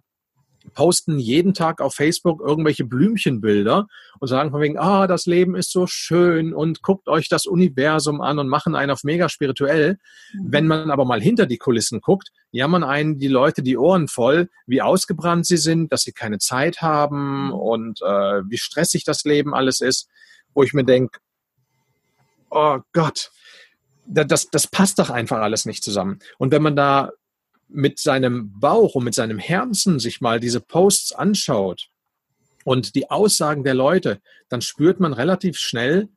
posten 0.72 1.18
jeden 1.18 1.54
Tag 1.54 1.80
auf 1.80 1.94
Facebook 1.94 2.40
irgendwelche 2.40 2.84
Blümchenbilder 2.84 3.86
und 4.18 4.28
sagen 4.28 4.50
von 4.50 4.60
wegen, 4.60 4.78
ah, 4.78 5.06
das 5.06 5.26
Leben 5.26 5.54
ist 5.54 5.72
so 5.72 5.86
schön 5.86 6.54
und 6.54 6.82
guckt 6.82 7.08
euch 7.08 7.28
das 7.28 7.46
Universum 7.46 8.20
an 8.20 8.38
und 8.38 8.48
machen 8.48 8.74
einen 8.74 8.90
auf 8.90 9.04
mega 9.04 9.28
spirituell. 9.28 9.98
Mhm. 10.32 10.46
Wenn 10.52 10.66
man 10.66 10.90
aber 10.90 11.04
mal 11.04 11.20
hinter 11.20 11.46
die 11.46 11.58
Kulissen 11.58 12.00
guckt, 12.00 12.30
jammern 12.50 12.84
einen 12.84 13.18
die 13.18 13.28
Leute 13.28 13.62
die 13.62 13.76
Ohren 13.76 14.08
voll, 14.08 14.48
wie 14.66 14.82
ausgebrannt 14.82 15.46
sie 15.46 15.56
sind, 15.56 15.92
dass 15.92 16.02
sie 16.02 16.12
keine 16.12 16.38
Zeit 16.38 16.82
haben 16.82 17.46
mhm. 17.46 17.52
und 17.52 18.02
äh, 18.02 18.42
wie 18.48 18.58
stressig 18.58 19.04
das 19.04 19.24
Leben 19.24 19.54
alles 19.54 19.80
ist, 19.80 20.08
wo 20.54 20.62
ich 20.62 20.72
mir 20.72 20.84
denke, 20.84 21.18
oh 22.50 22.78
Gott, 22.92 23.30
das, 24.06 24.50
das 24.50 24.66
passt 24.66 24.98
doch 24.98 25.10
einfach 25.10 25.38
alles 25.38 25.66
nicht 25.66 25.84
zusammen. 25.84 26.18
Und 26.38 26.52
wenn 26.52 26.62
man 26.62 26.74
da 26.74 27.12
mit 27.72 27.98
seinem 27.98 28.58
Bauch 28.58 28.94
und 28.94 29.04
mit 29.04 29.14
seinem 29.14 29.38
Herzen 29.38 29.98
sich 29.98 30.20
mal 30.20 30.40
diese 30.40 30.60
Posts 30.60 31.12
anschaut 31.12 31.88
und 32.64 32.94
die 32.94 33.10
Aussagen 33.10 33.64
der 33.64 33.74
Leute, 33.74 34.20
dann 34.48 34.60
spürt 34.60 35.00
man 35.00 35.12
relativ 35.12 35.58
schnell, 35.58 36.08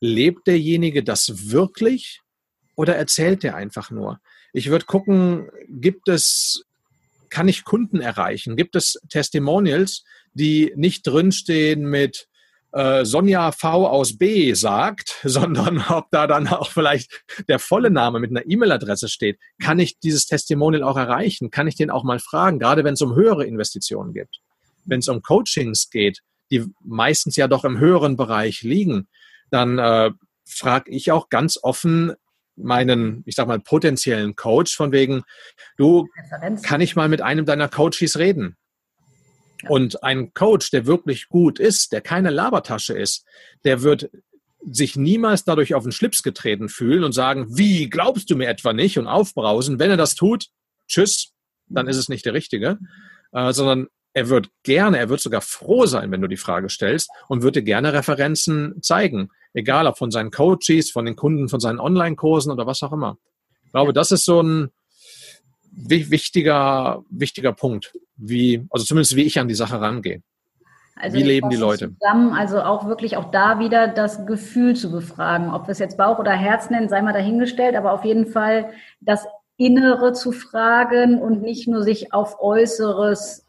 lebt 0.00 0.46
derjenige 0.46 1.02
das 1.02 1.50
wirklich 1.50 2.20
oder 2.74 2.96
erzählt 2.96 3.42
der 3.42 3.56
einfach 3.56 3.90
nur? 3.90 4.20
Ich 4.52 4.68
würde 4.70 4.84
gucken, 4.84 5.50
gibt 5.68 6.08
es, 6.08 6.64
kann 7.30 7.48
ich 7.48 7.64
Kunden 7.64 8.00
erreichen? 8.00 8.56
Gibt 8.56 8.76
es 8.76 9.00
Testimonials, 9.08 10.04
die 10.34 10.72
nicht 10.76 11.06
drinstehen 11.06 11.88
mit 11.88 12.28
äh, 12.76 13.06
Sonja 13.06 13.52
V 13.52 13.88
aus 13.88 14.18
B 14.18 14.52
sagt, 14.52 15.20
sondern 15.24 15.82
ob 15.88 16.10
da 16.10 16.26
dann 16.26 16.46
auch 16.48 16.70
vielleicht 16.70 17.24
der 17.48 17.58
volle 17.58 17.90
Name 17.90 18.20
mit 18.20 18.30
einer 18.30 18.46
E-Mail-Adresse 18.46 19.08
steht. 19.08 19.38
Kann 19.62 19.78
ich 19.78 19.98
dieses 19.98 20.26
Testimonial 20.26 20.82
auch 20.82 20.96
erreichen? 20.96 21.50
Kann 21.50 21.66
ich 21.66 21.76
den 21.76 21.90
auch 21.90 22.04
mal 22.04 22.18
fragen, 22.18 22.58
gerade 22.58 22.84
wenn 22.84 22.94
es 22.94 23.02
um 23.02 23.14
höhere 23.14 23.46
Investitionen 23.46 24.12
geht? 24.12 24.28
Wenn 24.84 25.00
es 25.00 25.08
um 25.08 25.22
Coachings 25.22 25.88
geht, 25.90 26.20
die 26.50 26.64
meistens 26.84 27.36
ja 27.36 27.48
doch 27.48 27.64
im 27.64 27.78
höheren 27.78 28.16
Bereich 28.16 28.62
liegen, 28.62 29.08
dann 29.50 29.78
äh, 29.78 30.10
frage 30.46 30.90
ich 30.90 31.10
auch 31.10 31.28
ganz 31.30 31.58
offen 31.60 32.12
meinen, 32.56 33.22
ich 33.26 33.34
sag 33.34 33.48
mal, 33.48 33.58
potenziellen 33.58 34.36
Coach 34.36 34.76
von 34.76 34.92
wegen, 34.92 35.22
du, 35.76 36.08
kann 36.62 36.80
ich 36.80 36.96
mal 36.96 37.08
mit 37.08 37.20
einem 37.22 37.46
deiner 37.46 37.68
Coaches 37.68 38.18
reden? 38.18 38.56
Und 39.68 40.02
ein 40.02 40.32
Coach, 40.34 40.70
der 40.70 40.86
wirklich 40.86 41.28
gut 41.28 41.58
ist, 41.58 41.92
der 41.92 42.00
keine 42.00 42.30
Labertasche 42.30 42.94
ist, 42.94 43.24
der 43.64 43.82
wird 43.82 44.10
sich 44.68 44.96
niemals 44.96 45.44
dadurch 45.44 45.74
auf 45.74 45.84
den 45.84 45.92
Schlips 45.92 46.22
getreten 46.22 46.68
fühlen 46.68 47.04
und 47.04 47.12
sagen, 47.12 47.46
wie 47.56 47.88
glaubst 47.88 48.30
du 48.30 48.36
mir 48.36 48.48
etwa 48.48 48.72
nicht? 48.72 48.98
Und 48.98 49.06
aufbrausen. 49.06 49.78
Wenn 49.78 49.90
er 49.90 49.96
das 49.96 50.14
tut, 50.14 50.48
tschüss, 50.88 51.32
dann 51.68 51.86
ist 51.88 51.96
es 51.96 52.08
nicht 52.08 52.24
der 52.26 52.34
Richtige, 52.34 52.78
äh, 53.32 53.52
sondern 53.52 53.88
er 54.12 54.28
wird 54.28 54.48
gerne, 54.62 54.98
er 54.98 55.08
wird 55.08 55.20
sogar 55.20 55.42
froh 55.42 55.86
sein, 55.86 56.10
wenn 56.10 56.22
du 56.22 56.26
die 56.26 56.38
Frage 56.38 56.70
stellst 56.70 57.10
und 57.28 57.42
würde 57.42 57.62
gerne 57.62 57.92
Referenzen 57.92 58.80
zeigen, 58.82 59.28
egal 59.52 59.86
ob 59.86 59.98
von 59.98 60.10
seinen 60.10 60.30
Coaches, 60.30 60.90
von 60.90 61.04
den 61.04 61.16
Kunden, 61.16 61.48
von 61.48 61.60
seinen 61.60 61.78
Online-Kursen 61.78 62.50
oder 62.50 62.66
was 62.66 62.82
auch 62.82 62.92
immer. 62.92 63.18
Ich 63.64 63.72
glaube, 63.72 63.92
das 63.92 64.12
ist 64.12 64.24
so 64.24 64.42
ein 64.42 64.70
wichtiger, 65.70 67.04
wichtiger 67.10 67.52
Punkt, 67.52 67.92
wie, 68.16 68.66
also 68.70 68.84
zumindest 68.84 69.16
wie 69.16 69.22
ich 69.22 69.38
an 69.38 69.48
die 69.48 69.54
Sache 69.54 69.80
rangehe. 69.80 70.22
Also 70.98 71.18
wie 71.18 71.22
leben 71.22 71.50
die 71.50 71.56
Leute? 71.56 71.92
Zusammen, 72.00 72.32
also 72.32 72.62
auch 72.62 72.86
wirklich 72.86 73.18
auch 73.18 73.30
da 73.30 73.58
wieder 73.58 73.86
das 73.86 74.24
Gefühl 74.26 74.74
zu 74.74 74.90
befragen. 74.90 75.52
Ob 75.52 75.66
wir 75.66 75.72
es 75.72 75.78
jetzt 75.78 75.98
Bauch 75.98 76.18
oder 76.18 76.32
Herz 76.32 76.70
nennen, 76.70 76.88
sei 76.88 77.02
mal 77.02 77.12
dahingestellt, 77.12 77.76
aber 77.76 77.92
auf 77.92 78.04
jeden 78.04 78.26
Fall 78.26 78.70
das 79.00 79.26
Innere 79.58 80.14
zu 80.14 80.32
fragen 80.32 81.20
und 81.20 81.42
nicht 81.42 81.68
nur 81.68 81.82
sich 81.82 82.14
auf 82.14 82.40
Äußeres 82.40 83.46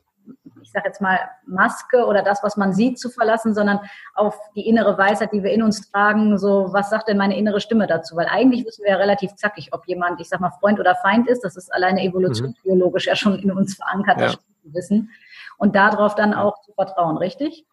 ich 0.67 0.73
sage 0.73 0.87
jetzt 0.87 0.99
mal, 0.99 1.17
Maske 1.45 2.05
oder 2.05 2.21
das, 2.21 2.43
was 2.43 2.57
man 2.57 2.73
sieht, 2.73 2.99
zu 2.99 3.09
verlassen, 3.09 3.55
sondern 3.55 3.79
auf 4.13 4.37
die 4.53 4.67
innere 4.67 4.97
Weisheit, 4.97 5.31
die 5.31 5.41
wir 5.41 5.51
in 5.51 5.63
uns 5.63 5.89
tragen, 5.89 6.37
so, 6.37 6.67
was 6.71 6.89
sagt 6.89 7.07
denn 7.07 7.17
meine 7.17 7.37
innere 7.37 7.61
Stimme 7.61 7.87
dazu? 7.87 8.17
Weil 8.17 8.27
eigentlich 8.27 8.65
wissen 8.65 8.83
wir 8.83 8.91
ja 8.91 8.97
relativ 8.97 9.33
zackig, 9.35 9.69
ob 9.71 9.87
jemand, 9.87 10.19
ich 10.19 10.27
sag 10.27 10.41
mal, 10.41 10.51
Freund 10.59 10.79
oder 10.79 10.95
Feind 10.95 11.29
ist. 11.29 11.43
Das 11.45 11.55
ist 11.55 11.73
alleine 11.73 12.03
evolutionsbiologisch 12.03 13.05
mhm. 13.05 13.09
ja 13.09 13.15
schon 13.15 13.39
in 13.39 13.51
uns 13.51 13.75
verankert, 13.75 14.19
das 14.19 14.37
zu 14.67 14.73
wissen. 14.73 15.11
Und 15.57 15.75
darauf 15.75 16.15
dann 16.15 16.33
auch 16.33 16.61
zu 16.61 16.73
vertrauen, 16.73 17.17
richtig? 17.17 17.65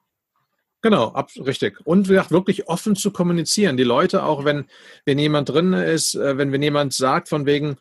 Genau, 0.85 1.09
ab, 1.09 1.31
richtig. 1.39 1.81
Und 1.85 2.09
wirklich 2.09 2.69
offen 2.69 2.95
zu 2.95 3.11
kommunizieren. 3.11 3.77
Die 3.77 3.85
Leute, 3.85 4.23
auch 4.23 4.45
wenn, 4.45 4.67
wenn 5.07 5.19
jemand 5.19 5.49
drin 5.49 5.73
ist, 5.73 6.15
äh, 6.15 6.37
wenn, 6.37 6.53
wenn 6.53 6.63
jemand 6.63 6.93
sagt, 6.93 7.31
von 7.31 7.47
wegen, 7.47 7.77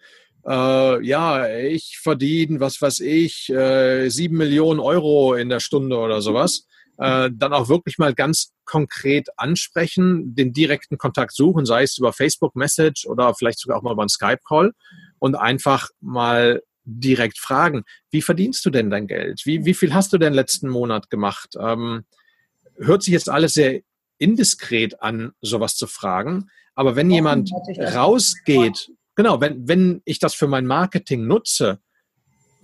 äh, 0.47 1.05
ja, 1.05 1.47
ich 1.49 1.99
verdiene, 2.01 2.59
was 2.59 2.81
weiß 2.81 3.01
ich, 3.01 3.49
äh, 3.49 4.09
sieben 4.09 4.35
äh, 4.35 4.45
Millionen 4.45 4.79
Euro 4.79 5.33
in 5.33 5.49
der 5.49 5.59
Stunde 5.59 5.97
oder 5.97 6.21
sowas, 6.21 6.65
äh, 6.97 7.29
dann 7.33 7.53
auch 7.53 7.69
wirklich 7.69 7.97
mal 7.97 8.13
ganz 8.13 8.53
konkret 8.65 9.27
ansprechen, 9.37 10.35
den 10.35 10.53
direkten 10.53 10.97
Kontakt 10.97 11.35
suchen, 11.35 11.65
sei 11.65 11.83
es 11.83 11.97
über 11.97 12.13
Facebook 12.13 12.55
Message 12.55 13.05
oder 13.05 13.33
vielleicht 13.33 13.59
sogar 13.59 13.77
auch 13.77 13.81
mal 13.81 13.93
über 13.93 14.03
einen 14.03 14.09
Skype-Call 14.09 14.71
und 15.19 15.35
einfach 15.35 15.89
mal 15.99 16.61
direkt 16.85 17.37
fragen, 17.37 17.83
wie 18.11 18.21
verdienst 18.21 18.65
du 18.65 18.69
denn 18.69 18.89
dein 18.89 19.07
Geld? 19.07 19.41
Wie, 19.45 19.65
wie 19.65 19.73
viel 19.73 19.93
hast 19.93 20.13
du 20.13 20.17
denn 20.17 20.33
letzten 20.33 20.69
Monat 20.69 21.09
gemacht? 21.09 21.55
Ähm, 21.59 22.05
hört 22.77 23.03
sich 23.03 23.13
jetzt 23.13 23.29
alles 23.29 23.53
sehr 23.53 23.81
indiskret 24.17 25.01
an, 25.01 25.31
sowas 25.41 25.75
zu 25.75 25.87
fragen. 25.87 26.49
Aber 26.75 26.95
wenn 26.95 27.11
jemand 27.11 27.51
rausgeht 27.79 28.89
Genau, 29.15 29.41
wenn, 29.41 29.67
wenn 29.67 30.01
ich 30.05 30.19
das 30.19 30.33
für 30.33 30.47
mein 30.47 30.65
Marketing 30.65 31.27
nutze, 31.27 31.79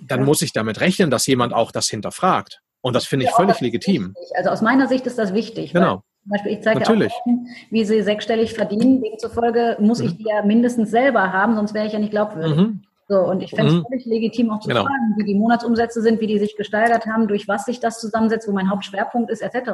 dann 0.07 0.22
ja. 0.22 0.26
muss 0.26 0.41
ich 0.41 0.53
damit 0.53 0.82
rechnen, 0.82 1.11
dass 1.11 1.28
jemand 1.28 1.53
auch 1.53 1.72
das 1.72 1.88
hinterfragt. 1.88 2.61
Und 2.82 2.95
das 2.95 3.05
finde 3.05 3.26
ich 3.26 3.32
ja, 3.32 3.36
völlig 3.36 3.59
legitim. 3.59 4.15
Wichtig. 4.15 4.38
Also 4.38 4.49
aus 4.49 4.61
meiner 4.61 4.88
Sicht 4.88 5.05
ist 5.05 5.17
das 5.17 5.34
wichtig. 5.34 5.74
Genau. 5.74 6.03
Zum 6.24 6.32
Beispiel, 6.32 6.51
ich 6.53 6.61
zeige 6.61 6.80
Natürlich. 6.80 7.11
auch, 7.13 7.26
wie 7.70 7.86
sie 7.86 8.01
sechsstellig 8.01 8.53
verdienen. 8.53 9.01
Demzufolge 9.01 9.78
muss 9.80 9.99
mhm. 9.99 10.07
ich 10.07 10.17
die 10.17 10.26
ja 10.28 10.43
mindestens 10.43 10.89
selber 10.89 11.34
haben, 11.34 11.55
sonst 11.55 11.74
wäre 11.74 11.88
ich 11.88 11.93
ja 11.93 11.99
nicht 11.99 12.11
glaubwürdig. 12.11 12.55
Mhm. 12.55 12.82
So, 13.12 13.18
und 13.22 13.41
ich 13.41 13.49
fände 13.49 13.72
es 13.72 13.74
mhm. 13.74 13.86
völlig 13.89 14.05
legitim 14.05 14.51
auch 14.51 14.60
zu 14.60 14.68
genau. 14.68 14.84
fragen, 14.84 15.16
wie 15.18 15.24
die 15.24 15.34
Monatsumsätze 15.34 15.99
sind, 16.03 16.22
wie 16.22 16.28
die 16.28 16.38
sich 16.38 16.55
gesteigert 16.55 17.07
haben, 17.07 17.28
durch 17.28 17.47
was 17.47 17.66
sich 17.66 17.80
das 17.80 17.99
zusammensetzt, 17.99 18.47
wo 18.47 18.51
mein 18.51 18.70
Hauptschwerpunkt 18.70 19.32
ist, 19.32 19.41
etc. 19.41 19.72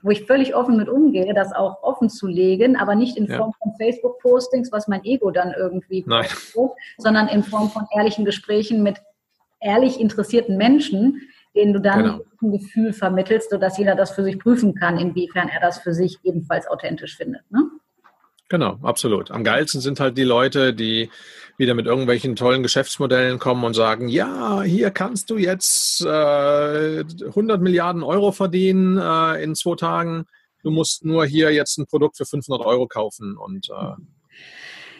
Wo 0.00 0.10
ich 0.10 0.24
völlig 0.24 0.54
offen 0.54 0.78
mit 0.78 0.88
umgehe, 0.88 1.34
das 1.34 1.52
auch 1.52 1.82
offen 1.82 2.08
zu 2.08 2.26
legen, 2.26 2.76
aber 2.76 2.94
nicht 2.94 3.18
in 3.18 3.28
Form 3.28 3.50
ja. 3.50 3.56
von 3.62 3.74
Facebook-Postings, 3.76 4.72
was 4.72 4.88
mein 4.88 5.04
Ego 5.04 5.30
dann 5.30 5.52
irgendwie 5.52 6.00
postet, 6.02 6.70
sondern 6.96 7.28
in 7.28 7.42
Form 7.42 7.68
von 7.68 7.84
ehrlichen 7.94 8.24
Gesprächen 8.24 8.82
mit 8.82 9.02
ehrlich 9.60 10.00
interessierten 10.00 10.56
Menschen, 10.56 11.20
denen 11.54 11.74
du 11.74 11.80
dann 11.80 12.02
genau. 12.02 12.20
ein 12.40 12.52
Gefühl 12.52 12.94
vermittelst, 12.94 13.50
sodass 13.50 13.76
jeder 13.76 13.96
das 13.96 14.12
für 14.12 14.24
sich 14.24 14.38
prüfen 14.38 14.74
kann, 14.74 14.96
inwiefern 14.96 15.50
er 15.50 15.60
das 15.60 15.78
für 15.78 15.92
sich 15.92 16.20
ebenfalls 16.22 16.66
authentisch 16.66 17.18
findet. 17.18 17.42
Ne? 17.50 17.68
Genau, 18.48 18.78
absolut. 18.82 19.30
Am 19.30 19.44
geilsten 19.44 19.80
sind 19.80 19.98
halt 19.98 20.18
die 20.18 20.24
Leute, 20.24 20.74
die 20.74 21.10
wieder 21.56 21.74
mit 21.74 21.86
irgendwelchen 21.86 22.36
tollen 22.36 22.62
Geschäftsmodellen 22.62 23.38
kommen 23.38 23.64
und 23.64 23.74
sagen, 23.74 24.08
ja, 24.08 24.62
hier 24.62 24.90
kannst 24.90 25.30
du 25.30 25.36
jetzt 25.36 26.04
äh, 26.04 27.04
100 27.04 27.60
Milliarden 27.60 28.02
Euro 28.02 28.32
verdienen 28.32 28.98
äh, 28.98 29.42
in 29.42 29.54
zwei 29.54 29.76
Tagen. 29.76 30.26
Du 30.62 30.70
musst 30.70 31.04
nur 31.04 31.24
hier 31.26 31.52
jetzt 31.52 31.78
ein 31.78 31.86
Produkt 31.86 32.16
für 32.16 32.24
500 32.24 32.66
Euro 32.66 32.86
kaufen 32.86 33.36
und 33.36 33.68
äh, 33.70 33.94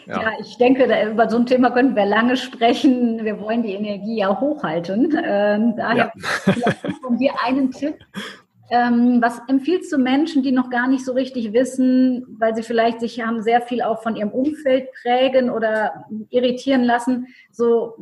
ja. 0.05 0.21
ja. 0.21 0.31
ich 0.39 0.57
denke, 0.57 0.85
über 1.09 1.29
so 1.29 1.37
ein 1.37 1.45
Thema 1.45 1.71
könnten 1.71 1.95
wir 1.95 2.05
lange 2.05 2.37
sprechen. 2.37 3.23
Wir 3.23 3.39
wollen 3.39 3.63
die 3.63 3.73
Energie 3.73 4.17
ja 4.17 4.39
hochhalten. 4.39 5.17
Ähm, 5.25 5.75
daher 5.77 6.11
ja. 6.45 6.71
von 7.01 7.17
dir 7.17 7.33
einen 7.43 7.71
Tipp, 7.71 7.95
ähm, 8.73 9.21
was 9.21 9.39
empfiehlst 9.47 9.91
du 9.91 9.99
Menschen, 9.99 10.41
die 10.41 10.51
noch 10.51 10.71
gar 10.71 10.87
nicht 10.87 11.05
so 11.05 11.13
richtig 11.13 11.53
wissen, 11.53 12.25
weil 12.39 12.55
sie 12.55 12.63
vielleicht 12.63 13.01
sich 13.01 13.21
haben 13.21 13.43
sehr 13.43 13.61
viel 13.61 13.83
auch 13.83 14.01
von 14.01 14.15
ihrem 14.15 14.31
Umfeld 14.31 14.89
prägen 15.03 15.51
oder 15.51 16.05
irritieren 16.31 16.83
lassen, 16.83 17.27
so 17.51 17.95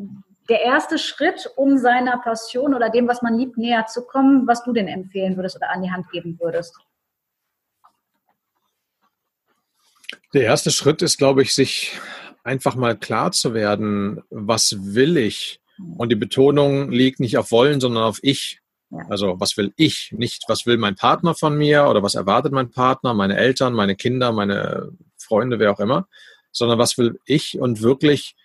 der 0.48 0.62
erste 0.62 0.98
Schritt, 0.98 1.52
um 1.58 1.78
seiner 1.78 2.20
Passion 2.20 2.74
oder 2.74 2.90
dem, 2.90 3.06
was 3.10 3.22
man 3.22 3.38
liebt, 3.38 3.58
näher 3.58 3.86
zu 3.88 4.06
kommen, 4.06 4.48
was 4.48 4.64
du 4.64 4.72
denn 4.72 4.88
empfehlen 4.88 5.36
würdest 5.36 5.58
oder 5.58 5.72
an 5.72 5.82
die 5.82 5.92
Hand 5.92 6.10
geben 6.10 6.40
würdest? 6.40 6.78
Der 10.34 10.44
erste 10.44 10.72
Schritt 10.72 11.02
ist, 11.02 11.18
glaube 11.18 11.42
ich, 11.42 11.54
sich 11.54 12.00
einfach 12.46 12.76
mal 12.76 12.98
klar 12.98 13.34
zu 13.34 13.54
werden, 13.54 14.22
was 14.30 14.78
will 14.96 15.18
ich? 15.18 15.60
Und 15.98 16.14
die 16.14 16.16
Betonung 16.16 16.92
liegt 16.92 17.20
nicht 17.20 17.38
auf 17.38 17.52
wollen, 17.52 17.82
sondern 17.82 18.04
auf 18.04 18.20
ich. 18.22 18.61
Also 19.10 19.40
was 19.40 19.56
will 19.56 19.74
ich, 19.78 20.12
nicht 20.12 20.44
was 20.48 20.66
will 20.66 20.78
mein 20.78 20.96
Partner 20.96 21.34
von 21.34 21.58
mir 21.58 21.88
oder 21.88 22.04
was 22.04 22.16
erwartet 22.16 22.52
mein 22.52 22.72
Partner, 22.72 23.14
meine 23.14 23.38
Eltern, 23.38 23.74
meine 23.74 23.96
Kinder, 23.96 24.32
meine 24.32 24.92
Freunde, 25.18 25.60
wer 25.60 25.72
auch 25.72 25.80
immer, 25.80 26.08
sondern 26.52 26.78
was 26.78 26.98
will 26.98 27.20
ich 27.26 27.58
und 27.60 27.82
wirklich 27.82 28.36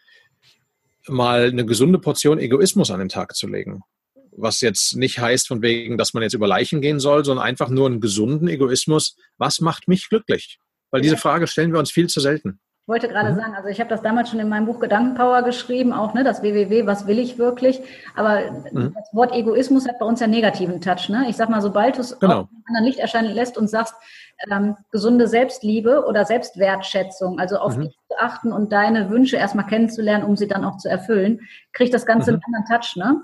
mal 1.09 1.47
eine 1.47 1.67
gesunde 1.67 1.99
Portion 1.99 2.39
Egoismus 2.39 2.91
an 2.91 3.01
den 3.01 3.09
Tag 3.09 3.35
zu 3.35 3.49
legen. 3.49 3.83
Was 4.33 4.61
jetzt 4.61 4.97
nicht 4.97 5.19
heißt 5.19 5.49
von 5.49 5.63
wegen, 5.63 5.97
dass 5.97 6.15
man 6.15 6.23
jetzt 6.23 6.35
über 6.35 6.47
Leichen 6.47 6.81
gehen 6.81 7.01
soll, 7.01 7.25
sondern 7.25 7.45
einfach 7.45 7.69
nur 7.69 7.87
einen 7.87 8.01
gesunden 8.01 8.49
Egoismus. 8.49 9.17
Was 9.39 9.61
macht 9.61 9.89
mich 9.89 10.09
glücklich? 10.09 10.59
Weil 10.91 11.01
diese 11.01 11.17
Frage 11.17 11.47
stellen 11.47 11.73
wir 11.73 11.79
uns 11.79 11.91
viel 11.91 12.09
zu 12.09 12.21
selten. 12.21 12.61
Ich 12.87 12.89
wollte 12.89 13.09
gerade 13.09 13.32
mhm. 13.32 13.37
sagen, 13.37 13.55
also 13.57 13.68
ich 13.68 13.80
habe 13.80 13.91
das 13.91 14.01
damals 14.01 14.30
schon 14.30 14.39
in 14.39 14.49
meinem 14.49 14.66
Buch 14.66 14.78
Gedankenpower 14.78 15.43
geschrieben, 15.43 15.93
auch 15.93 16.14
ne, 16.14 16.22
das 16.22 16.45
WWW, 16.45 16.87
was 16.87 17.09
will 17.09 17.18
ich 17.18 17.37
wirklich? 17.37 17.82
Aber 18.14 18.43
mhm. 18.70 18.95
das 18.95 19.12
Wort 19.12 19.34
Egoismus 19.34 19.89
hat 19.89 19.99
bei 19.99 20.07
uns 20.07 20.20
ja 20.20 20.28
negativen 20.28 20.80
Touch. 20.80 21.09
Ne? 21.09 21.26
Ich 21.28 21.34
sag 21.34 21.51
mal, 21.51 21.61
sobald 21.61 21.97
du 21.97 22.03
es 22.03 22.16
genau. 22.20 22.43
auf 22.43 22.49
anderen 22.68 22.84
Licht 22.84 23.01
erscheinen 23.01 23.34
lässt 23.34 23.59
und 23.59 23.68
sagst, 23.68 23.93
ähm, 24.49 24.76
gesunde 24.93 25.26
Selbstliebe 25.26 26.05
oder 26.07 26.24
Selbstwertschätzung, 26.24 27.41
also 27.41 27.57
auf 27.57 27.76
mhm. 27.76 27.87
dich 27.87 27.99
zu 28.09 28.18
achten 28.20 28.53
und 28.53 28.70
deine 28.70 29.11
Wünsche 29.11 29.37
erstmal 29.37 29.66
kennenzulernen, 29.66 30.24
um 30.24 30.37
sie 30.37 30.47
dann 30.47 30.64
auch 30.64 30.76
zu 30.76 30.89
erfüllen, 30.89 31.41
kriegt 31.72 31.93
das 31.93 32.07
Ganze 32.07 32.30
mhm. 32.30 32.41
einen 32.47 32.55
anderen 32.55 32.80
Touch. 32.80 32.95
Ne? 32.95 33.20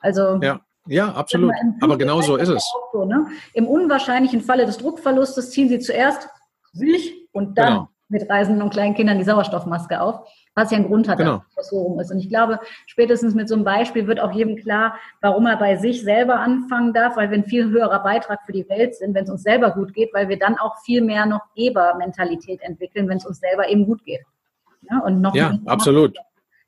Also 0.00 0.40
ja. 0.42 0.60
Ja, 0.88 1.12
absolut. 1.12 1.52
Aber 1.80 1.96
genau 1.96 2.20
so 2.20 2.36
ist 2.36 2.50
es. 2.50 2.70
So, 2.92 3.06
ne? 3.06 3.28
Im 3.54 3.66
unwahrscheinlichen 3.66 4.42
Falle 4.42 4.66
des 4.66 4.76
Druckverlustes 4.76 5.50
ziehen 5.52 5.70
sie 5.70 5.78
zuerst 5.78 6.28
sich 6.74 7.28
und 7.32 7.56
dann 7.56 7.72
genau 7.72 7.88
mit 8.08 8.28
Reisenden 8.30 8.62
und 8.62 8.70
kleinen 8.70 8.94
Kindern 8.94 9.18
die 9.18 9.24
Sauerstoffmaske 9.24 10.00
auf, 10.00 10.28
was 10.54 10.70
ja 10.70 10.78
ein 10.78 10.86
Grund 10.86 11.08
hat, 11.08 11.18
genau. 11.18 11.38
dass 11.38 11.54
das 11.56 11.70
so 11.70 11.82
rum 11.82 12.00
ist. 12.00 12.10
Und 12.10 12.18
ich 12.18 12.28
glaube, 12.28 12.60
spätestens 12.86 13.34
mit 13.34 13.48
so 13.48 13.54
einem 13.54 13.64
Beispiel 13.64 14.06
wird 14.06 14.20
auch 14.20 14.32
jedem 14.32 14.56
klar, 14.56 14.96
warum 15.20 15.46
er 15.46 15.56
bei 15.56 15.76
sich 15.76 16.02
selber 16.02 16.38
anfangen 16.40 16.92
darf, 16.92 17.16
weil 17.16 17.30
wir 17.30 17.38
ein 17.38 17.44
viel 17.44 17.68
höherer 17.68 18.02
Beitrag 18.02 18.40
für 18.46 18.52
die 18.52 18.68
Welt 18.68 18.94
sind, 18.94 19.14
wenn 19.14 19.24
es 19.24 19.30
uns 19.30 19.42
selber 19.42 19.72
gut 19.72 19.92
geht, 19.92 20.14
weil 20.14 20.28
wir 20.28 20.38
dann 20.38 20.56
auch 20.58 20.78
viel 20.84 21.02
mehr 21.02 21.26
noch 21.26 21.42
Gebermentalität 21.56 22.62
entwickeln, 22.62 23.08
wenn 23.08 23.18
es 23.18 23.26
uns 23.26 23.40
selber 23.40 23.68
eben 23.68 23.86
gut 23.86 24.04
geht. 24.04 24.20
Ja, 24.88 25.00
und 25.00 25.20
noch 25.20 25.34
ja 25.34 25.58
absolut. 25.66 26.16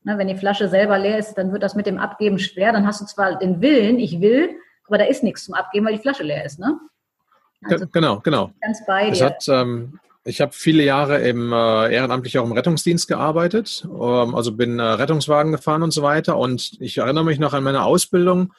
Ne, 0.04 0.18
wenn 0.18 0.28
die 0.28 0.36
Flasche 0.36 0.68
selber 0.68 0.98
leer 0.98 1.18
ist, 1.18 1.34
dann 1.34 1.52
wird 1.52 1.62
das 1.62 1.74
mit 1.74 1.86
dem 1.86 1.98
Abgeben 1.98 2.38
schwer. 2.38 2.72
Dann 2.72 2.86
hast 2.86 3.00
du 3.00 3.04
zwar 3.04 3.38
den 3.38 3.60
Willen, 3.60 3.98
ich 3.98 4.20
will, 4.20 4.50
aber 4.86 4.98
da 4.98 5.04
ist 5.04 5.22
nichts 5.22 5.44
zum 5.44 5.54
Abgeben, 5.54 5.86
weil 5.86 5.94
die 5.94 6.00
Flasche 6.00 6.22
leer 6.22 6.44
ist. 6.44 6.58
Ne? 6.58 6.78
Also, 7.64 7.86
genau, 7.88 8.20
genau. 8.20 8.50
Ganz 8.60 8.84
bei 8.86 9.10
dir. 9.10 9.26
Hat, 9.26 9.44
ähm, 9.48 9.98
ich 10.28 10.40
habe 10.42 10.52
viele 10.52 10.84
Jahre 10.84 11.26
im, 11.26 11.52
äh, 11.52 11.92
ehrenamtlich 11.92 12.38
auch 12.38 12.44
im 12.44 12.52
Rettungsdienst 12.52 13.08
gearbeitet, 13.08 13.82
ähm, 13.84 14.34
also 14.34 14.52
bin 14.52 14.78
äh, 14.78 14.82
Rettungswagen 14.82 15.52
gefahren 15.52 15.82
und 15.82 15.92
so 15.92 16.02
weiter. 16.02 16.36
Und 16.36 16.76
ich 16.80 16.98
erinnere 16.98 17.24
mich 17.24 17.38
noch 17.38 17.54
an 17.54 17.64
meine 17.64 17.84
Ausbildung 17.84 18.52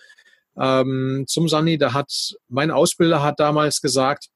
ähm, 0.57 1.25
zum 1.27 1.47
Sani. 1.47 1.77
Da 1.77 1.93
hat 1.93 2.35
mein 2.47 2.71
Ausbilder 2.71 3.21
hat 3.21 3.39
damals 3.39 3.81
gesagt, 3.81 4.29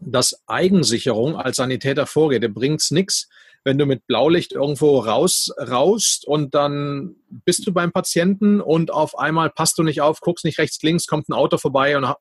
dass 0.00 0.42
Eigensicherung 0.46 1.36
als 1.36 1.56
Sanitäter 1.56 2.06
vorgeht. 2.06 2.42
Da 2.42 2.48
bringt 2.48 2.80
es 2.80 2.90
nichts, 2.90 3.28
wenn 3.62 3.78
du 3.78 3.86
mit 3.86 4.06
Blaulicht 4.08 4.52
irgendwo 4.52 4.98
raus 4.98 5.52
raust 5.56 6.26
und 6.26 6.54
dann 6.54 7.14
bist 7.28 7.66
du 7.66 7.72
beim 7.72 7.92
Patienten 7.92 8.60
und 8.60 8.90
auf 8.90 9.16
einmal 9.16 9.48
passt 9.48 9.78
du 9.78 9.84
nicht 9.84 10.00
auf, 10.00 10.20
guckst 10.20 10.44
nicht 10.44 10.58
rechts, 10.58 10.82
links, 10.82 11.06
kommt 11.06 11.28
ein 11.28 11.34
Auto 11.34 11.56
vorbei 11.56 11.96
und 11.96 12.12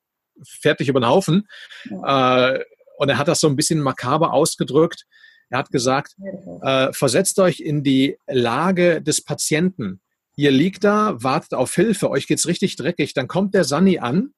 fährt 0.43 0.79
dich 0.79 0.89
über 0.89 0.99
den 0.99 1.09
Haufen. 1.09 1.47
Ja. 1.89 2.51
Äh, 2.51 2.63
und 2.97 3.09
er 3.09 3.17
hat 3.17 3.27
das 3.27 3.39
so 3.39 3.47
ein 3.47 3.55
bisschen 3.55 3.79
makaber 3.79 4.33
ausgedrückt. 4.33 5.05
Er 5.49 5.59
hat 5.59 5.69
gesagt, 5.69 6.15
äh, 6.61 6.91
versetzt 6.93 7.39
euch 7.39 7.59
in 7.59 7.83
die 7.83 8.17
Lage 8.27 9.01
des 9.01 9.23
Patienten. 9.23 10.01
Ihr 10.35 10.51
liegt 10.51 10.83
da, 10.83 11.21
wartet 11.21 11.53
auf 11.53 11.73
Hilfe, 11.75 12.09
euch 12.09 12.27
geht's 12.27 12.47
richtig 12.47 12.75
dreckig. 12.75 13.13
Dann 13.13 13.27
kommt 13.27 13.53
der 13.53 13.63
Sani 13.63 13.99
an 13.99 14.33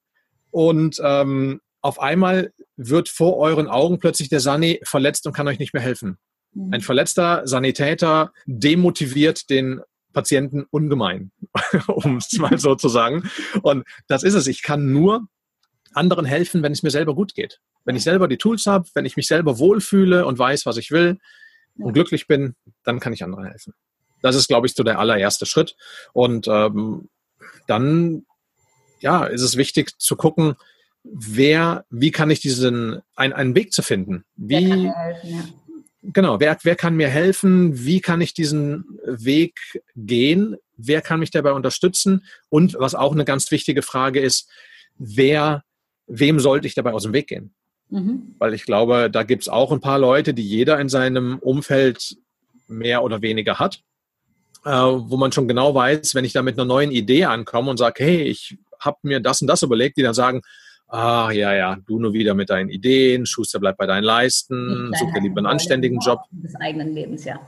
und 0.51 0.99
ähm, 1.03 1.61
auf 1.81 1.99
einmal 1.99 2.51
wird 2.75 3.09
vor 3.09 3.37
euren 3.37 3.67
Augen 3.67 3.99
plötzlich 3.99 4.27
der 4.27 4.39
Sani 4.39 4.81
verletzt 4.83 5.25
und 5.27 5.33
kann 5.33 5.47
euch 5.47 5.59
nicht 5.59 5.73
mehr 5.73 5.83
helfen. 5.83 6.17
Mhm. 6.53 6.73
Ein 6.73 6.81
verletzter 6.81 7.45
Sanitäter 7.45 8.31
demotiviert 8.45 9.49
den 9.49 9.81
Patienten 10.11 10.65
ungemein, 10.71 11.31
um 11.87 12.17
es 12.17 12.33
mal 12.39 12.57
so 12.57 12.75
zu 12.75 12.89
sagen. 12.89 13.29
Und 13.61 13.85
das 14.07 14.23
ist 14.23 14.33
es. 14.33 14.47
Ich 14.47 14.63
kann 14.63 14.91
nur 14.91 15.27
anderen 15.93 16.25
helfen, 16.25 16.63
wenn 16.63 16.71
es 16.71 16.83
mir 16.83 16.91
selber 16.91 17.15
gut 17.15 17.35
geht. 17.35 17.59
Wenn 17.85 17.95
ich 17.95 18.03
selber 18.03 18.27
die 18.27 18.37
Tools 18.37 18.65
habe, 18.65 18.87
wenn 18.93 19.05
ich 19.05 19.15
mich 19.15 19.27
selber 19.27 19.59
wohlfühle 19.59 20.25
und 20.25 20.37
weiß, 20.37 20.65
was 20.65 20.77
ich 20.77 20.91
will 20.91 21.19
und 21.77 21.93
glücklich 21.93 22.27
bin, 22.27 22.55
dann 22.83 22.99
kann 22.99 23.13
ich 23.13 23.23
anderen 23.23 23.45
helfen. 23.45 23.73
Das 24.21 24.35
ist, 24.35 24.47
glaube 24.47 24.67
ich, 24.67 24.73
so 24.73 24.83
der 24.83 24.99
allererste 24.99 25.45
Schritt. 25.45 25.75
Und 26.13 26.47
ähm, 26.47 27.09
dann 27.67 28.25
ja, 28.99 29.25
ist 29.25 29.41
es 29.41 29.55
wichtig 29.55 29.99
zu 29.99 30.15
gucken, 30.15 30.55
wer, 31.03 31.85
wie 31.89 32.11
kann 32.11 32.31
ich 32.31 32.39
diesen, 32.39 33.01
ein, 33.15 33.33
einen 33.33 33.53
Weg 33.55 33.71
zu 33.71 33.83
finden? 33.83 34.25
Wie, 34.35 34.55
helfen, 34.55 34.93
ja. 35.23 35.43
genau, 36.01 36.39
wer, 36.39 36.57
wer 36.63 36.75
kann 36.75 36.95
mir 36.95 37.09
helfen? 37.09 37.85
Wie 37.85 38.01
kann 38.01 38.21
ich 38.21 38.33
diesen 38.33 38.99
Weg 39.05 39.59
gehen? 39.95 40.57
Wer 40.77 41.01
kann 41.01 41.19
mich 41.19 41.29
dabei 41.29 41.51
unterstützen? 41.51 42.25
Und 42.49 42.75
was 42.79 42.95
auch 42.95 43.13
eine 43.13 43.25
ganz 43.25 43.51
wichtige 43.51 43.83
Frage 43.83 44.19
ist, 44.19 44.49
wer 44.97 45.63
wem 46.07 46.39
sollte 46.39 46.67
ich 46.67 46.75
dabei 46.75 46.93
aus 46.93 47.03
dem 47.03 47.13
Weg 47.13 47.27
gehen? 47.27 47.53
Mhm. 47.89 48.35
Weil 48.39 48.53
ich 48.53 48.65
glaube, 48.65 49.09
da 49.11 49.23
gibt 49.23 49.43
es 49.43 49.49
auch 49.49 49.71
ein 49.71 49.81
paar 49.81 49.99
Leute, 49.99 50.33
die 50.33 50.47
jeder 50.47 50.79
in 50.79 50.89
seinem 50.89 51.39
Umfeld 51.39 52.17
mehr 52.67 53.03
oder 53.03 53.21
weniger 53.21 53.59
hat, 53.59 53.81
äh, 54.65 54.71
wo 54.71 55.17
man 55.17 55.31
schon 55.31 55.47
genau 55.47 55.75
weiß, 55.75 56.15
wenn 56.15 56.25
ich 56.25 56.33
da 56.33 56.41
mit 56.41 56.57
einer 56.57 56.65
neuen 56.65 56.91
Idee 56.91 57.25
ankomme 57.25 57.69
und 57.69 57.77
sage, 57.77 58.03
hey, 58.03 58.23
ich 58.23 58.57
habe 58.79 58.97
mir 59.03 59.19
das 59.19 59.41
und 59.41 59.47
das 59.47 59.63
überlegt, 59.63 59.97
die 59.97 60.03
dann 60.03 60.13
sagen, 60.13 60.41
ah 60.87 61.31
ja, 61.31 61.53
ja, 61.53 61.77
du 61.85 61.99
nur 61.99 62.13
wieder 62.13 62.33
mit 62.33 62.49
deinen 62.49 62.69
Ideen, 62.69 63.25
Schuster 63.25 63.59
bleibt 63.59 63.77
bei 63.77 63.85
deinen 63.85 64.03
Leisten, 64.03 64.91
such 64.93 65.13
dir 65.13 65.21
lieber 65.21 65.37
einen 65.37 65.47
anständigen 65.47 65.99
Job. 65.99 66.19
Des 66.31 66.55
eigenen 66.55 66.93
Lebens, 66.93 67.25
ja. 67.25 67.39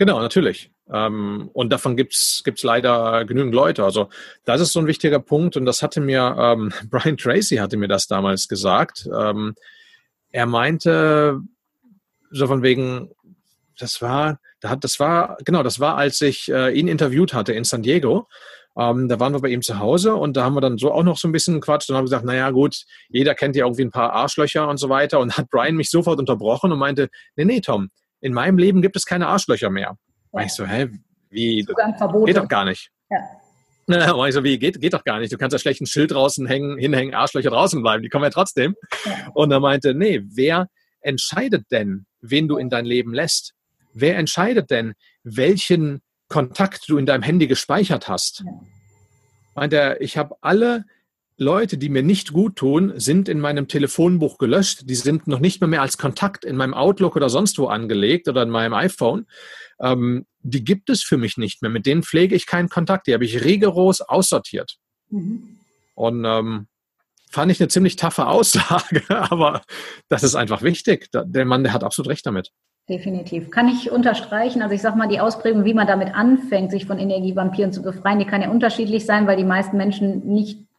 Genau, 0.00 0.18
natürlich. 0.18 0.70
Ähm, 0.90 1.50
und 1.52 1.70
davon 1.70 1.94
gibt's 1.94 2.40
gibt's 2.42 2.62
leider 2.62 3.26
genügend 3.26 3.54
Leute. 3.54 3.84
Also 3.84 4.08
das 4.46 4.62
ist 4.62 4.72
so 4.72 4.80
ein 4.80 4.86
wichtiger 4.86 5.20
Punkt 5.20 5.58
und 5.58 5.66
das 5.66 5.82
hatte 5.82 6.00
mir, 6.00 6.36
ähm, 6.38 6.72
Brian 6.90 7.18
Tracy 7.18 7.56
hatte 7.56 7.76
mir 7.76 7.86
das 7.86 8.06
damals 8.06 8.48
gesagt. 8.48 9.06
Ähm, 9.14 9.56
er 10.30 10.46
meinte, 10.46 11.42
so 12.30 12.46
von 12.46 12.62
wegen, 12.62 13.10
das 13.78 14.00
war, 14.00 14.40
das 14.62 14.98
war, 15.00 15.36
genau, 15.44 15.62
das 15.62 15.80
war, 15.80 15.98
als 15.98 16.22
ich 16.22 16.50
äh, 16.50 16.70
ihn 16.72 16.88
interviewt 16.88 17.34
hatte 17.34 17.52
in 17.52 17.64
San 17.64 17.82
Diego. 17.82 18.26
Ähm, 18.78 19.06
da 19.06 19.20
waren 19.20 19.34
wir 19.34 19.40
bei 19.40 19.48
ihm 19.48 19.60
zu 19.60 19.80
Hause 19.80 20.14
und 20.14 20.34
da 20.34 20.44
haben 20.44 20.54
wir 20.54 20.62
dann 20.62 20.78
so 20.78 20.92
auch 20.92 21.02
noch 21.02 21.18
so 21.18 21.28
ein 21.28 21.32
bisschen 21.32 21.56
gequatscht 21.56 21.90
und 21.90 21.96
haben 21.96 22.06
gesagt, 22.06 22.24
naja 22.24 22.50
gut, 22.52 22.84
jeder 23.10 23.34
kennt 23.34 23.54
ja 23.54 23.66
irgendwie 23.66 23.84
ein 23.84 23.90
paar 23.90 24.14
Arschlöcher 24.14 24.66
und 24.66 24.78
so 24.78 24.88
weiter 24.88 25.20
und 25.20 25.36
hat 25.36 25.50
Brian 25.50 25.76
mich 25.76 25.90
sofort 25.90 26.18
unterbrochen 26.18 26.72
und 26.72 26.78
meinte, 26.78 27.10
nee, 27.36 27.44
nee, 27.44 27.60
Tom, 27.60 27.90
in 28.20 28.32
meinem 28.32 28.58
Leben 28.58 28.82
gibt 28.82 28.96
es 28.96 29.04
keine 29.04 29.28
Arschlöcher 29.28 29.70
mehr. 29.70 29.96
Ja. 30.32 30.42
ich 30.42 30.52
so, 30.52 30.66
hä, 30.66 30.88
wie? 31.30 31.64
Geht 32.26 32.36
doch 32.36 32.48
gar 32.48 32.64
nicht. 32.64 32.90
Ja. 33.10 33.18
Na, 33.86 34.26
ich 34.26 34.34
so, 34.34 34.44
wie, 34.44 34.58
geht, 34.58 34.80
geht 34.80 34.94
doch 34.94 35.02
gar 35.02 35.18
nicht. 35.18 35.32
Du 35.32 35.36
kannst 35.36 35.52
ja 35.52 35.58
schlecht 35.58 35.80
ein 35.80 35.86
Schild 35.86 36.12
draußen 36.12 36.46
hängen, 36.46 36.78
hinhängen, 36.78 37.14
Arschlöcher 37.14 37.50
draußen 37.50 37.82
bleiben. 37.82 38.02
Die 38.02 38.08
kommen 38.08 38.24
ja 38.24 38.30
trotzdem. 38.30 38.76
Ja. 39.04 39.30
Und 39.34 39.50
er 39.50 39.58
meinte, 39.58 39.94
nee, 39.94 40.22
wer 40.32 40.68
entscheidet 41.00 41.66
denn, 41.72 42.06
wen 42.20 42.46
du 42.46 42.56
in 42.56 42.70
dein 42.70 42.84
Leben 42.84 43.12
lässt? 43.12 43.54
Wer 43.92 44.16
entscheidet 44.16 44.70
denn, 44.70 44.94
welchen 45.24 46.02
Kontakt 46.28 46.88
du 46.88 46.98
in 46.98 47.06
deinem 47.06 47.22
Handy 47.22 47.48
gespeichert 47.48 48.08
hast? 48.08 48.44
Ja. 48.46 48.52
Meint 49.56 49.72
er, 49.72 50.00
ich 50.00 50.16
habe 50.16 50.36
alle 50.40 50.84
Leute, 51.40 51.78
die 51.78 51.88
mir 51.88 52.02
nicht 52.02 52.34
gut 52.34 52.56
tun, 52.56 52.92
sind 52.96 53.26
in 53.26 53.40
meinem 53.40 53.66
Telefonbuch 53.66 54.36
gelöscht. 54.36 54.82
Die 54.84 54.94
sind 54.94 55.26
noch 55.26 55.40
nicht 55.40 55.62
mehr, 55.62 55.68
mehr 55.68 55.80
als 55.80 55.96
Kontakt 55.96 56.44
in 56.44 56.54
meinem 56.54 56.74
Outlook 56.74 57.16
oder 57.16 57.30
sonst 57.30 57.58
wo 57.58 57.68
angelegt 57.68 58.28
oder 58.28 58.42
in 58.42 58.50
meinem 58.50 58.74
iPhone. 58.74 59.26
Ähm, 59.80 60.26
die 60.42 60.62
gibt 60.62 60.90
es 60.90 61.02
für 61.02 61.16
mich 61.16 61.38
nicht 61.38 61.62
mehr. 61.62 61.70
Mit 61.70 61.86
denen 61.86 62.02
pflege 62.02 62.34
ich 62.34 62.46
keinen 62.46 62.68
Kontakt. 62.68 63.06
Die 63.06 63.14
habe 63.14 63.24
ich 63.24 63.42
rigoros 63.42 64.02
aussortiert. 64.02 64.76
Mhm. 65.08 65.56
Und 65.94 66.26
ähm, 66.26 66.66
fand 67.30 67.50
ich 67.50 67.58
eine 67.58 67.68
ziemlich 67.68 67.96
taffe 67.96 68.26
Aussage, 68.26 69.02
aber 69.08 69.62
das 70.10 70.22
ist 70.22 70.34
einfach 70.34 70.60
wichtig. 70.60 71.08
Der 71.12 71.46
Mann, 71.46 71.64
der 71.64 71.72
hat 71.72 71.84
absolut 71.84 72.10
recht 72.10 72.26
damit. 72.26 72.50
Definitiv. 72.86 73.50
Kann 73.50 73.68
ich 73.68 73.90
unterstreichen. 73.90 74.60
Also 74.60 74.74
ich 74.74 74.82
sage 74.82 74.98
mal, 74.98 75.08
die 75.08 75.20
Ausprägung, 75.20 75.64
wie 75.64 75.74
man 75.74 75.86
damit 75.86 76.14
anfängt, 76.14 76.70
sich 76.70 76.84
von 76.84 76.98
Energievampiren 76.98 77.72
zu 77.72 77.80
befreien, 77.80 78.18
die 78.18 78.26
kann 78.26 78.42
ja 78.42 78.50
unterschiedlich 78.50 79.06
sein, 79.06 79.26
weil 79.26 79.38
die 79.38 79.44
meisten 79.44 79.78
Menschen 79.78 80.26
nicht 80.26 80.69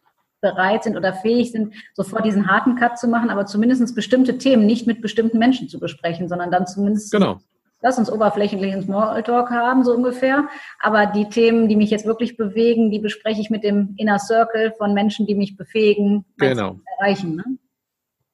bereit 0.42 0.84
sind 0.84 0.96
oder 0.96 1.14
fähig 1.14 1.52
sind, 1.52 1.74
sofort 1.94 2.26
diesen 2.26 2.48
harten 2.48 2.76
Cut 2.76 2.98
zu 2.98 3.08
machen, 3.08 3.30
aber 3.30 3.46
zumindest 3.46 3.94
bestimmte 3.94 4.36
Themen 4.36 4.66
nicht 4.66 4.86
mit 4.86 5.00
bestimmten 5.00 5.38
Menschen 5.38 5.68
zu 5.68 5.80
besprechen, 5.80 6.28
sondern 6.28 6.50
dann 6.50 6.66
zumindest 6.66 7.10
genau. 7.12 7.38
lass 7.80 7.98
uns 7.98 8.12
oberflächlichen 8.12 8.82
Smalltalk 8.82 9.50
haben, 9.50 9.84
so 9.84 9.94
ungefähr. 9.94 10.48
Aber 10.80 11.06
die 11.06 11.28
Themen, 11.28 11.68
die 11.68 11.76
mich 11.76 11.90
jetzt 11.90 12.04
wirklich 12.04 12.36
bewegen, 12.36 12.90
die 12.90 12.98
bespreche 12.98 13.40
ich 13.40 13.48
mit 13.48 13.64
dem 13.64 13.94
Inner 13.96 14.18
Circle 14.18 14.72
von 14.76 14.92
Menschen, 14.92 15.26
die 15.26 15.34
mich 15.34 15.56
befähigen, 15.56 16.26
genau. 16.36 16.74
zu 16.74 16.80
erreichen. 16.98 17.36
Ne? 17.36 17.44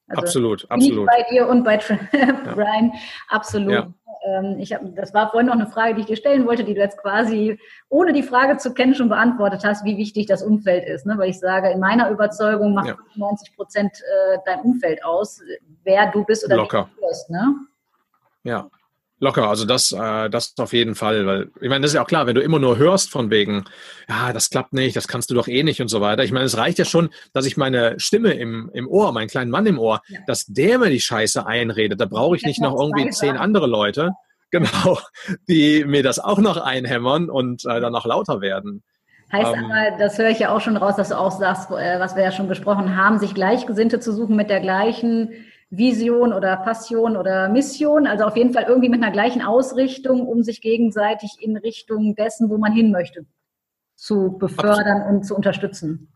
Also 0.09 0.23
absolut, 0.23 0.65
absolut. 0.69 1.05
Bei 1.05 1.23
dir 1.31 1.47
und 1.47 1.63
bei 1.63 1.77
Brian, 2.55 2.91
absolut. 3.29 3.71
Ja. 3.71 3.93
Ähm, 4.29 4.57
ich 4.59 4.73
hab, 4.73 4.81
das 4.95 5.13
war 5.13 5.31
vorhin 5.31 5.47
noch 5.47 5.55
eine 5.55 5.67
Frage, 5.67 5.95
die 5.95 6.01
ich 6.01 6.07
dir 6.07 6.15
stellen 6.15 6.45
wollte, 6.45 6.63
die 6.63 6.73
du 6.73 6.79
jetzt 6.79 6.97
quasi 6.97 7.59
ohne 7.89 8.13
die 8.13 8.23
Frage 8.23 8.57
zu 8.57 8.73
kennen 8.73 8.95
schon 8.95 9.09
beantwortet 9.09 9.63
hast, 9.63 9.83
wie 9.85 9.97
wichtig 9.97 10.27
das 10.27 10.43
Umfeld 10.43 10.87
ist. 10.87 11.05
Ne? 11.05 11.17
Weil 11.17 11.29
ich 11.29 11.39
sage, 11.39 11.69
in 11.71 11.79
meiner 11.79 12.09
Überzeugung 12.09 12.73
macht 12.73 12.87
ja. 12.87 12.97
90 13.15 13.55
Prozent 13.55 13.91
äh, 14.01 14.37
dein 14.45 14.61
Umfeld 14.61 15.03
aus, 15.03 15.41
wer 15.83 16.11
du 16.11 16.23
bist 16.23 16.45
oder 16.45 16.57
Locker. 16.57 16.89
wie 16.91 17.01
du 17.01 17.07
bist. 17.07 17.29
Ne? 17.29 17.55
Ja, 18.43 18.69
Locker, 19.21 19.49
also 19.49 19.65
das, 19.65 19.91
äh, 19.91 20.29
das 20.29 20.53
auf 20.57 20.71
jeden 20.71 20.95
Fall, 20.95 21.25
weil 21.25 21.51
ich 21.59 21.67
meine, 21.67 21.81
das 21.81 21.91
ist 21.91 21.95
ja 21.95 22.03
auch 22.03 22.07
klar, 22.07 22.25
wenn 22.25 22.35
du 22.35 22.41
immer 22.41 22.59
nur 22.59 22.77
hörst 22.77 23.11
von 23.11 23.29
wegen, 23.29 23.65
ja, 24.07 24.31
das 24.31 24.49
klappt 24.49 24.71
nicht, 24.71 24.95
das 24.95 25.09
kannst 25.09 25.29
du 25.29 25.35
doch 25.35 25.49
eh 25.49 25.63
nicht 25.63 25.81
und 25.81 25.89
so 25.89 25.99
weiter. 25.99 26.23
Ich 26.23 26.31
meine, 26.31 26.45
es 26.45 26.57
reicht 26.57 26.79
ja 26.79 26.85
schon, 26.85 27.09
dass 27.33 27.45
ich 27.45 27.57
meine 27.57 27.99
Stimme 27.99 28.31
im, 28.33 28.69
im 28.73 28.87
Ohr, 28.87 29.11
meinen 29.11 29.27
kleinen 29.27 29.51
Mann 29.51 29.65
im 29.65 29.77
Ohr, 29.77 30.01
ja. 30.07 30.19
dass 30.25 30.45
der 30.45 30.79
mir 30.79 30.89
die 30.89 31.01
Scheiße 31.01 31.45
einredet. 31.45 31.99
Da 31.99 32.05
brauche 32.05 32.37
ich 32.37 32.43
nicht 32.43 32.61
noch 32.61 32.79
irgendwie 32.79 33.09
zehn 33.09 33.35
andere 33.35 33.67
Leute, 33.67 34.11
genau, 34.51 34.99
die 35.49 35.83
mir 35.83 36.01
das 36.01 36.19
auch 36.19 36.39
noch 36.39 36.57
einhämmern 36.57 37.29
und 37.29 37.65
äh, 37.65 37.81
dann 37.81 37.91
noch 37.91 38.05
lauter 38.05 38.39
werden. 38.39 38.83
Heißt 39.31 39.53
ähm, 39.53 39.65
aber, 39.65 39.97
das 39.99 40.17
höre 40.17 40.29
ich 40.29 40.39
ja 40.39 40.55
auch 40.55 40.61
schon 40.61 40.77
raus, 40.77 40.95
dass 40.95 41.09
du 41.09 41.19
auch 41.19 41.31
sagst, 41.31 41.69
äh, 41.71 41.99
was 41.99 42.15
wir 42.15 42.23
ja 42.23 42.31
schon 42.31 42.47
besprochen 42.47 42.95
haben, 42.95 43.19
sich 43.19 43.35
Gleichgesinnte 43.35 43.99
zu 43.99 44.13
suchen 44.13 44.35
mit 44.35 44.49
der 44.49 44.61
gleichen 44.61 45.29
Vision 45.69 46.33
oder 46.33 46.57
Passion 46.57 47.15
oder 47.15 47.49
Mission, 47.49 48.07
also 48.07 48.25
auf 48.25 48.35
jeden 48.35 48.53
Fall 48.53 48.65
irgendwie 48.67 48.89
mit 48.89 49.03
einer 49.03 49.11
gleichen 49.11 49.41
Ausrichtung, 49.41 50.27
um 50.27 50.43
sich 50.43 50.61
gegenseitig 50.61 51.37
in 51.39 51.57
Richtung 51.57 52.15
dessen, 52.15 52.49
wo 52.49 52.57
man 52.57 52.73
hin 52.73 52.91
möchte, 52.91 53.25
zu 53.95 54.37
befördern 54.37 54.97
Absolut. 54.97 55.09
und 55.09 55.23
zu 55.23 55.35
unterstützen. 55.35 56.11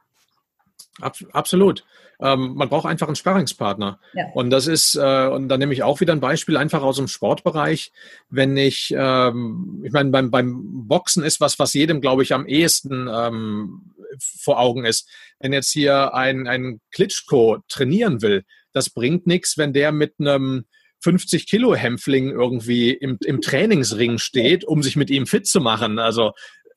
Absolut. 1.32 1.86
Ähm, 2.20 2.54
man 2.56 2.70
braucht 2.70 2.86
einfach 2.86 3.08
einen 3.08 3.16
Sparringspartner. 3.16 4.00
Ja. 4.14 4.26
Und 4.34 4.50
das 4.50 4.68
ist, 4.68 4.96
äh, 4.96 5.28
und 5.28 5.50
da 5.50 5.58
nehme 5.58 5.74
ich 5.74 5.84
auch 5.84 6.00
wieder 6.00 6.14
ein 6.14 6.20
Beispiel 6.20 6.56
einfach 6.56 6.84
aus 6.84 6.98
dem 6.98 7.08
Sportbereich. 7.08 7.92
Wenn 8.30 8.56
ich, 8.56 8.94
ähm, 8.96 9.82
ich 9.84 9.92
meine, 9.92 10.12
beim, 10.12 10.30
beim 10.30 10.88
Boxen 10.88 11.24
ist 11.24 11.42
was, 11.42 11.58
was 11.58 11.74
jedem, 11.74 12.00
glaube 12.00 12.24
ich, 12.24 12.34
am 12.34 12.46
ehesten 12.46 13.10
ähm, 13.12 13.94
vor 14.20 14.60
Augen 14.60 14.86
ist. 14.86 15.10
Wenn 15.40 15.54
jetzt 15.54 15.72
hier 15.72 16.14
ein, 16.14 16.48
ein 16.48 16.80
Klitschko 16.92 17.58
trainieren 17.68 18.22
will, 18.22 18.44
das 18.74 18.90
bringt 18.90 19.28
nichts, 19.28 19.58
wenn 19.58 19.74
der 19.74 19.92
mit 19.92 20.16
einem 20.20 20.66
50 21.02 21.48
Kilo 21.48 21.76
Hämpfling 21.76 22.30
irgendwie 22.30 22.92
im, 22.92 23.18
im 23.26 23.42
Trainingsring 23.42 24.20
steht, 24.20 24.64
um 24.64 24.82
sich 24.82 24.96
mit 24.96 25.10
ihm 25.10 25.28
fit 25.28 25.48
zu 25.48 25.60
machen. 25.60 26.00
Also 26.00 26.32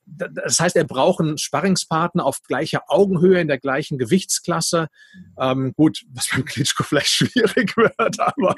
das 0.07 0.61
heißt, 0.61 0.77
er 0.77 0.85
braucht 0.85 1.21
einen 1.21 1.37
Sparringspartner 1.37 2.25
auf 2.25 2.43
gleicher 2.43 2.83
Augenhöhe, 2.87 3.41
in 3.41 3.49
der 3.49 3.59
gleichen 3.59 3.99
Gewichtsklasse. 3.99 4.89
Ähm, 5.39 5.73
gut, 5.77 6.05
was 6.13 6.29
beim 6.31 6.45
Klitschko 6.45 6.85
vielleicht 6.85 7.09
schwierig 7.11 7.77
wird, 7.77 8.21
aber 8.21 8.55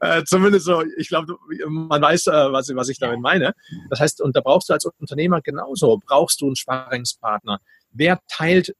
äh, 0.00 0.22
zumindest 0.24 0.66
so, 0.66 0.84
ich 0.96 1.08
glaube, 1.08 1.36
man 1.68 2.00
weiß, 2.00 2.28
äh, 2.28 2.52
was, 2.52 2.72
was 2.74 2.88
ich 2.88 2.98
damit 2.98 3.20
meine. 3.20 3.54
Das 3.90 3.98
heißt, 3.98 4.20
und 4.20 4.36
da 4.36 4.40
brauchst 4.40 4.68
du 4.68 4.74
als 4.74 4.84
Unternehmer 4.84 5.42
genauso, 5.42 6.00
brauchst 6.04 6.40
du 6.40 6.46
einen 6.46 6.56
Sparringspartner. 6.56 7.58
Wer 7.90 8.20
teilt 8.28 8.74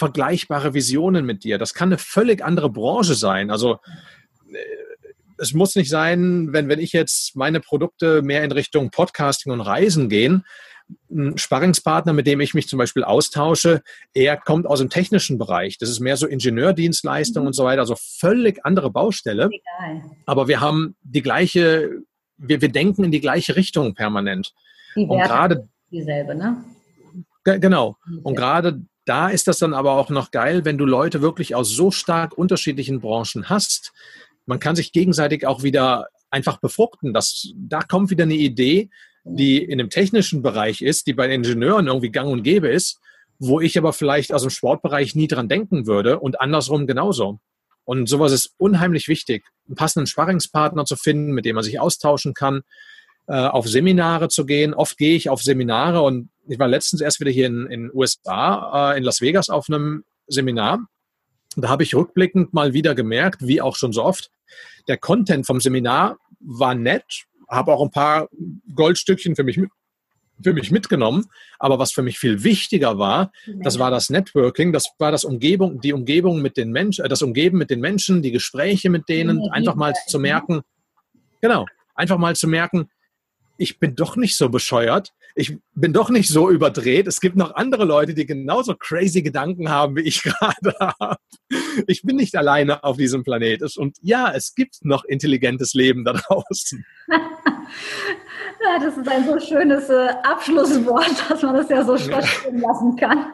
vergleichbare 0.00 0.74
Visionen 0.74 1.26
mit 1.26 1.44
dir? 1.44 1.58
Das 1.58 1.74
kann 1.74 1.90
eine 1.90 1.98
völlig 1.98 2.42
andere 2.42 2.70
Branche 2.70 3.14
sein. 3.14 3.50
Also 3.50 3.78
äh, 4.52 4.58
es 5.38 5.54
muss 5.54 5.76
nicht 5.76 5.90
sein, 5.90 6.48
wenn, 6.52 6.68
wenn 6.68 6.80
ich 6.80 6.92
jetzt 6.92 7.36
meine 7.36 7.60
Produkte 7.60 8.22
mehr 8.22 8.42
in 8.42 8.50
Richtung 8.52 8.90
Podcasting 8.90 9.52
und 9.52 9.60
Reisen 9.60 10.08
gehen, 10.08 10.44
ein 11.10 11.38
Sparringspartner, 11.38 12.12
mit 12.12 12.26
dem 12.26 12.40
ich 12.40 12.54
mich 12.54 12.66
zum 12.66 12.78
Beispiel 12.78 13.04
austausche, 13.04 13.82
er 14.12 14.36
kommt 14.36 14.66
aus 14.66 14.80
dem 14.80 14.90
technischen 14.90 15.38
Bereich. 15.38 15.78
Das 15.78 15.88
ist 15.88 16.00
mehr 16.00 16.16
so 16.16 16.26
Ingenieurdienstleistung 16.26 17.44
mhm. 17.44 17.48
und 17.48 17.52
so 17.52 17.64
weiter, 17.64 17.80
also 17.80 17.94
völlig 17.96 18.64
andere 18.64 18.90
Baustelle. 18.90 19.50
Egal. 19.52 20.02
Aber 20.26 20.48
wir 20.48 20.60
haben 20.60 20.96
die 21.02 21.22
gleiche, 21.22 21.90
wir, 22.38 22.60
wir 22.60 22.72
denken 22.72 23.04
in 23.04 23.12
die 23.12 23.20
gleiche 23.20 23.54
Richtung 23.54 23.94
permanent. 23.94 24.52
Die 24.96 25.02
Werte 25.02 25.12
und 25.12 25.22
gerade 25.22 25.68
dieselbe, 25.90 26.34
ne? 26.34 26.64
Genau. 27.44 27.96
Und 28.22 28.34
gerade 28.34 28.82
da 29.04 29.28
ist 29.28 29.48
das 29.48 29.58
dann 29.58 29.74
aber 29.74 29.92
auch 29.92 30.10
noch 30.10 30.30
geil, 30.30 30.64
wenn 30.64 30.78
du 30.78 30.84
Leute 30.84 31.22
wirklich 31.22 31.54
aus 31.54 31.70
so 31.70 31.90
stark 31.90 32.36
unterschiedlichen 32.36 33.00
Branchen 33.00 33.48
hast. 33.48 33.92
Man 34.46 34.60
kann 34.60 34.76
sich 34.76 34.92
gegenseitig 34.92 35.46
auch 35.46 35.62
wieder 35.62 36.08
einfach 36.30 36.58
befruchten. 36.58 37.12
Das, 37.12 37.48
da 37.56 37.80
kommt 37.80 38.10
wieder 38.10 38.24
eine 38.24 38.34
Idee, 38.34 38.90
die 39.24 39.62
in 39.62 39.78
dem 39.78 39.90
technischen 39.90 40.42
Bereich 40.42 40.82
ist, 40.82 41.06
die 41.06 41.14
bei 41.14 41.26
den 41.26 41.42
Ingenieuren 41.44 41.86
irgendwie 41.86 42.10
gang 42.10 42.30
und 42.30 42.42
gäbe 42.42 42.68
ist, 42.68 43.00
wo 43.38 43.60
ich 43.60 43.76
aber 43.78 43.92
vielleicht 43.92 44.32
aus 44.32 44.42
dem 44.42 44.50
Sportbereich 44.50 45.14
nie 45.14 45.26
dran 45.26 45.48
denken 45.48 45.86
würde 45.86 46.20
und 46.20 46.40
andersrum 46.40 46.86
genauso. 46.86 47.40
Und 47.84 48.08
sowas 48.08 48.32
ist 48.32 48.54
unheimlich 48.58 49.08
wichtig, 49.08 49.44
einen 49.66 49.76
passenden 49.76 50.06
Sparringspartner 50.06 50.84
zu 50.84 50.96
finden, 50.96 51.32
mit 51.32 51.44
dem 51.44 51.54
man 51.54 51.64
sich 51.64 51.80
austauschen 51.80 52.34
kann, 52.34 52.62
äh, 53.26 53.34
auf 53.34 53.66
Seminare 53.68 54.28
zu 54.28 54.46
gehen. 54.46 54.74
Oft 54.74 54.98
gehe 54.98 55.16
ich 55.16 55.28
auf 55.28 55.42
Seminare 55.42 56.02
und 56.02 56.28
ich 56.50 56.58
war 56.58 56.68
letztens 56.68 57.00
erst 57.00 57.20
wieder 57.20 57.30
hier 57.30 57.46
in 57.46 57.68
den 57.68 57.90
USA, 57.94 58.92
äh, 58.92 58.98
in 58.98 59.04
Las 59.04 59.20
Vegas 59.20 59.50
auf 59.50 59.68
einem 59.68 60.04
Seminar. 60.26 60.86
Da 61.56 61.68
habe 61.68 61.82
ich 61.82 61.94
rückblickend 61.94 62.52
mal 62.52 62.74
wieder 62.74 62.94
gemerkt, 62.94 63.46
wie 63.46 63.60
auch 63.60 63.76
schon 63.76 63.92
so 63.92 64.04
oft, 64.04 64.30
der 64.88 64.98
Content 64.98 65.46
vom 65.46 65.60
Seminar 65.60 66.18
war 66.40 66.74
nett, 66.74 67.24
habe 67.48 67.72
auch 67.72 67.82
ein 67.82 67.90
paar 67.90 68.28
Goldstückchen 68.74 69.36
für 69.36 69.44
mich 69.44 69.60
für 70.42 70.54
mich 70.54 70.70
mitgenommen. 70.70 71.26
Aber 71.58 71.78
was 71.78 71.92
für 71.92 72.02
mich 72.02 72.18
viel 72.18 72.42
wichtiger 72.42 72.98
war, 72.98 73.30
das 73.46 73.78
war 73.78 73.90
das 73.90 74.08
Networking, 74.10 74.72
das 74.72 74.90
war 74.98 75.12
das 75.12 75.24
Umgebung, 75.24 75.80
die 75.80 75.92
Umgebung 75.92 76.40
mit 76.40 76.56
den 76.56 76.70
Menschen, 76.70 77.04
äh, 77.04 77.08
das 77.08 77.22
Umgeben 77.22 77.58
mit 77.58 77.70
den 77.70 77.80
Menschen, 77.80 78.22
die 78.22 78.32
Gespräche 78.32 78.90
mit 78.90 79.08
denen, 79.08 79.50
einfach 79.50 79.74
mal 79.74 79.92
zu 80.08 80.18
merken, 80.18 80.62
genau, 81.40 81.66
einfach 81.94 82.18
mal 82.18 82.34
zu 82.34 82.48
merken, 82.48 82.88
ich 83.60 83.78
bin 83.78 83.94
doch 83.94 84.16
nicht 84.16 84.36
so 84.36 84.48
bescheuert, 84.48 85.12
ich 85.34 85.58
bin 85.74 85.92
doch 85.92 86.08
nicht 86.08 86.28
so 86.30 86.50
überdreht. 86.50 87.06
Es 87.06 87.20
gibt 87.20 87.36
noch 87.36 87.54
andere 87.54 87.84
Leute, 87.84 88.14
die 88.14 88.24
genauso 88.24 88.74
crazy 88.74 89.22
Gedanken 89.22 89.68
haben, 89.68 89.96
wie 89.96 90.00
ich 90.02 90.22
gerade 90.24 90.74
habe. 90.78 91.16
Ich 91.86 92.02
bin 92.02 92.16
nicht 92.16 92.34
alleine 92.36 92.82
auf 92.82 92.96
diesem 92.96 93.22
Planet. 93.22 93.76
Und 93.76 93.98
ja, 94.00 94.32
es 94.34 94.54
gibt 94.54 94.84
noch 94.84 95.04
intelligentes 95.04 95.74
Leben 95.74 96.04
da 96.04 96.14
draußen. 96.14 96.84
Ja, 98.62 98.78
das 98.78 98.98
ist 98.98 99.08
ein 99.08 99.24
so 99.24 99.40
schönes 99.40 99.88
äh, 99.88 100.08
Abschlusswort, 100.22 101.14
dass 101.30 101.42
man 101.42 101.54
das 101.54 101.70
ja 101.70 101.82
so 101.82 101.96
stehen 101.96 102.60
lassen 102.60 102.94
kann. 102.96 103.32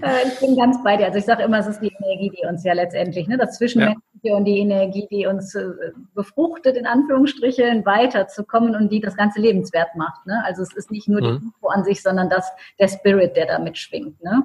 Äh, 0.00 0.28
ich 0.28 0.40
bin 0.40 0.56
ganz 0.56 0.82
bei 0.82 0.96
dir. 0.96 1.06
Also 1.06 1.18
ich 1.18 1.26
sage 1.26 1.42
immer, 1.42 1.58
es 1.58 1.66
ist 1.66 1.80
die 1.80 1.92
Energie, 2.02 2.30
die 2.30 2.46
uns 2.46 2.64
ja 2.64 2.72
letztendlich, 2.72 3.28
ne, 3.28 3.36
das 3.36 3.58
Zwischenmenschliche 3.58 4.13
ja. 4.24 4.36
und 4.36 4.44
die 4.44 4.58
Energie, 4.58 5.06
die 5.10 5.26
uns 5.26 5.54
äh, 5.54 5.68
befruchtet, 6.14 6.76
in 6.76 6.86
Anführungsstrichen, 6.86 7.84
weiterzukommen 7.84 8.74
und 8.74 8.90
die 8.90 9.00
das 9.00 9.16
ganze 9.16 9.40
lebenswert 9.40 9.94
macht. 9.96 10.26
Ne? 10.26 10.42
Also 10.44 10.62
es 10.62 10.74
ist 10.74 10.90
nicht 10.90 11.08
nur 11.08 11.20
mhm. 11.20 11.24
die 11.24 11.44
Info 11.46 11.68
an 11.68 11.84
sich, 11.84 12.02
sondern 12.02 12.28
das, 12.30 12.50
der 12.78 12.88
Spirit, 12.88 13.36
der 13.36 13.46
da 13.46 13.58
mitschwingt. 13.58 14.22
Ne? 14.22 14.44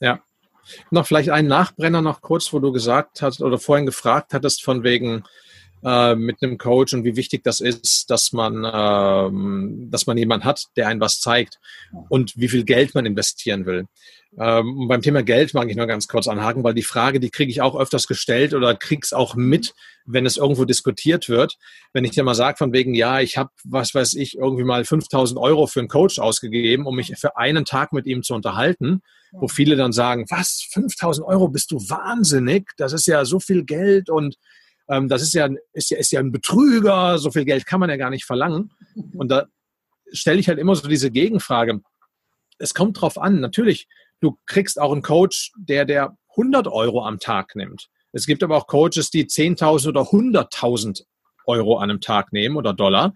Ja. 0.00 0.20
Noch 0.90 1.06
vielleicht 1.06 1.30
einen 1.30 1.48
Nachbrenner 1.48 2.00
noch 2.00 2.22
kurz, 2.22 2.52
wo 2.52 2.58
du 2.58 2.72
gesagt 2.72 3.22
hast 3.22 3.42
oder 3.42 3.58
vorhin 3.58 3.86
gefragt 3.86 4.32
hattest 4.32 4.64
von 4.64 4.82
wegen, 4.82 5.24
äh, 5.84 6.14
mit 6.14 6.42
einem 6.42 6.58
Coach 6.58 6.94
und 6.94 7.04
wie 7.04 7.16
wichtig 7.16 7.44
das 7.44 7.60
ist, 7.60 8.10
dass 8.10 8.32
man, 8.32 8.64
ähm, 8.64 9.88
dass 9.90 10.06
man 10.06 10.16
jemanden 10.16 10.46
hat, 10.46 10.66
der 10.76 10.88
einen 10.88 11.00
was 11.00 11.20
zeigt 11.20 11.60
und 12.08 12.32
wie 12.36 12.48
viel 12.48 12.64
Geld 12.64 12.94
man 12.94 13.06
investieren 13.06 13.66
will. 13.66 13.86
Ähm, 14.36 14.88
beim 14.88 15.02
Thema 15.02 15.22
Geld 15.22 15.54
mag 15.54 15.68
ich 15.70 15.76
nur 15.76 15.86
ganz 15.86 16.08
kurz 16.08 16.26
anhaken, 16.26 16.64
weil 16.64 16.74
die 16.74 16.82
Frage, 16.82 17.20
die 17.20 17.30
kriege 17.30 17.50
ich 17.50 17.60
auch 17.60 17.78
öfters 17.78 18.08
gestellt 18.08 18.52
oder 18.52 18.74
krieg's 18.74 19.12
auch 19.12 19.36
mit, 19.36 19.74
wenn 20.06 20.26
es 20.26 20.36
irgendwo 20.36 20.64
diskutiert 20.64 21.28
wird. 21.28 21.56
Wenn 21.92 22.04
ich 22.04 22.12
dir 22.12 22.24
mal 22.24 22.34
sage 22.34 22.56
von 22.56 22.72
wegen, 22.72 22.94
ja, 22.94 23.20
ich 23.20 23.36
habe, 23.36 23.50
was 23.62 23.94
weiß 23.94 24.14
ich, 24.14 24.36
irgendwie 24.36 24.64
mal 24.64 24.84
5000 24.84 25.38
Euro 25.38 25.66
für 25.66 25.80
einen 25.80 25.88
Coach 25.88 26.18
ausgegeben, 26.18 26.86
um 26.86 26.96
mich 26.96 27.12
für 27.16 27.36
einen 27.36 27.64
Tag 27.64 27.92
mit 27.92 28.06
ihm 28.06 28.22
zu 28.22 28.34
unterhalten, 28.34 29.02
wo 29.32 29.46
viele 29.46 29.76
dann 29.76 29.92
sagen, 29.92 30.24
was, 30.30 30.66
5000 30.72 31.26
Euro, 31.26 31.48
bist 31.48 31.70
du 31.70 31.76
wahnsinnig? 31.76 32.70
Das 32.76 32.92
ist 32.92 33.06
ja 33.06 33.24
so 33.24 33.38
viel 33.38 33.64
Geld 33.64 34.10
und 34.10 34.36
ähm, 34.88 35.08
das 35.08 35.22
ist 35.22 35.34
ja, 35.34 35.48
ist, 35.72 35.90
ja, 35.90 35.98
ist 35.98 36.12
ja 36.12 36.20
ein 36.20 36.32
Betrüger, 36.32 37.18
so 37.18 37.30
viel 37.30 37.44
Geld 37.44 37.66
kann 37.66 37.80
man 37.80 37.90
ja 37.90 37.96
gar 37.96 38.10
nicht 38.10 38.24
verlangen. 38.24 38.72
Und 39.14 39.28
da 39.28 39.46
stelle 40.12 40.40
ich 40.40 40.48
halt 40.48 40.58
immer 40.58 40.74
so 40.74 40.88
diese 40.88 41.10
Gegenfrage. 41.10 41.80
Es 42.58 42.74
kommt 42.74 43.00
drauf 43.00 43.18
an, 43.18 43.40
natürlich, 43.40 43.88
du 44.20 44.38
kriegst 44.46 44.80
auch 44.80 44.92
einen 44.92 45.02
Coach, 45.02 45.52
der, 45.56 45.84
der 45.84 46.16
100 46.30 46.68
Euro 46.68 47.04
am 47.04 47.18
Tag 47.18 47.56
nimmt. 47.56 47.88
Es 48.12 48.26
gibt 48.26 48.42
aber 48.42 48.56
auch 48.56 48.66
Coaches, 48.66 49.10
die 49.10 49.24
10.000 49.24 49.88
oder 49.88 50.02
100.000 50.02 51.04
Euro 51.46 51.78
an 51.78 51.90
einem 51.90 52.00
Tag 52.00 52.32
nehmen 52.32 52.56
oder 52.56 52.72
Dollar. 52.72 53.12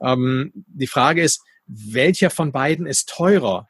Ähm, 0.00 0.52
die 0.54 0.86
Frage 0.86 1.22
ist, 1.22 1.42
welcher 1.66 2.30
von 2.30 2.52
beiden 2.52 2.86
ist 2.86 3.08
teurer? 3.08 3.68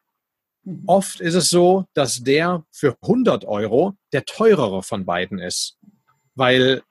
Mhm. 0.65 0.83
Oft 0.87 1.21
ist 1.21 1.35
es 1.35 1.49
so, 1.49 1.87
dass 1.95 2.23
der 2.23 2.65
für 2.73 2.97
100 3.03 3.45
Euro 3.45 3.97
der 4.13 4.25
teurere 4.25 4.83
von 4.83 5.07
beiden 5.07 5.39
ist, 5.39 5.79
weil 6.35 6.83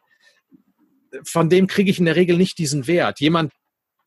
von 1.23 1.49
dem 1.49 1.67
kriege 1.67 1.89
ich 1.89 1.99
in 1.99 2.05
der 2.05 2.15
Regel 2.15 2.37
nicht 2.37 2.57
diesen 2.57 2.87
Wert. 2.87 3.19
Jemand, 3.19 3.53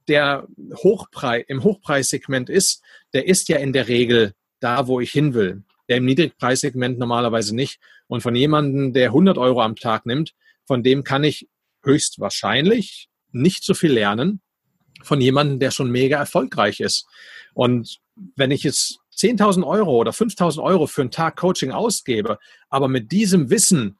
der 0.08 0.46
Hochpreis, 0.74 1.44
im 1.48 1.62
Hochpreissegment 1.62 2.50
ist, 2.50 2.82
der 3.12 3.26
ist 3.26 3.48
ja 3.48 3.58
in 3.58 3.72
der 3.72 3.88
Regel 3.88 4.32
da, 4.60 4.86
wo 4.86 5.00
ich 5.00 5.12
hin 5.12 5.34
will. 5.34 5.62
Der 5.88 5.98
im 5.98 6.04
Niedrigpreissegment 6.04 6.98
normalerweise 6.98 7.54
nicht. 7.54 7.78
Und 8.06 8.22
von 8.22 8.34
jemandem, 8.34 8.92
der 8.92 9.08
100 9.08 9.38
Euro 9.38 9.62
am 9.62 9.76
Tag 9.76 10.06
nimmt, 10.06 10.34
von 10.66 10.82
dem 10.82 11.04
kann 11.04 11.24
ich 11.24 11.48
höchstwahrscheinlich 11.82 13.08
nicht 13.30 13.64
so 13.64 13.74
viel 13.74 13.92
lernen. 13.92 14.40
Von 15.02 15.20
jemandem, 15.20 15.60
der 15.60 15.70
schon 15.70 15.90
mega 15.90 16.18
erfolgreich 16.18 16.80
ist. 16.80 17.06
Und 17.54 18.00
wenn 18.36 18.50
ich 18.50 18.64
jetzt 18.64 18.98
10.000 19.16 19.66
Euro 19.66 19.96
oder 19.96 20.10
5.000 20.10 20.62
Euro 20.62 20.86
für 20.86 21.02
einen 21.02 21.10
Tag 21.10 21.36
Coaching 21.36 21.70
ausgebe, 21.70 22.38
aber 22.68 22.88
mit 22.88 23.12
diesem 23.12 23.50
Wissen 23.50 23.97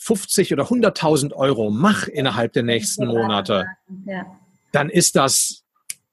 50 0.00 0.52
oder 0.54 0.64
100.000 0.64 1.34
Euro 1.34 1.70
mach 1.70 2.08
innerhalb 2.08 2.54
der 2.54 2.62
nächsten 2.62 3.06
Monate, 3.06 3.66
dann 4.72 4.88
ist 4.88 5.14
das, 5.14 5.62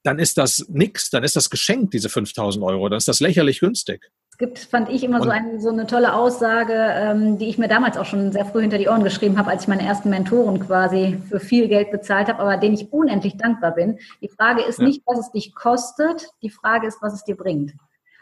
dann 0.03 0.19
ist 0.19 0.37
das 0.37 0.65
nix, 0.67 1.09
dann 1.09 1.23
ist 1.23 1.37
das 1.37 1.49
geschenkt, 1.49 1.93
diese 1.93 2.09
5.000 2.09 2.61
Euro, 2.63 2.89
dann 2.89 2.97
ist 2.97 3.07
das 3.07 3.21
lächerlich 3.21 3.61
günstig. 3.61 4.11
Es 4.29 4.37
gibt, 4.37 4.59
fand 4.59 4.89
ich 4.89 5.03
immer 5.03 5.23
so, 5.23 5.29
ein, 5.29 5.61
so, 5.61 5.69
eine 5.69 5.87
tolle 5.87 6.13
Aussage, 6.13 6.73
ähm, 6.73 7.37
die 7.37 7.47
ich 7.47 7.57
mir 7.57 7.69
damals 7.69 7.97
auch 7.97 8.05
schon 8.05 8.31
sehr 8.33 8.45
früh 8.45 8.61
hinter 8.61 8.77
die 8.77 8.89
Ohren 8.89 9.03
geschrieben 9.03 9.37
habe, 9.37 9.49
als 9.49 9.63
ich 9.63 9.67
meine 9.69 9.83
ersten 9.83 10.09
Mentoren 10.09 10.59
quasi 10.59 11.17
für 11.29 11.39
viel 11.39 11.69
Geld 11.69 11.89
bezahlt 11.89 12.27
habe, 12.27 12.39
aber 12.39 12.57
denen 12.57 12.75
ich 12.75 12.91
unendlich 12.91 13.37
dankbar 13.37 13.73
bin. 13.73 13.99
Die 14.21 14.27
Frage 14.27 14.63
ist 14.63 14.79
ja. 14.79 14.85
nicht, 14.85 15.01
was 15.05 15.17
es 15.17 15.31
dich 15.31 15.55
kostet, 15.55 16.29
die 16.43 16.49
Frage 16.49 16.87
ist, 16.87 17.01
was 17.01 17.13
es 17.13 17.23
dir 17.23 17.37
bringt. 17.37 17.73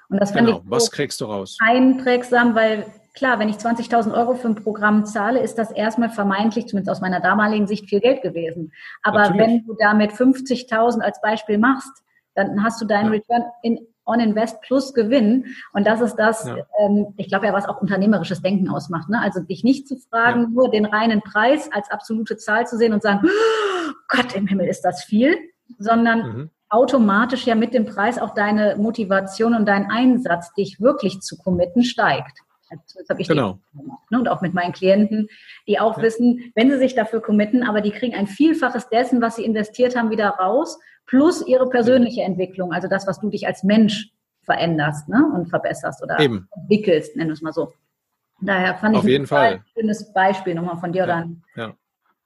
Und 0.10 0.22
das 0.22 0.32
genau. 0.32 0.52
fand 0.52 0.60
ich 0.60 0.64
so 0.66 0.72
was 0.72 0.92
kriegst 0.92 1.22
du 1.22 1.26
raus? 1.26 1.58
Einprägsam, 1.60 2.54
weil 2.54 2.86
klar, 3.16 3.40
wenn 3.40 3.50
ich 3.50 3.56
20.000 3.56 4.14
Euro 4.14 4.36
für 4.36 4.48
ein 4.48 4.56
Programm 4.56 5.06
zahle, 5.06 5.40
ist 5.40 5.58
das 5.58 5.72
erstmal 5.72 6.10
vermeintlich, 6.10 6.68
zumindest 6.68 6.92
aus 6.92 7.02
meiner 7.02 7.20
damaligen 7.20 7.68
Sicht, 7.68 7.90
viel 7.90 8.02
Geld 8.02 8.22
gewesen. 8.22 8.72
Aber 9.02 9.20
Natürlich. 9.20 9.42
wenn 9.42 9.66
du 9.66 9.76
damit 9.80 10.12
50.000 10.12 11.00
als 11.00 11.22
Beispiel 11.22 11.58
machst, 11.58 12.04
dann 12.36 12.64
hast 12.64 12.82
du 12.82 12.86
deinen 12.86 13.14
ja. 13.14 13.20
Return 13.20 13.44
in 13.64 13.80
On 14.06 14.20
Invest 14.20 14.62
plus 14.62 14.94
Gewinn. 14.94 15.46
Und 15.74 15.88
das 15.88 16.00
ist 16.00 16.16
das, 16.16 16.46
ja. 16.46 16.58
ähm, 16.80 17.14
ich 17.18 17.28
glaube 17.28 17.48
ja, 17.48 17.54
was 17.54 17.68
auch 17.68 17.82
unternehmerisches 17.82 18.42
Denken 18.42 18.70
ausmacht. 18.70 19.10
Ne? 19.10 19.20
Also 19.20 19.40
dich 19.40 19.64
nicht 19.64 19.88
zu 19.88 19.98
fragen, 19.98 20.42
ja. 20.42 20.48
nur 20.50 20.70
den 20.70 20.86
reinen 20.86 21.22
Preis 21.22 21.72
als 21.72 21.90
absolute 21.90 22.38
Zahl 22.38 22.68
zu 22.68 22.78
sehen 22.78 22.94
und 22.94 23.02
sagen, 23.02 23.22
oh 23.24 23.94
Gott 24.10 24.36
im 24.36 24.46
Himmel 24.46 24.68
ist 24.68 24.82
das 24.82 25.04
viel, 25.04 25.36
sondern 25.80 26.20
mhm. 26.20 26.50
automatisch 26.70 27.48
ja 27.48 27.56
mit 27.56 27.74
dem 27.74 27.86
Preis 27.86 28.20
auch 28.20 28.36
deine 28.36 28.76
Motivation 28.78 29.56
und 29.56 29.66
dein 29.66 29.90
Einsatz, 29.90 30.54
dich 30.54 30.80
wirklich 30.80 31.22
zu 31.22 31.38
committen, 31.38 31.84
steigt. 31.84 32.45
Also 32.70 33.00
das 33.00 33.10
habe 33.10 33.22
ich 33.22 33.28
genau. 33.28 33.60
gemacht. 33.74 34.12
Ne? 34.12 34.20
Und 34.20 34.28
auch 34.28 34.42
mit 34.42 34.54
meinen 34.54 34.74
Klienten, 34.74 35.30
die 35.68 35.80
auch 35.80 35.98
ja. 35.98 36.04
wissen, 36.04 36.52
wenn 36.56 36.72
sie 36.72 36.78
sich 36.78 36.96
dafür 36.96 37.22
committen, 37.22 37.64
aber 37.64 37.82
die 37.82 37.92
kriegen 37.92 38.16
ein 38.16 38.28
Vielfaches 38.28 38.90
dessen, 38.90 39.22
was 39.22 39.36
sie 39.36 39.46
investiert 39.46 39.96
haben, 39.96 40.10
wieder 40.10 40.30
raus, 40.30 40.80
plus 41.06 41.46
ihre 41.46 41.70
persönliche 41.70 42.24
Entwicklung, 42.24 42.74
also 42.74 42.88
das, 42.88 43.06
was 43.08 43.20
du 43.20 43.30
dich 43.30 43.46
als 43.46 43.64
Mensch 43.64 44.12
veränderst 44.42 45.10
ne? 45.10 45.32
und 45.36 45.50
verbesserst 45.50 46.04
oder 46.04 46.20
Eben. 46.20 46.48
entwickelst, 46.56 47.16
nennen 47.16 47.30
wir 47.30 47.34
es 47.34 47.42
mal 47.42 47.54
so. 47.54 47.74
Daher 48.42 48.76
fand 48.76 48.96
Auf 48.96 49.04
ich 49.04 49.12
jeden 49.12 49.28
Fall. 49.28 49.54
ein 49.54 49.64
schönes 49.74 50.12
Beispiel 50.14 50.56
nochmal 50.56 50.78
von 50.78 50.92
dir 50.92 51.04
oder 51.04 51.16
ein 51.18 51.44
ja. 51.56 51.74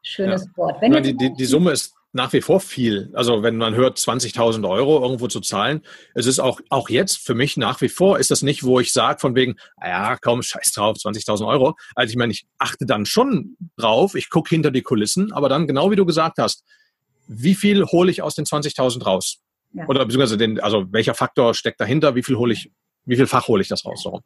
schönes 0.02 0.46
ja. 0.46 0.58
Wort. 0.58 0.82
Wenn 0.82 0.94
ja, 0.94 1.02
die, 1.02 1.16
die, 1.16 1.34
die 1.34 1.46
Summe 1.46 1.72
ist 1.72 1.96
nach 2.12 2.34
wie 2.34 2.41
vor 2.41 2.60
viel. 2.60 3.12
Also 3.14 3.43
wenn 3.43 3.57
man 3.57 3.76
hört, 3.76 3.97
20.000 3.97 4.68
Euro 4.68 5.01
irgendwo 5.01 5.28
zu 5.28 5.39
zahlen, 5.41 5.82
es 6.16 6.26
ist 6.26 6.39
auch, 6.39 6.60
auch 6.70 6.89
jetzt 6.89 7.18
für 7.18 7.36
mich 7.36 7.55
nach 7.55 7.82
wie 7.82 7.89
vor, 7.89 8.18
ist 8.20 8.32
das 8.32 8.41
nicht, 8.41 8.64
wo 8.64 8.80
ich 8.80 8.91
sage 8.93 9.20
von 9.20 9.36
wegen, 9.36 9.55
ah 9.78 9.88
ja, 9.88 10.18
komm, 10.20 10.41
scheiß 10.41 10.72
drauf, 10.72 10.97
20.000 10.97 11.47
Euro. 11.47 11.76
Also 11.95 12.12
ich 12.12 12.18
meine, 12.18 12.32
ich 12.32 12.47
achte 12.57 12.86
dann 12.86 13.05
schon 13.05 13.57
drauf, 13.78 14.16
ich 14.16 14.30
gucke 14.30 14.49
hinter 14.49 14.72
die 14.72 14.82
Kulissen, 14.82 15.32
aber 15.32 15.49
dann 15.49 15.68
genau 15.68 15.91
wie 15.91 15.95
du 15.95 16.05
gesagt 16.05 16.39
hast, 16.39 16.64
wie 17.28 17.53
viel 17.55 17.86
hole 17.86 18.10
ich 18.10 18.24
aus 18.24 18.34
den 18.34 18.45
20.000 18.45 19.03
raus? 19.03 19.39
Ja. 19.74 19.86
Oder 19.88 20.03
beziehungsweise 20.05 20.38
den, 20.38 20.60
also 20.60 20.91
welcher 20.91 21.14
Faktor 21.14 21.53
steckt 21.53 21.80
dahinter, 21.80 22.16
wie 22.16 22.24
viel 22.24 22.38
hole 22.38 22.53
ich, 22.53 22.72
wie 23.05 23.16
viel 23.16 23.28
Fach 23.28 23.47
hole 23.47 23.62
ich 23.62 23.68
das 23.68 23.86
raus? 23.86 24.01
So. 24.01 24.22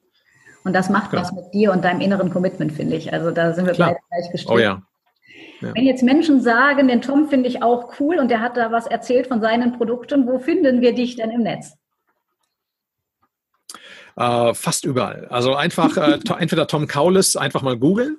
Und 0.64 0.74
das 0.74 0.90
macht 0.90 1.12
genau. 1.12 1.24
was 1.24 1.34
mit 1.34 1.54
dir 1.54 1.74
und 1.74 1.84
deinem 1.84 2.00
inneren 2.00 2.30
Commitment, 2.30 2.72
finde 2.72 2.96
ich. 2.96 3.12
Also 3.12 3.32
da 3.32 3.54
sind 3.54 3.66
wir 3.66 3.74
Klar. 3.74 3.90
beide 3.90 4.00
gleichgestellt. 4.10 4.58
Oh 4.58 4.60
ja. 4.60 4.82
Ja. 5.64 5.72
Wenn 5.76 5.86
jetzt 5.86 6.04
Menschen 6.04 6.42
sagen, 6.42 6.88
den 6.88 7.02
Tom 7.02 7.28
finde 7.30 7.50
ich 7.50 7.64
auch 7.64 8.00
cool 8.00 8.20
und 8.20 8.30
der 8.30 8.42
hat 8.42 8.58
da 8.58 8.72
was 8.72 8.86
erzählt 8.86 9.28
von 9.28 9.42
seinen 9.42 9.74
Produkten, 9.74 10.28
wo 10.28 10.40
finden 10.40 10.82
wir 10.82 10.94
dich 10.94 11.16
denn 11.16 11.32
im 11.32 11.42
Netz? 11.42 11.78
Äh, 14.16 14.54
fast 14.54 14.86
überall. 14.86 15.28
Also 15.30 15.56
einfach 15.56 15.98
äh, 15.98 16.20
entweder 16.38 16.68
Tom 16.68 16.88
Kaulis 16.88 17.36
einfach 17.36 17.64
mal 17.64 17.78
googeln 17.78 18.18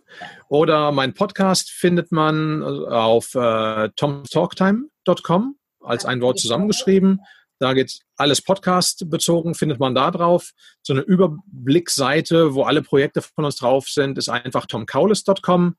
oder 0.49 0.91
mein 0.91 1.15
Podcast 1.15 1.71
findet 1.71 2.11
man 2.11 2.63
äh, 2.63 2.65
auf 2.65 3.35
äh, 3.35 3.91
tomtalktime.com 3.95 5.57
als 5.81 6.05
ein 6.05 6.21
Wort 6.21 6.41
zusammengeschrieben. 6.41 7.21
Da 7.61 7.75
geht 7.75 8.01
alles 8.17 8.43
Podcast 8.43 9.09
bezogen, 9.09 9.55
findet 9.55 9.79
man 9.79 9.95
da 9.95 10.11
drauf. 10.11 10.51
So 10.83 10.93
eine 10.93 11.03
Überblickseite, 11.03 12.55
wo 12.55 12.65
alle 12.65 12.83
Projekte 12.83 13.23
von 13.23 13.45
uns 13.45 13.57
drauf 13.57 13.89
sind, 13.89 14.19
ist 14.19 14.29
einfach 14.29 14.67
tomkaulis.com. 14.67 15.77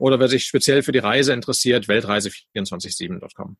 Oder 0.00 0.18
wer 0.18 0.28
sich 0.28 0.46
speziell 0.46 0.82
für 0.82 0.92
die 0.92 0.98
Reise 0.98 1.34
interessiert, 1.34 1.86
weltreise247.com. 1.86 3.56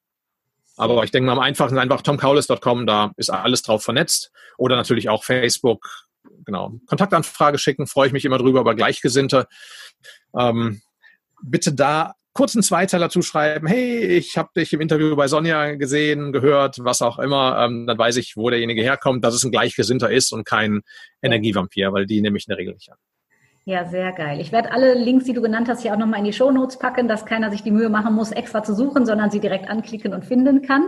Aber 0.79 1.05
ich 1.05 1.11
denke 1.11 1.27
mal 1.27 1.33
am 1.33 1.39
einfachsten 1.39 1.79
einfach 1.79 2.01
tomkaulis.com, 2.01 2.87
da 2.87 3.13
ist 3.19 3.29
alles 3.29 3.61
drauf 3.61 3.85
vernetzt. 3.85 4.33
Oder 4.57 4.77
natürlich 4.77 5.11
auch 5.11 5.23
Facebook. 5.23 5.87
Genau. 6.47 6.81
Kontaktanfrage 6.87 7.59
schicken, 7.59 7.87
freue 7.87 8.07
ich 8.07 8.15
mich 8.15 8.25
immer 8.25 8.39
drüber, 8.39 8.61
aber 8.61 8.75
Gleichgesinnte. 8.75 9.47
Ähm, 10.39 10.81
bitte 11.43 11.75
da 11.75 12.15
kurz 12.33 12.55
einen 12.55 12.63
Zweiteiler 12.63 13.11
zuschreiben, 13.11 13.69
hey, 13.69 13.99
ich 13.99 14.39
habe 14.39 14.49
dich 14.57 14.73
im 14.73 14.81
Interview 14.81 15.15
bei 15.17 15.29
Sonja 15.29 15.75
gesehen, 15.75 16.33
gehört, 16.33 16.79
was 16.79 17.03
auch 17.03 17.19
immer, 17.19 17.59
ähm, 17.63 17.87
dann 17.87 17.99
weiß 17.99 18.17
ich, 18.17 18.37
wo 18.37 18.49
derjenige 18.49 18.81
herkommt, 18.81 19.25
dass 19.25 19.35
es 19.35 19.45
ein 19.45 19.51
Gleichgesinnter 19.51 20.11
ist 20.11 20.33
und 20.33 20.45
kein 20.45 20.81
Energievampir, 21.21 21.93
weil 21.93 22.07
die 22.07 22.23
nehme 22.23 22.39
ich 22.39 22.47
in 22.47 22.53
der 22.53 22.59
Regel 22.59 22.73
nicht 22.73 22.91
an. 22.91 22.99
Ja, 23.65 23.85
sehr 23.85 24.13
geil. 24.13 24.41
Ich 24.41 24.53
werde 24.53 24.73
alle 24.73 24.95
Links, 24.95 25.27
die 25.27 25.35
du 25.35 25.43
genannt 25.43 25.69
hast, 25.69 25.83
hier 25.83 25.93
auch 25.93 25.99
nochmal 25.99 26.21
in 26.21 26.25
die 26.25 26.33
Show 26.33 26.51
Notes 26.51 26.79
packen, 26.79 27.09
dass 27.09 27.27
keiner 27.27 27.51
sich 27.51 27.63
die 27.63 27.71
Mühe 27.71 27.91
machen 27.91 28.15
muss, 28.15 28.33
extra 28.33 28.63
zu 28.63 28.75
suchen, 28.75 29.05
sondern 29.05 29.31
sie 29.31 29.39
direkt 29.39 29.69
anklicken 29.69 30.15
und 30.15 30.25
finden 30.25 30.63
kann. 30.63 30.85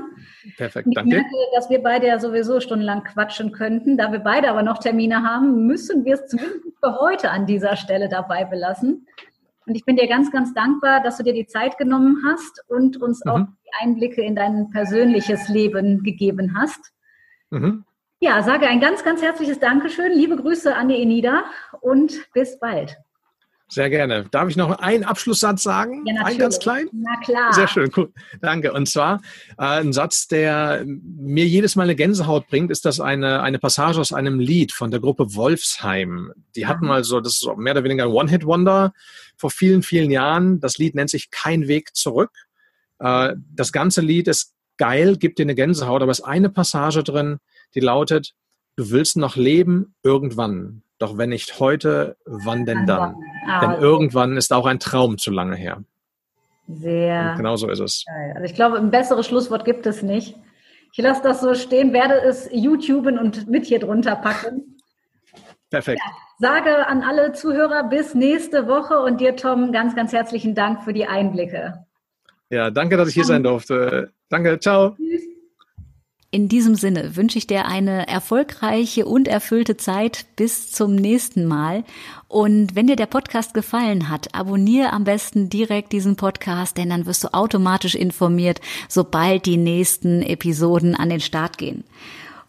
Perfekt, 0.56 0.88
ich 0.88 0.94
danke. 0.94 1.10
Ich 1.10 1.14
merke, 1.14 1.36
dass 1.54 1.68
wir 1.68 1.82
beide 1.82 2.06
ja 2.06 2.18
sowieso 2.18 2.60
stundenlang 2.60 3.04
quatschen 3.04 3.52
könnten. 3.52 3.98
Da 3.98 4.10
wir 4.10 4.20
beide 4.20 4.48
aber 4.48 4.62
noch 4.62 4.78
Termine 4.78 5.22
haben, 5.22 5.66
müssen 5.66 6.04
wir 6.06 6.14
es 6.14 6.26
zumindest 6.28 6.60
für 6.82 6.98
heute 6.98 7.30
an 7.30 7.46
dieser 7.46 7.76
Stelle 7.76 8.08
dabei 8.08 8.44
belassen. 8.44 9.06
Und 9.66 9.74
ich 9.74 9.84
bin 9.84 9.96
dir 9.96 10.08
ganz, 10.08 10.32
ganz 10.32 10.54
dankbar, 10.54 11.02
dass 11.02 11.18
du 11.18 11.22
dir 11.22 11.34
die 11.34 11.46
Zeit 11.46 11.78
genommen 11.78 12.22
hast 12.26 12.64
und 12.68 12.96
uns 13.00 13.24
mhm. 13.24 13.30
auch 13.30 13.38
die 13.38 13.84
Einblicke 13.84 14.22
in 14.22 14.34
dein 14.34 14.70
persönliches 14.70 15.48
Leben 15.48 16.02
gegeben 16.02 16.56
hast. 16.56 16.92
Mhm. 17.50 17.84
Ja, 18.22 18.40
sage 18.44 18.68
ein 18.68 18.78
ganz, 18.78 19.02
ganz 19.02 19.20
herzliches 19.20 19.58
Dankeschön. 19.58 20.12
Liebe 20.12 20.36
Grüße 20.36 20.76
an 20.76 20.88
die 20.88 21.02
Enida 21.02 21.42
und 21.80 22.12
bis 22.32 22.56
bald. 22.60 22.96
Sehr 23.66 23.90
gerne. 23.90 24.26
Darf 24.30 24.48
ich 24.48 24.54
noch 24.54 24.78
einen 24.78 25.02
Abschlusssatz 25.02 25.64
sagen? 25.64 26.04
Ja, 26.06 26.14
natürlich. 26.14 26.36
Ein 26.36 26.38
ganz 26.38 26.58
klein? 26.60 26.86
Na 26.92 27.16
klar. 27.24 27.52
Sehr 27.52 27.66
schön, 27.66 27.90
cool. 27.96 28.12
Danke. 28.40 28.72
Und 28.74 28.88
zwar 28.88 29.22
äh, 29.58 29.80
ein 29.80 29.92
Satz, 29.92 30.28
der 30.28 30.84
mir 30.86 31.46
jedes 31.46 31.74
Mal 31.74 31.82
eine 31.82 31.96
Gänsehaut 31.96 32.46
bringt, 32.46 32.70
ist 32.70 32.84
das 32.84 33.00
eine, 33.00 33.42
eine 33.42 33.58
Passage 33.58 33.98
aus 33.98 34.12
einem 34.12 34.38
Lied 34.38 34.70
von 34.70 34.92
der 34.92 35.00
Gruppe 35.00 35.34
Wolfsheim. 35.34 36.32
Die 36.54 36.68
hatten 36.68 36.86
mal 36.86 37.02
so, 37.02 37.18
das 37.18 37.42
ist 37.42 37.56
mehr 37.56 37.72
oder 37.72 37.82
weniger 37.82 38.04
ein 38.04 38.10
One-Hit-Wonder 38.10 38.92
vor 39.36 39.50
vielen, 39.50 39.82
vielen 39.82 40.12
Jahren. 40.12 40.60
Das 40.60 40.78
Lied 40.78 40.94
nennt 40.94 41.10
sich 41.10 41.32
Kein 41.32 41.66
Weg 41.66 41.96
zurück. 41.96 42.30
Äh, 43.00 43.34
das 43.52 43.72
ganze 43.72 44.00
Lied 44.00 44.28
ist 44.28 44.54
geil, 44.76 45.16
gibt 45.16 45.38
dir 45.38 45.42
eine 45.42 45.56
Gänsehaut, 45.56 46.02
aber 46.02 46.12
es 46.12 46.20
ist 46.20 46.24
eine 46.24 46.50
Passage 46.50 47.02
drin, 47.02 47.38
die 47.74 47.80
lautet, 47.80 48.34
du 48.76 48.90
willst 48.90 49.16
noch 49.16 49.36
leben 49.36 49.94
irgendwann. 50.02 50.82
Doch 50.98 51.18
wenn 51.18 51.30
nicht 51.30 51.58
heute, 51.58 52.16
wann 52.24 52.64
denn 52.64 52.86
dann? 52.86 53.16
Ah, 53.46 53.60
denn 53.60 53.82
irgendwann 53.82 54.36
ist 54.36 54.52
auch 54.52 54.66
ein 54.66 54.78
Traum 54.78 55.18
zu 55.18 55.30
lange 55.30 55.56
her. 55.56 55.82
Sehr. 56.68 57.30
Und 57.30 57.38
genau 57.38 57.56
so 57.56 57.68
ist 57.68 57.80
es. 57.80 58.04
Geil. 58.06 58.32
Also 58.34 58.44
ich 58.44 58.54
glaube, 58.54 58.76
ein 58.76 58.90
besseres 58.90 59.26
Schlusswort 59.26 59.64
gibt 59.64 59.86
es 59.86 60.02
nicht. 60.02 60.36
Ich 60.92 61.02
lasse 61.02 61.22
das 61.22 61.40
so 61.40 61.54
stehen, 61.54 61.92
werde 61.92 62.20
es 62.22 62.48
YouTuben 62.52 63.18
und 63.18 63.48
mit 63.48 63.66
hier 63.66 63.80
drunter 63.80 64.14
packen. 64.14 64.78
Perfekt. 65.70 66.02
Ja, 66.04 66.12
sage 66.38 66.86
an 66.86 67.02
alle 67.02 67.32
Zuhörer 67.32 67.84
bis 67.84 68.14
nächste 68.14 68.68
Woche 68.68 69.00
und 69.00 69.20
dir, 69.20 69.36
Tom, 69.36 69.72
ganz, 69.72 69.96
ganz 69.96 70.12
herzlichen 70.12 70.54
Dank 70.54 70.82
für 70.84 70.92
die 70.92 71.06
Einblicke. 71.06 71.86
Ja, 72.50 72.70
danke, 72.70 72.98
dass 72.98 73.08
ich 73.08 73.14
hier 73.14 73.24
sein 73.24 73.42
durfte. 73.42 74.12
Danke, 74.28 74.60
ciao. 74.60 74.90
Tschüss. 74.90 75.31
In 76.34 76.48
diesem 76.48 76.76
Sinne 76.76 77.14
wünsche 77.14 77.36
ich 77.36 77.46
dir 77.46 77.66
eine 77.66 78.08
erfolgreiche 78.08 79.04
und 79.04 79.28
erfüllte 79.28 79.76
Zeit 79.76 80.24
bis 80.34 80.72
zum 80.72 80.94
nächsten 80.94 81.44
Mal. 81.44 81.84
Und 82.26 82.74
wenn 82.74 82.86
dir 82.86 82.96
der 82.96 83.04
Podcast 83.04 83.52
gefallen 83.52 84.08
hat, 84.08 84.34
abonniere 84.34 84.94
am 84.94 85.04
besten 85.04 85.50
direkt 85.50 85.92
diesen 85.92 86.16
Podcast, 86.16 86.78
denn 86.78 86.88
dann 86.88 87.04
wirst 87.04 87.22
du 87.22 87.34
automatisch 87.34 87.94
informiert, 87.94 88.62
sobald 88.88 89.44
die 89.44 89.58
nächsten 89.58 90.22
Episoden 90.22 90.96
an 90.96 91.10
den 91.10 91.20
Start 91.20 91.58
gehen. 91.58 91.84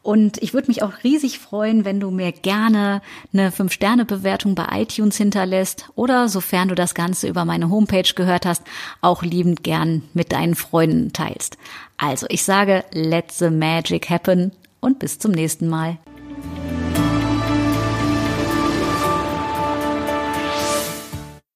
Und 0.02 0.42
ich 0.44 0.54
würde 0.54 0.68
mich 0.68 0.84
auch 0.84 0.92
riesig 1.06 1.40
freuen, 1.40 1.86
wenn 1.86 2.02
du 2.02 2.12
mir 2.12 2.34
gerne 2.34 3.02
eine 3.32 3.52
5-Sterne-Bewertung 3.52 4.54
bei 4.54 4.68
iTunes 4.82 5.16
hinterlässt 5.16 5.90
oder 5.96 6.28
sofern 6.28 6.68
du 6.68 6.76
das 6.76 6.94
Ganze 6.94 7.30
über 7.30 7.46
meine 7.46 7.70
Homepage 7.70 8.14
gehört 8.14 8.46
hast, 8.46 8.64
auch 9.00 9.24
liebend 9.24 9.64
gern 9.64 10.04
mit 10.14 10.34
deinen 10.34 10.56
Freunden 10.56 11.14
teilst. 11.14 11.58
Also 12.04 12.26
ich 12.28 12.44
sage, 12.44 12.84
let 12.92 13.32
the 13.32 13.50
magic 13.50 14.10
happen 14.10 14.52
und 14.82 15.00
bis 15.00 15.20
zum 15.20 15.32
nächsten 15.32 15.70
Mal. 15.70 16.00